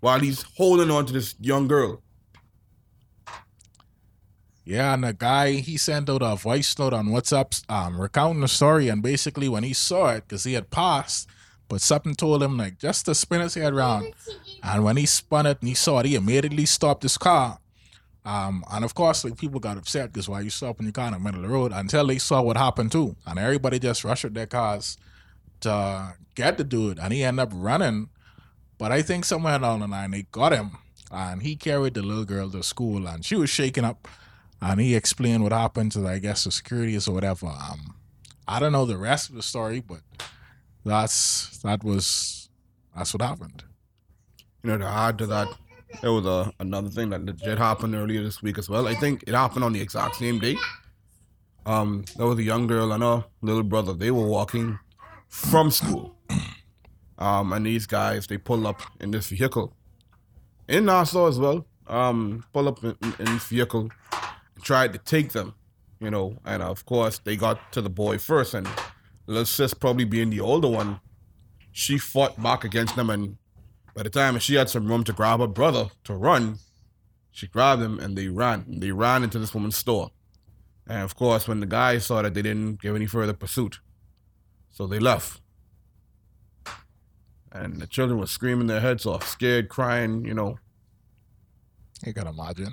while 0.00 0.20
he's 0.20 0.42
holding 0.56 0.90
on 0.90 1.06
to 1.06 1.12
this 1.12 1.34
young 1.40 1.66
girl. 1.68 2.02
Yeah, 4.64 4.94
and 4.94 5.04
the 5.04 5.12
guy 5.12 5.52
he 5.52 5.76
sent 5.76 6.08
out 6.08 6.22
a 6.22 6.36
voice 6.36 6.78
note 6.78 6.94
on 6.94 7.08
WhatsApp, 7.08 7.62
um, 7.68 8.00
recounting 8.00 8.40
the 8.40 8.48
story, 8.48 8.88
and 8.88 9.02
basically 9.02 9.48
when 9.48 9.62
he 9.62 9.74
saw 9.74 10.10
it, 10.14 10.24
because 10.26 10.44
he 10.44 10.54
had 10.54 10.70
passed, 10.70 11.28
but 11.68 11.82
something 11.82 12.14
told 12.14 12.42
him 12.42 12.56
like 12.56 12.78
just 12.78 13.04
to 13.04 13.14
spin 13.14 13.42
his 13.42 13.54
head 13.54 13.74
around, 13.74 14.14
and 14.62 14.82
when 14.82 14.96
he 14.96 15.04
spun 15.04 15.44
it 15.44 15.58
and 15.60 15.68
he 15.68 15.74
saw 15.74 15.98
it, 15.98 16.06
he 16.06 16.14
immediately 16.14 16.64
stopped 16.64 17.02
his 17.02 17.18
car. 17.18 17.58
Um, 18.24 18.64
and 18.72 18.86
of 18.86 18.94
course, 18.94 19.22
like 19.22 19.36
people 19.36 19.60
got 19.60 19.76
upset 19.76 20.10
because 20.10 20.30
why 20.30 20.40
you 20.40 20.48
stopping 20.48 20.86
your 20.86 20.92
car 20.92 21.08
in 21.08 21.12
the 21.12 21.18
middle 21.18 21.44
of 21.44 21.46
the 21.46 21.54
road 21.54 21.72
until 21.74 22.06
they 22.06 22.16
saw 22.16 22.40
what 22.40 22.56
happened 22.56 22.90
too, 22.90 23.16
and 23.26 23.38
everybody 23.38 23.78
just 23.78 24.02
rushed 24.02 24.24
at 24.24 24.32
their 24.32 24.46
cars 24.46 24.96
to 25.60 26.14
get 26.34 26.56
the 26.56 26.64
dude, 26.64 26.98
and 26.98 27.12
he 27.12 27.22
ended 27.22 27.42
up 27.42 27.52
running. 27.54 28.08
But 28.78 28.92
I 28.92 29.02
think 29.02 29.26
somewhere 29.26 29.58
down 29.58 29.80
the 29.80 29.88
line 29.88 30.12
they 30.12 30.22
got 30.22 30.52
him, 30.52 30.78
and 31.10 31.42
he 31.42 31.54
carried 31.54 31.94
the 31.94 32.02
little 32.02 32.24
girl 32.24 32.48
to 32.50 32.62
school, 32.62 33.06
and 33.06 33.22
she 33.22 33.36
was 33.36 33.50
shaking 33.50 33.84
up 33.84 34.08
and 34.64 34.80
he 34.80 34.94
explained 34.94 35.42
what 35.42 35.52
happened 35.52 35.92
to 35.92 36.00
the 36.00 36.08
I 36.08 36.18
guess 36.18 36.44
the 36.44 36.50
securities 36.50 37.06
or 37.06 37.12
whatever. 37.12 37.46
Um, 37.46 37.94
I 38.48 38.58
don't 38.58 38.72
know 38.72 38.86
the 38.86 38.96
rest 38.96 39.28
of 39.28 39.36
the 39.36 39.42
story, 39.42 39.80
but 39.80 40.00
that's 40.84 41.58
that 41.58 41.84
was 41.84 42.48
that's 42.96 43.12
what 43.12 43.22
happened. 43.22 43.62
You 44.62 44.70
know, 44.70 44.78
to 44.78 44.86
add 44.86 45.18
to 45.18 45.26
that, 45.26 45.48
there 46.00 46.12
was 46.12 46.24
a, 46.24 46.50
another 46.60 46.88
thing 46.88 47.10
that 47.10 47.24
legit 47.24 47.58
happened 47.58 47.94
earlier 47.94 48.22
this 48.22 48.42
week 48.42 48.56
as 48.56 48.70
well. 48.70 48.88
I 48.88 48.94
think 48.94 49.24
it 49.26 49.34
happened 49.34 49.64
on 49.64 49.74
the 49.74 49.80
exact 49.82 50.16
same 50.16 50.38
day. 50.38 50.56
Um, 51.66 52.04
there 52.16 52.26
was 52.26 52.38
a 52.38 52.42
young 52.42 52.66
girl 52.66 52.92
and 52.92 53.02
her 53.02 53.24
little 53.42 53.62
brother. 53.62 53.92
They 53.92 54.10
were 54.10 54.26
walking 54.26 54.78
from 55.28 55.70
school. 55.70 56.16
Um, 57.18 57.52
and 57.52 57.66
these 57.66 57.86
guys 57.86 58.26
they 58.26 58.38
pull 58.38 58.66
up 58.66 58.80
in 59.00 59.10
this 59.10 59.28
vehicle 59.28 59.72
in 60.68 60.86
Nassau 60.86 61.28
as 61.28 61.38
well. 61.38 61.66
Um, 61.86 62.44
pull 62.52 62.68
up 62.68 62.82
in, 62.82 62.96
in 63.18 63.24
this 63.26 63.44
vehicle, 63.44 63.90
tried 64.64 64.92
to 64.92 64.98
take 64.98 65.32
them, 65.32 65.54
you 66.00 66.10
know, 66.10 66.38
and 66.44 66.62
of 66.62 66.84
course 66.86 67.18
they 67.18 67.36
got 67.36 67.72
to 67.72 67.80
the 67.80 67.90
boy 67.90 68.18
first, 68.18 68.54
and 68.54 68.68
little 69.26 69.44
sis 69.44 69.74
probably 69.74 70.04
being 70.04 70.30
the 70.30 70.40
older 70.40 70.68
one, 70.68 71.00
she 71.70 71.98
fought 71.98 72.42
back 72.42 72.64
against 72.64 72.96
them, 72.96 73.10
and 73.10 73.36
by 73.94 74.02
the 74.02 74.10
time 74.10 74.38
she 74.38 74.54
had 74.54 74.68
some 74.68 74.88
room 74.88 75.04
to 75.04 75.12
grab 75.12 75.40
her 75.40 75.46
brother 75.46 75.90
to 76.04 76.14
run, 76.14 76.58
she 77.30 77.46
grabbed 77.46 77.82
him 77.82 77.98
and 77.98 78.16
they 78.16 78.28
ran. 78.28 78.64
They 78.68 78.92
ran 78.92 79.24
into 79.24 79.38
this 79.38 79.54
woman's 79.54 79.76
store. 79.76 80.10
And 80.86 81.02
of 81.02 81.16
course, 81.16 81.48
when 81.48 81.60
the 81.60 81.66
guys 81.66 82.06
saw 82.06 82.22
that, 82.22 82.34
they 82.34 82.42
didn't 82.42 82.80
give 82.80 82.94
any 82.94 83.06
further 83.06 83.32
pursuit. 83.32 83.80
So 84.70 84.86
they 84.86 84.98
left. 84.98 85.40
And 87.50 87.80
the 87.80 87.86
children 87.86 88.18
were 88.18 88.26
screaming 88.26 88.66
their 88.66 88.80
heads 88.80 89.06
off, 89.06 89.26
scared, 89.26 89.68
crying, 89.68 90.24
you 90.24 90.34
know. 90.34 90.58
You 92.04 92.12
can 92.12 92.26
imagine. 92.26 92.72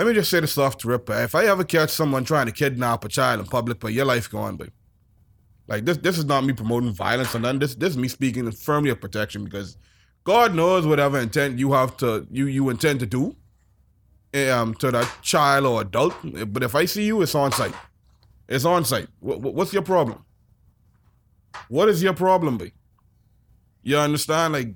Let 0.00 0.06
me 0.06 0.14
just 0.14 0.30
say 0.30 0.40
this 0.40 0.56
off 0.56 0.78
the 0.78 0.88
rip. 0.88 1.10
If 1.10 1.34
I 1.34 1.44
ever 1.44 1.62
catch 1.62 1.90
someone 1.90 2.24
trying 2.24 2.46
to 2.46 2.52
kidnap 2.52 3.04
a 3.04 3.08
child 3.10 3.38
in 3.38 3.44
public, 3.44 3.80
but 3.80 3.92
your 3.92 4.06
life 4.06 4.30
gone, 4.30 4.56
but 4.56 4.70
like 5.68 5.84
this 5.84 5.98
this 5.98 6.16
is 6.16 6.24
not 6.24 6.42
me 6.42 6.54
promoting 6.54 6.94
violence 6.94 7.34
or 7.34 7.38
nothing. 7.38 7.58
This 7.58 7.74
this 7.74 7.90
is 7.90 7.98
me 7.98 8.08
speaking 8.08 8.50
firmly 8.50 8.88
of 8.88 8.98
protection 8.98 9.44
because 9.44 9.76
God 10.24 10.54
knows 10.54 10.86
whatever 10.86 11.18
intent 11.18 11.58
you 11.58 11.72
have 11.72 11.98
to 11.98 12.26
you 12.30 12.46
you 12.46 12.70
intend 12.70 13.00
to 13.00 13.06
do 13.06 13.36
um 14.50 14.72
to 14.76 14.90
that 14.90 15.06
child 15.20 15.66
or 15.66 15.82
adult. 15.82 16.14
But 16.50 16.62
if 16.62 16.74
I 16.74 16.86
see 16.86 17.04
you, 17.04 17.20
it's 17.20 17.34
on 17.34 17.52
site. 17.52 17.74
It's 18.48 18.64
on 18.64 18.86
site. 18.86 19.08
What, 19.18 19.42
what's 19.42 19.74
your 19.74 19.82
problem? 19.82 20.24
What 21.68 21.90
is 21.90 22.02
your 22.02 22.14
problem, 22.14 22.56
be? 22.56 22.72
You 23.82 23.98
understand? 23.98 24.54
Like 24.54 24.68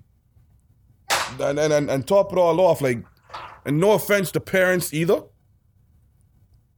and, 1.40 1.58
and, 1.58 1.90
and 1.90 2.06
top 2.06 2.30
it 2.30 2.36
all 2.38 2.60
off, 2.60 2.82
like 2.82 3.02
and 3.64 3.78
no 3.78 3.92
offense 3.92 4.30
to 4.32 4.40
parents 4.40 4.92
either. 4.92 5.22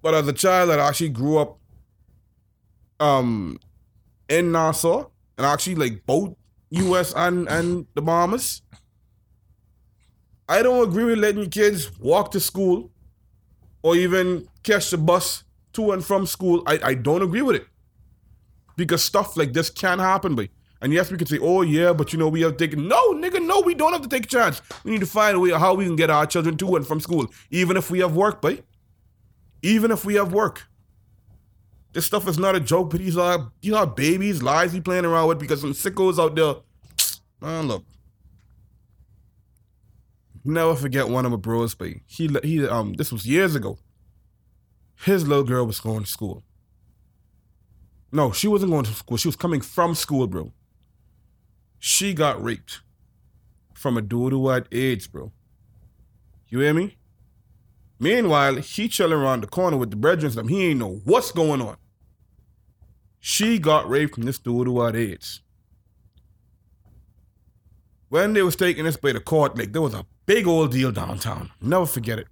But 0.02 0.14
as 0.14 0.28
a 0.28 0.32
child 0.32 0.70
that 0.70 0.78
actually 0.78 1.10
grew 1.10 1.38
up 1.38 1.58
um 2.98 3.58
in 4.28 4.52
Nassau 4.52 5.10
and 5.36 5.46
actually 5.46 5.74
like 5.74 6.06
both 6.06 6.34
US 6.70 7.12
and 7.14 7.48
and 7.48 7.86
the 7.94 8.02
Bahamas, 8.02 8.62
I 10.48 10.62
don't 10.62 10.88
agree 10.88 11.04
with 11.04 11.18
letting 11.18 11.50
kids 11.50 11.98
walk 11.98 12.30
to 12.32 12.40
school 12.40 12.90
or 13.82 13.96
even 13.96 14.48
catch 14.62 14.90
the 14.90 14.98
bus 14.98 15.44
to 15.72 15.92
and 15.92 16.04
from 16.04 16.26
school. 16.26 16.62
I, 16.66 16.80
I 16.82 16.94
don't 16.94 17.22
agree 17.22 17.42
with 17.42 17.56
it. 17.56 17.66
Because 18.76 19.02
stuff 19.02 19.36
like 19.36 19.52
this 19.52 19.70
can 19.70 19.98
happen, 19.98 20.34
but 20.34 20.48
and 20.86 20.92
yes, 20.92 21.10
we 21.10 21.16
can 21.18 21.26
say, 21.26 21.40
oh 21.42 21.62
yeah, 21.62 21.92
but 21.92 22.12
you 22.12 22.18
know, 22.20 22.28
we 22.28 22.42
have 22.42 22.58
taken 22.58 22.86
no, 22.86 23.12
nigga, 23.14 23.44
no, 23.44 23.60
we 23.60 23.74
don't 23.74 23.92
have 23.92 24.02
to 24.02 24.08
take 24.08 24.26
a 24.26 24.28
chance. 24.28 24.62
We 24.84 24.92
need 24.92 25.00
to 25.00 25.06
find 25.06 25.36
a 25.36 25.40
way 25.40 25.50
how 25.50 25.74
we 25.74 25.84
can 25.84 25.96
get 25.96 26.10
our 26.10 26.26
children 26.26 26.56
to 26.58 26.76
and 26.76 26.86
from 26.86 27.00
school, 27.00 27.26
even 27.50 27.76
if 27.76 27.90
we 27.90 27.98
have 27.98 28.14
work, 28.14 28.40
boy. 28.40 28.62
Even 29.62 29.90
if 29.90 30.04
we 30.04 30.14
have 30.14 30.32
work. 30.32 30.68
This 31.92 32.06
stuff 32.06 32.28
is 32.28 32.38
not 32.38 32.54
a 32.54 32.60
joke, 32.60 32.90
but 32.90 33.00
these 33.00 33.16
are 33.16 33.50
these 33.60 33.72
are 33.72 33.84
babies, 33.84 34.44
lies 34.44 34.72
he 34.72 34.80
playing 34.80 35.04
around 35.04 35.26
with 35.26 35.40
because 35.40 35.60
some 35.60 35.72
sickos 35.72 36.20
out 36.20 36.36
there. 36.36 36.54
Man, 37.40 37.66
look. 37.66 37.84
Never 40.44 40.76
forget 40.76 41.08
one 41.08 41.24
of 41.24 41.32
my 41.32 41.36
bros, 41.36 41.74
but 41.74 41.88
he 42.06 42.30
he 42.44 42.64
um 42.64 42.92
this 42.92 43.10
was 43.10 43.26
years 43.26 43.56
ago. 43.56 43.76
His 45.02 45.26
little 45.26 45.42
girl 45.42 45.66
was 45.66 45.80
going 45.80 46.04
to 46.04 46.08
school. 46.08 46.44
No, 48.12 48.30
she 48.30 48.46
wasn't 48.46 48.70
going 48.70 48.84
to 48.84 48.92
school. 48.92 49.16
She 49.16 49.26
was 49.26 49.34
coming 49.34 49.60
from 49.60 49.96
school, 49.96 50.28
bro. 50.28 50.52
She 51.88 52.14
got 52.14 52.42
raped 52.42 52.80
from 53.72 53.96
a 53.96 54.02
dude 54.02 54.32
who 54.32 54.48
had 54.48 54.66
AIDS, 54.72 55.06
bro. 55.06 55.30
You 56.48 56.58
hear 56.58 56.74
me? 56.74 56.96
Meanwhile, 58.00 58.56
he 58.56 58.88
chilling 58.88 59.12
around 59.12 59.44
the 59.44 59.46
corner 59.46 59.76
with 59.76 59.90
the 59.90 59.96
brethren. 59.96 60.34
Them. 60.34 60.48
He 60.48 60.66
ain't 60.66 60.80
know 60.80 61.00
what's 61.04 61.30
going 61.30 61.62
on. 61.62 61.76
She 63.20 63.60
got 63.60 63.88
raped 63.88 64.16
from 64.16 64.24
this 64.24 64.40
dude 64.40 64.66
who 64.66 64.80
had 64.80 64.96
AIDS. 64.96 65.42
When 68.08 68.32
they 68.32 68.42
was 68.42 68.56
taking 68.56 68.84
this 68.84 68.96
by 68.96 69.12
the 69.12 69.20
court, 69.20 69.56
like 69.56 69.72
there 69.72 69.80
was 69.80 69.94
a 69.94 70.06
big 70.26 70.48
old 70.48 70.72
deal 70.72 70.90
downtown. 70.90 71.52
Never 71.60 71.86
forget 71.86 72.18
it. 72.18 72.26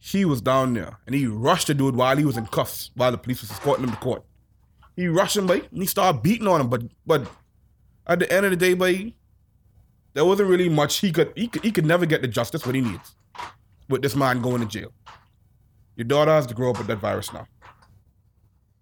He 0.00 0.24
was 0.24 0.40
down 0.40 0.74
there 0.74 0.98
and 1.06 1.14
he 1.14 1.28
rushed 1.28 1.68
the 1.68 1.74
dude 1.74 1.94
while 1.94 2.16
he 2.16 2.24
was 2.24 2.36
in 2.36 2.46
cuffs, 2.46 2.90
while 2.96 3.12
the 3.12 3.18
police 3.18 3.42
was 3.42 3.52
escorting 3.52 3.84
him 3.84 3.92
to 3.92 3.98
court. 3.98 4.24
He 4.96 5.06
rushed 5.06 5.36
him, 5.36 5.46
boy, 5.46 5.62
and 5.70 5.80
he 5.80 5.86
started 5.86 6.24
beating 6.24 6.48
on 6.48 6.60
him. 6.60 6.68
But 6.68 6.82
but 7.06 7.30
at 8.06 8.18
the 8.18 8.32
end 8.32 8.46
of 8.46 8.50
the 8.50 8.56
day, 8.56 8.74
boy, 8.74 9.14
there 10.12 10.24
wasn't 10.24 10.48
really 10.48 10.68
much 10.68 10.98
he 10.98 11.12
could 11.12 11.32
he 11.36 11.48
could, 11.48 11.62
he 11.64 11.70
could 11.70 11.86
never 11.86 12.06
get 12.06 12.22
the 12.22 12.28
justice 12.28 12.64
what 12.64 12.74
he 12.74 12.80
needs 12.80 13.14
with 13.88 14.02
this 14.02 14.14
man 14.14 14.40
going 14.40 14.60
to 14.60 14.66
jail. 14.66 14.92
Your 15.96 16.04
daughter 16.04 16.30
has 16.30 16.46
to 16.46 16.54
grow 16.54 16.70
up 16.70 16.78
with 16.78 16.86
that 16.88 16.98
virus 16.98 17.32
now. 17.32 17.46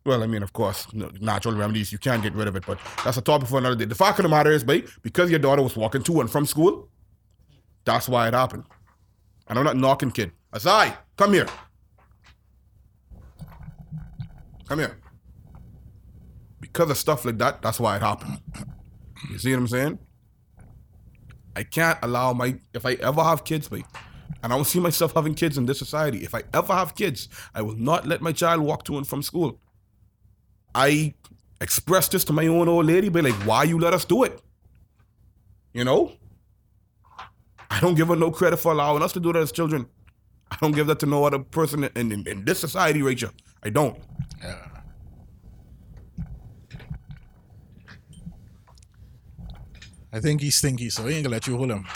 Well, 0.05 0.23
I 0.23 0.27
mean, 0.27 0.43
of 0.43 0.53
course, 0.53 0.87
natural 0.93 1.55
remedies, 1.55 1.93
you 1.93 1.99
can't 1.99 2.23
get 2.23 2.35
rid 2.35 2.49
of 2.49 2.57
it, 2.57 2.67
but 2.67 2.79
that's 3.05 3.17
a 3.19 3.21
topic 3.21 3.49
for 3.49 3.59
another 3.59 3.77
day. 3.77 3.85
The 3.85 3.95
fact 3.95 4.19
of 4.19 4.25
the 4.25 4.29
matter 4.29 4.51
is, 4.51 4.65
babe, 4.65 4.89
because 5.03 5.31
your 5.31 5.39
daughter 5.39 5.63
was 5.63 5.77
walking 5.77 6.03
to 6.05 6.21
and 6.21 6.31
from 6.31 6.45
school, 6.45 6.89
that's 7.85 8.09
why 8.09 8.27
it 8.27 8.35
happened. 8.35 8.65
And 9.47 9.59
I'm 9.59 9.65
not 9.65 9.77
knocking 9.77 10.11
kid. 10.11 10.33
Asai, 10.53 10.97
come 11.17 11.35
here. 11.35 11.47
Come 14.67 14.81
here. 14.81 14.99
Because 16.61 16.91
of 16.91 16.97
stuff 16.97 17.25
like 17.25 17.39
that, 17.39 17.63
that's 17.63 17.79
why 17.79 17.97
it 17.97 18.03
happened. 18.03 18.41
You 19.31 19.39
see 19.39 19.53
what 19.53 19.61
I'm 19.61 19.69
saying? 19.69 19.99
I 21.55 21.63
can't 21.63 21.99
allow 22.03 22.33
my 22.33 22.57
if 22.73 22.87
I 22.87 22.95
ever 22.95 23.23
have 23.23 23.45
kids, 23.45 23.69
babe, 23.69 23.85
and 24.43 24.53
I 24.53 24.57
don't 24.57 24.65
see 24.65 24.81
myself 24.81 25.15
having 25.15 25.35
kids 25.35 25.59
in 25.59 25.67
this 25.67 25.79
society. 25.79 26.25
If 26.25 26.35
I 26.35 26.43
ever 26.55 26.73
have 26.73 26.95
kids, 26.95 27.29
I 27.55 27.63
will 27.63 27.77
not 27.77 28.07
let 28.07 28.23
my 28.23 28.33
child 28.33 28.63
walk 28.63 28.85
to 28.85 28.97
and 28.97 29.07
from 29.07 29.23
school. 29.23 29.61
I 30.75 31.15
expressed 31.61 32.13
this 32.13 32.25
to 32.25 32.33
my 32.33 32.47
own 32.47 32.69
old 32.69 32.87
lady, 32.87 33.09
but 33.09 33.25
like, 33.25 33.35
why 33.47 33.65
you 33.65 33.79
let 33.79 33.93
us 33.93 34.05
do 34.05 34.25
it? 34.25 34.41
You 35.73 35.85
know? 35.85 36.13
I 37.71 37.81
don't 37.81 37.95
give 37.95 38.09
her 38.09 38.17
no 38.17 38.31
credit 38.31 38.59
for 38.59 38.73
allowing 38.73 39.03
us 39.03 39.13
to 39.13 39.21
do 39.21 39.33
that 39.33 39.41
as 39.41 39.53
children. 39.53 39.87
I 40.51 40.57
don't 40.61 40.73
give 40.73 40.87
that 40.89 40.99
to 41.01 41.07
no 41.07 41.25
other 41.25 41.39
person 41.39 41.85
in, 41.85 42.13
in, 42.13 42.27
in 42.27 42.45
this 42.45 42.59
society, 42.59 43.01
Rachel. 43.03 43.31
I 43.63 43.71
don't. 43.71 43.99
Yeah. 44.43 44.72
I 50.13 50.21
think 50.21 50.41
he's 50.43 50.57
stinky, 50.57 50.91
so 50.91 51.07
he 51.07 51.15
ain't 51.17 51.25
gonna 51.25 51.35
let 51.35 51.47
you 51.47 51.57
hold 51.57 51.71
him. 51.71 51.87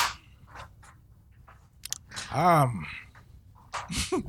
Um, 2.33 2.87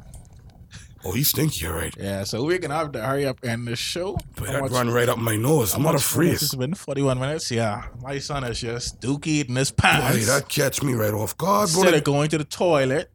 Oh, 1.06 1.14
he's 1.14 1.30
stinky, 1.30 1.66
all 1.68 1.74
right. 1.74 1.94
yeah, 1.98 2.26
so 2.26 2.44
we're 2.44 2.58
gonna 2.58 2.74
have 2.76 2.92
to 2.94 3.02
hurry 3.02 3.26
up 3.26 3.40
and 3.44 3.66
the 3.66 3.78
show. 3.78 4.18
But 4.36 4.48
that 4.48 4.62
much- 4.62 4.72
run 4.72 4.90
right 4.90 5.08
up 5.08 5.18
my 5.18 5.38
nose. 5.38 5.74
I'm 5.74 5.84
not 5.84 5.96
a 5.96 6.00
freeze. 6.00 6.42
It's 6.44 6.56
been 6.56 6.74
41 6.74 7.18
minutes. 7.18 7.50
Yeah, 7.50 7.86
my 8.02 8.20
son 8.20 8.44
is 8.44 8.60
just 8.60 9.00
dookie 9.00 9.48
in 9.48 9.56
his 9.56 9.72
Boy, 9.72 9.84
pants. 9.84 10.28
that 10.28 10.50
catch 10.50 10.84
me 10.84 10.94
right 10.94 11.14
off 11.14 11.38
guard, 11.38 11.70
bro. 11.72 11.84
Instead 11.84 11.94
of 11.98 12.04
going 12.04 12.30
to 12.32 12.38
the 12.40 12.44
toilet. 12.44 13.10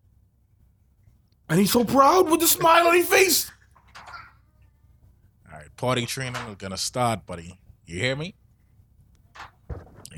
And 1.50 1.58
he's 1.60 1.70
so 1.72 1.84
proud 1.84 2.30
with 2.30 2.40
the 2.40 2.46
smile 2.46 2.86
on 2.86 2.94
his 2.96 3.06
face. 3.08 3.50
All 5.52 5.58
right, 5.58 5.76
party 5.76 6.06
training 6.06 6.36
is 6.48 6.54
gonna 6.56 6.78
start, 6.78 7.26
buddy. 7.26 7.58
You 7.84 7.98
hear 8.00 8.16
me? 8.16 8.36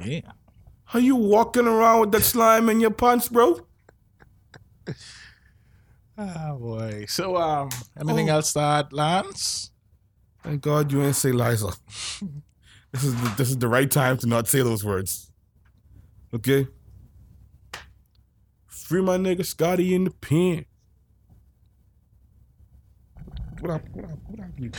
Yeah. 0.04 0.20
Are 0.94 1.00
you 1.00 1.16
walking 1.16 1.66
around 1.66 2.00
with 2.00 2.12
that 2.12 2.22
slime 2.22 2.68
in 2.68 2.78
your 2.80 2.92
pants, 2.92 3.28
bro? 3.28 3.66
Oh 6.16 6.56
boy. 6.58 7.06
So 7.08 7.36
um, 7.36 7.68
anything 7.98 8.30
Oh. 8.30 8.34
else 8.34 8.52
that 8.52 8.92
Lance? 8.92 9.72
Thank 10.44 10.60
God 10.62 10.92
you 10.92 11.02
ain't 11.02 11.16
say 11.16 11.32
Liza. 11.32 11.66
this 12.92 13.02
is 13.02 13.14
the, 13.20 13.34
this 13.36 13.50
is 13.50 13.58
the 13.58 13.66
right 13.66 13.90
time 13.90 14.16
to 14.18 14.26
not 14.28 14.46
say 14.46 14.60
those 14.62 14.84
words. 14.84 15.32
Okay. 16.32 16.68
Free 18.68 19.02
my 19.02 19.16
nigga 19.16 19.44
Scotty 19.44 19.94
in 19.94 20.04
the 20.04 20.10
pen. 20.12 20.66
What 23.60 23.70
up? 23.72 23.82
What 23.92 24.04
up? 24.04 24.18
What 24.28 24.40
up? 24.40 24.46
you- 24.58 24.70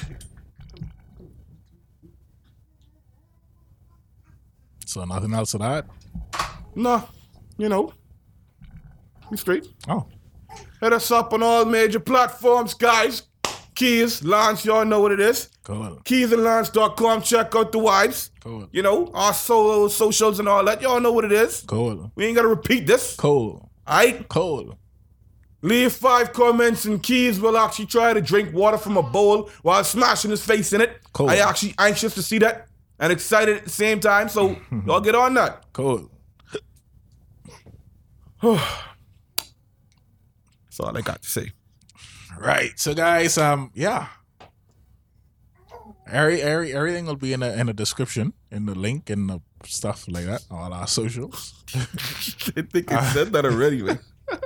So 4.86 5.03
nothing 5.03 5.34
else 5.34 5.51
to 5.51 5.57
that? 5.57 5.86
Nah, 6.76 7.03
you 7.57 7.70
know, 7.70 7.93
we 9.30 9.38
straight. 9.38 9.68
Oh, 9.88 10.05
Hit 10.82 10.93
us 10.93 11.09
up 11.11 11.34
on 11.34 11.41
all 11.41 11.66
major 11.66 11.99
platforms, 11.99 12.74
guys. 12.74 13.24
Keys, 13.76 14.24
Lance, 14.24 14.63
y'all 14.66 14.86
know 14.86 15.01
what 15.01 15.11
it 15.11 15.20
is. 15.20 15.49
cool, 15.63 15.99
Keysandlance.com. 16.05 17.22
Check 17.24 17.53
out 17.55 17.72
the 17.72 17.80
wives. 17.80 18.32
cool, 18.41 18.68
You 18.72 18.82
know, 18.82 19.11
our 19.13 19.34
solo 19.34 19.88
socials 19.89 20.39
and 20.39 20.47
all 20.47 20.63
that. 20.66 20.82
Y'all 20.82 20.99
know 21.01 21.11
what 21.11 21.26
it 21.26 21.32
is. 21.34 21.63
cool, 21.68 22.11
We 22.16 22.26
ain't 22.26 22.36
gotta 22.36 22.47
repeat 22.47 22.88
this. 22.88 23.16
cool, 23.18 23.70
Alright? 23.88 24.28
cool. 24.30 24.78
Leave 25.61 25.91
five 25.93 26.32
comments 26.32 26.86
and 26.86 27.01
Keys 27.01 27.39
will 27.39 27.57
actually 27.57 27.88
try 27.88 28.13
to 28.13 28.22
drink 28.22 28.53
water 28.53 28.78
from 28.78 28.97
a 28.97 29.03
bowl 29.03 29.49
while 29.63 29.84
smashing 29.84 30.30
his 30.32 30.45
face 30.45 30.72
in 30.74 30.80
it. 30.82 30.99
Cool. 31.11 31.30
I 31.30 31.38
actually 31.38 31.74
anxious 31.80 32.13
to 32.16 32.22
see 32.22 32.38
that 32.39 32.68
and 33.00 33.12
excited 33.12 33.58
at 33.58 33.64
the 33.66 33.70
same 33.70 34.00
time. 34.00 34.30
So 34.30 34.58
y'all 34.86 35.02
get 35.02 35.16
on 35.16 35.34
that. 35.36 35.66
Cool. 35.74 36.10
That's 38.41 38.62
all 40.80 40.96
I 40.96 41.02
got 41.02 41.22
to 41.22 41.30
say. 41.30 41.52
Right. 42.39 42.78
So 42.80 42.93
guys, 42.93 43.38
um, 43.38 43.72
yeah. 43.74 44.08
Every, 46.08 46.41
every, 46.41 46.74
everything 46.74 47.06
will 47.08 47.16
be 47.16 47.34
in 47.34 47.39
the 47.39 47.60
in 47.60 47.66
the 47.66 47.74
description, 47.74 48.34
in 48.52 48.68
the 48.68 48.76
link, 48.76 49.10
and 49.10 49.28
the 49.28 49.41
stuff 49.64 50.06
like 50.08 50.26
that, 50.26 50.46
all 50.52 50.72
our 50.72 50.86
socials. 50.86 51.64
I 51.76 52.62
think 52.62 52.91
it 52.91 53.04
said 53.12 53.34
that 53.34 53.46
already, 53.46 53.82
man. 53.82 54.00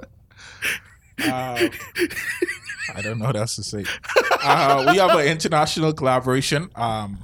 Uh, 1.22 1.68
I 2.95 3.02
don't 3.02 3.20
know 3.20 3.26
what 3.26 3.36
else 3.36 3.58
to 3.58 3.64
say. 3.64 3.84
Uh, 4.41 4.86
we 4.89 5.00
have 5.00 5.12
an 5.12 5.28
international 5.28 5.91
collaboration. 5.91 6.70
Um, 6.76 7.20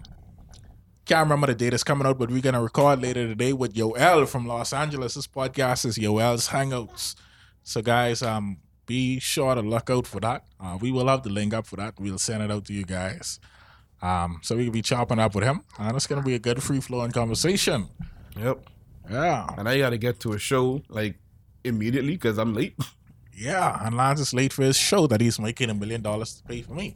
can't 1.06 1.26
remember 1.26 1.48
the 1.48 1.56
date 1.56 1.74
it's 1.74 1.84
coming 1.84 2.08
out, 2.08 2.18
but 2.18 2.30
we're 2.32 2.42
gonna 2.42 2.62
record 2.62 3.02
later 3.02 3.28
today 3.28 3.54
with 3.54 3.74
Yoel 3.76 4.28
from 4.28 4.48
Los 4.48 4.74
Angeles. 4.74 5.14
This 5.14 5.28
podcast 5.28 5.86
is 5.86 5.98
Yoel's 5.98 6.50
Hangouts. 6.50 7.16
So 7.64 7.82
guys, 7.82 8.22
um, 8.22 8.58
be 8.86 9.20
sure 9.20 9.56
to 9.56 9.62
look 9.62 9.90
out 9.90 10.08
for 10.08 10.20
that. 10.22 10.44
Uh, 10.60 10.78
we 10.80 10.92
will 10.92 11.08
have 11.08 11.24
the 11.24 11.30
link 11.30 11.54
up 11.54 11.66
for 11.68 11.76
that. 11.78 12.00
We'll 12.00 12.18
send 12.18 12.44
it 12.44 12.52
out 12.52 12.66
to 12.66 12.74
you 12.74 12.84
guys. 12.84 13.40
Um, 14.02 14.40
so 14.44 14.56
we 14.56 14.66
can 14.66 14.74
be 14.74 14.82
chopping 14.82 15.20
up 15.20 15.36
with 15.36 15.44
him, 15.44 15.62
and 15.80 15.96
it's 15.96 16.08
gonna 16.08 16.24
be 16.24 16.36
a 16.36 16.40
good 16.40 16.62
free 16.62 16.82
flowing 16.82 17.12
conversation. 17.12 17.88
Yep. 18.38 18.70
Yeah, 19.10 19.48
And 19.58 19.70
I 19.70 19.78
got 19.78 19.92
to 19.92 20.00
get 20.00 20.20
to 20.22 20.34
a 20.34 20.40
show 20.40 20.82
like 20.90 21.20
immediately 21.64 22.14
because 22.14 22.38
I'm 22.38 22.54
late. 22.54 22.76
Yeah, 23.38 23.86
and 23.86 23.98
Lance 23.98 24.22
is 24.22 24.34
late 24.34 24.54
for 24.54 24.64
his 24.64 24.78
show 24.78 25.08
that 25.08 25.20
he's 25.20 25.38
making 25.40 25.70
a 25.70 25.74
million 25.74 26.02
dollars 26.02 26.36
to 26.36 26.44
pay 26.44 26.62
for 26.62 26.74
me. 26.74 26.96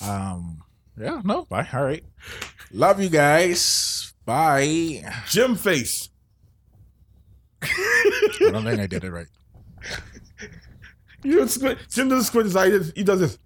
Um, 0.00 0.62
yeah, 0.98 1.20
no. 1.24 1.44
Bye. 1.44 1.68
All 1.72 1.84
right. 1.84 2.04
Love 2.72 3.00
you 3.00 3.08
guys. 3.08 4.14
Bye. 4.24 5.02
Jim 5.28 5.54
face. 5.56 6.08
I 7.62 8.50
don't 8.52 8.64
think 8.64 8.80
I 8.80 8.86
did 8.86 9.04
it 9.04 9.10
right. 9.10 9.26
You 11.22 11.46
squint 11.48 11.78
Jim 11.90 12.08
doesn't 12.08 12.24
squint. 12.24 12.46
his 12.46 12.56
eye. 12.56 12.70
He 12.94 13.02
does 13.02 13.20
this. 13.20 13.38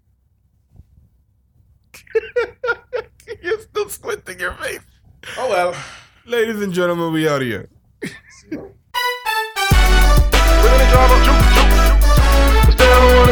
You're 3.43 3.61
still 3.61 3.89
squinting 3.89 4.39
your 4.39 4.53
face. 4.55 4.81
Oh 5.39 5.49
well. 5.49 5.75
Ladies 6.27 6.61
and 6.63 6.73
gentlemen, 6.73 7.13
we 7.13 7.29
out 7.29 7.43
here. 7.43 7.69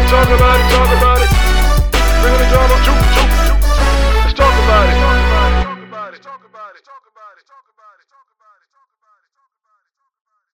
Talk 0.09 0.27
about 0.27 0.59
it, 0.59 0.71
talk 0.71 0.89
about 0.97 1.21
it. 1.21 1.29
We're 2.23 2.49
drama, 2.49 2.77
juke. 2.83 3.08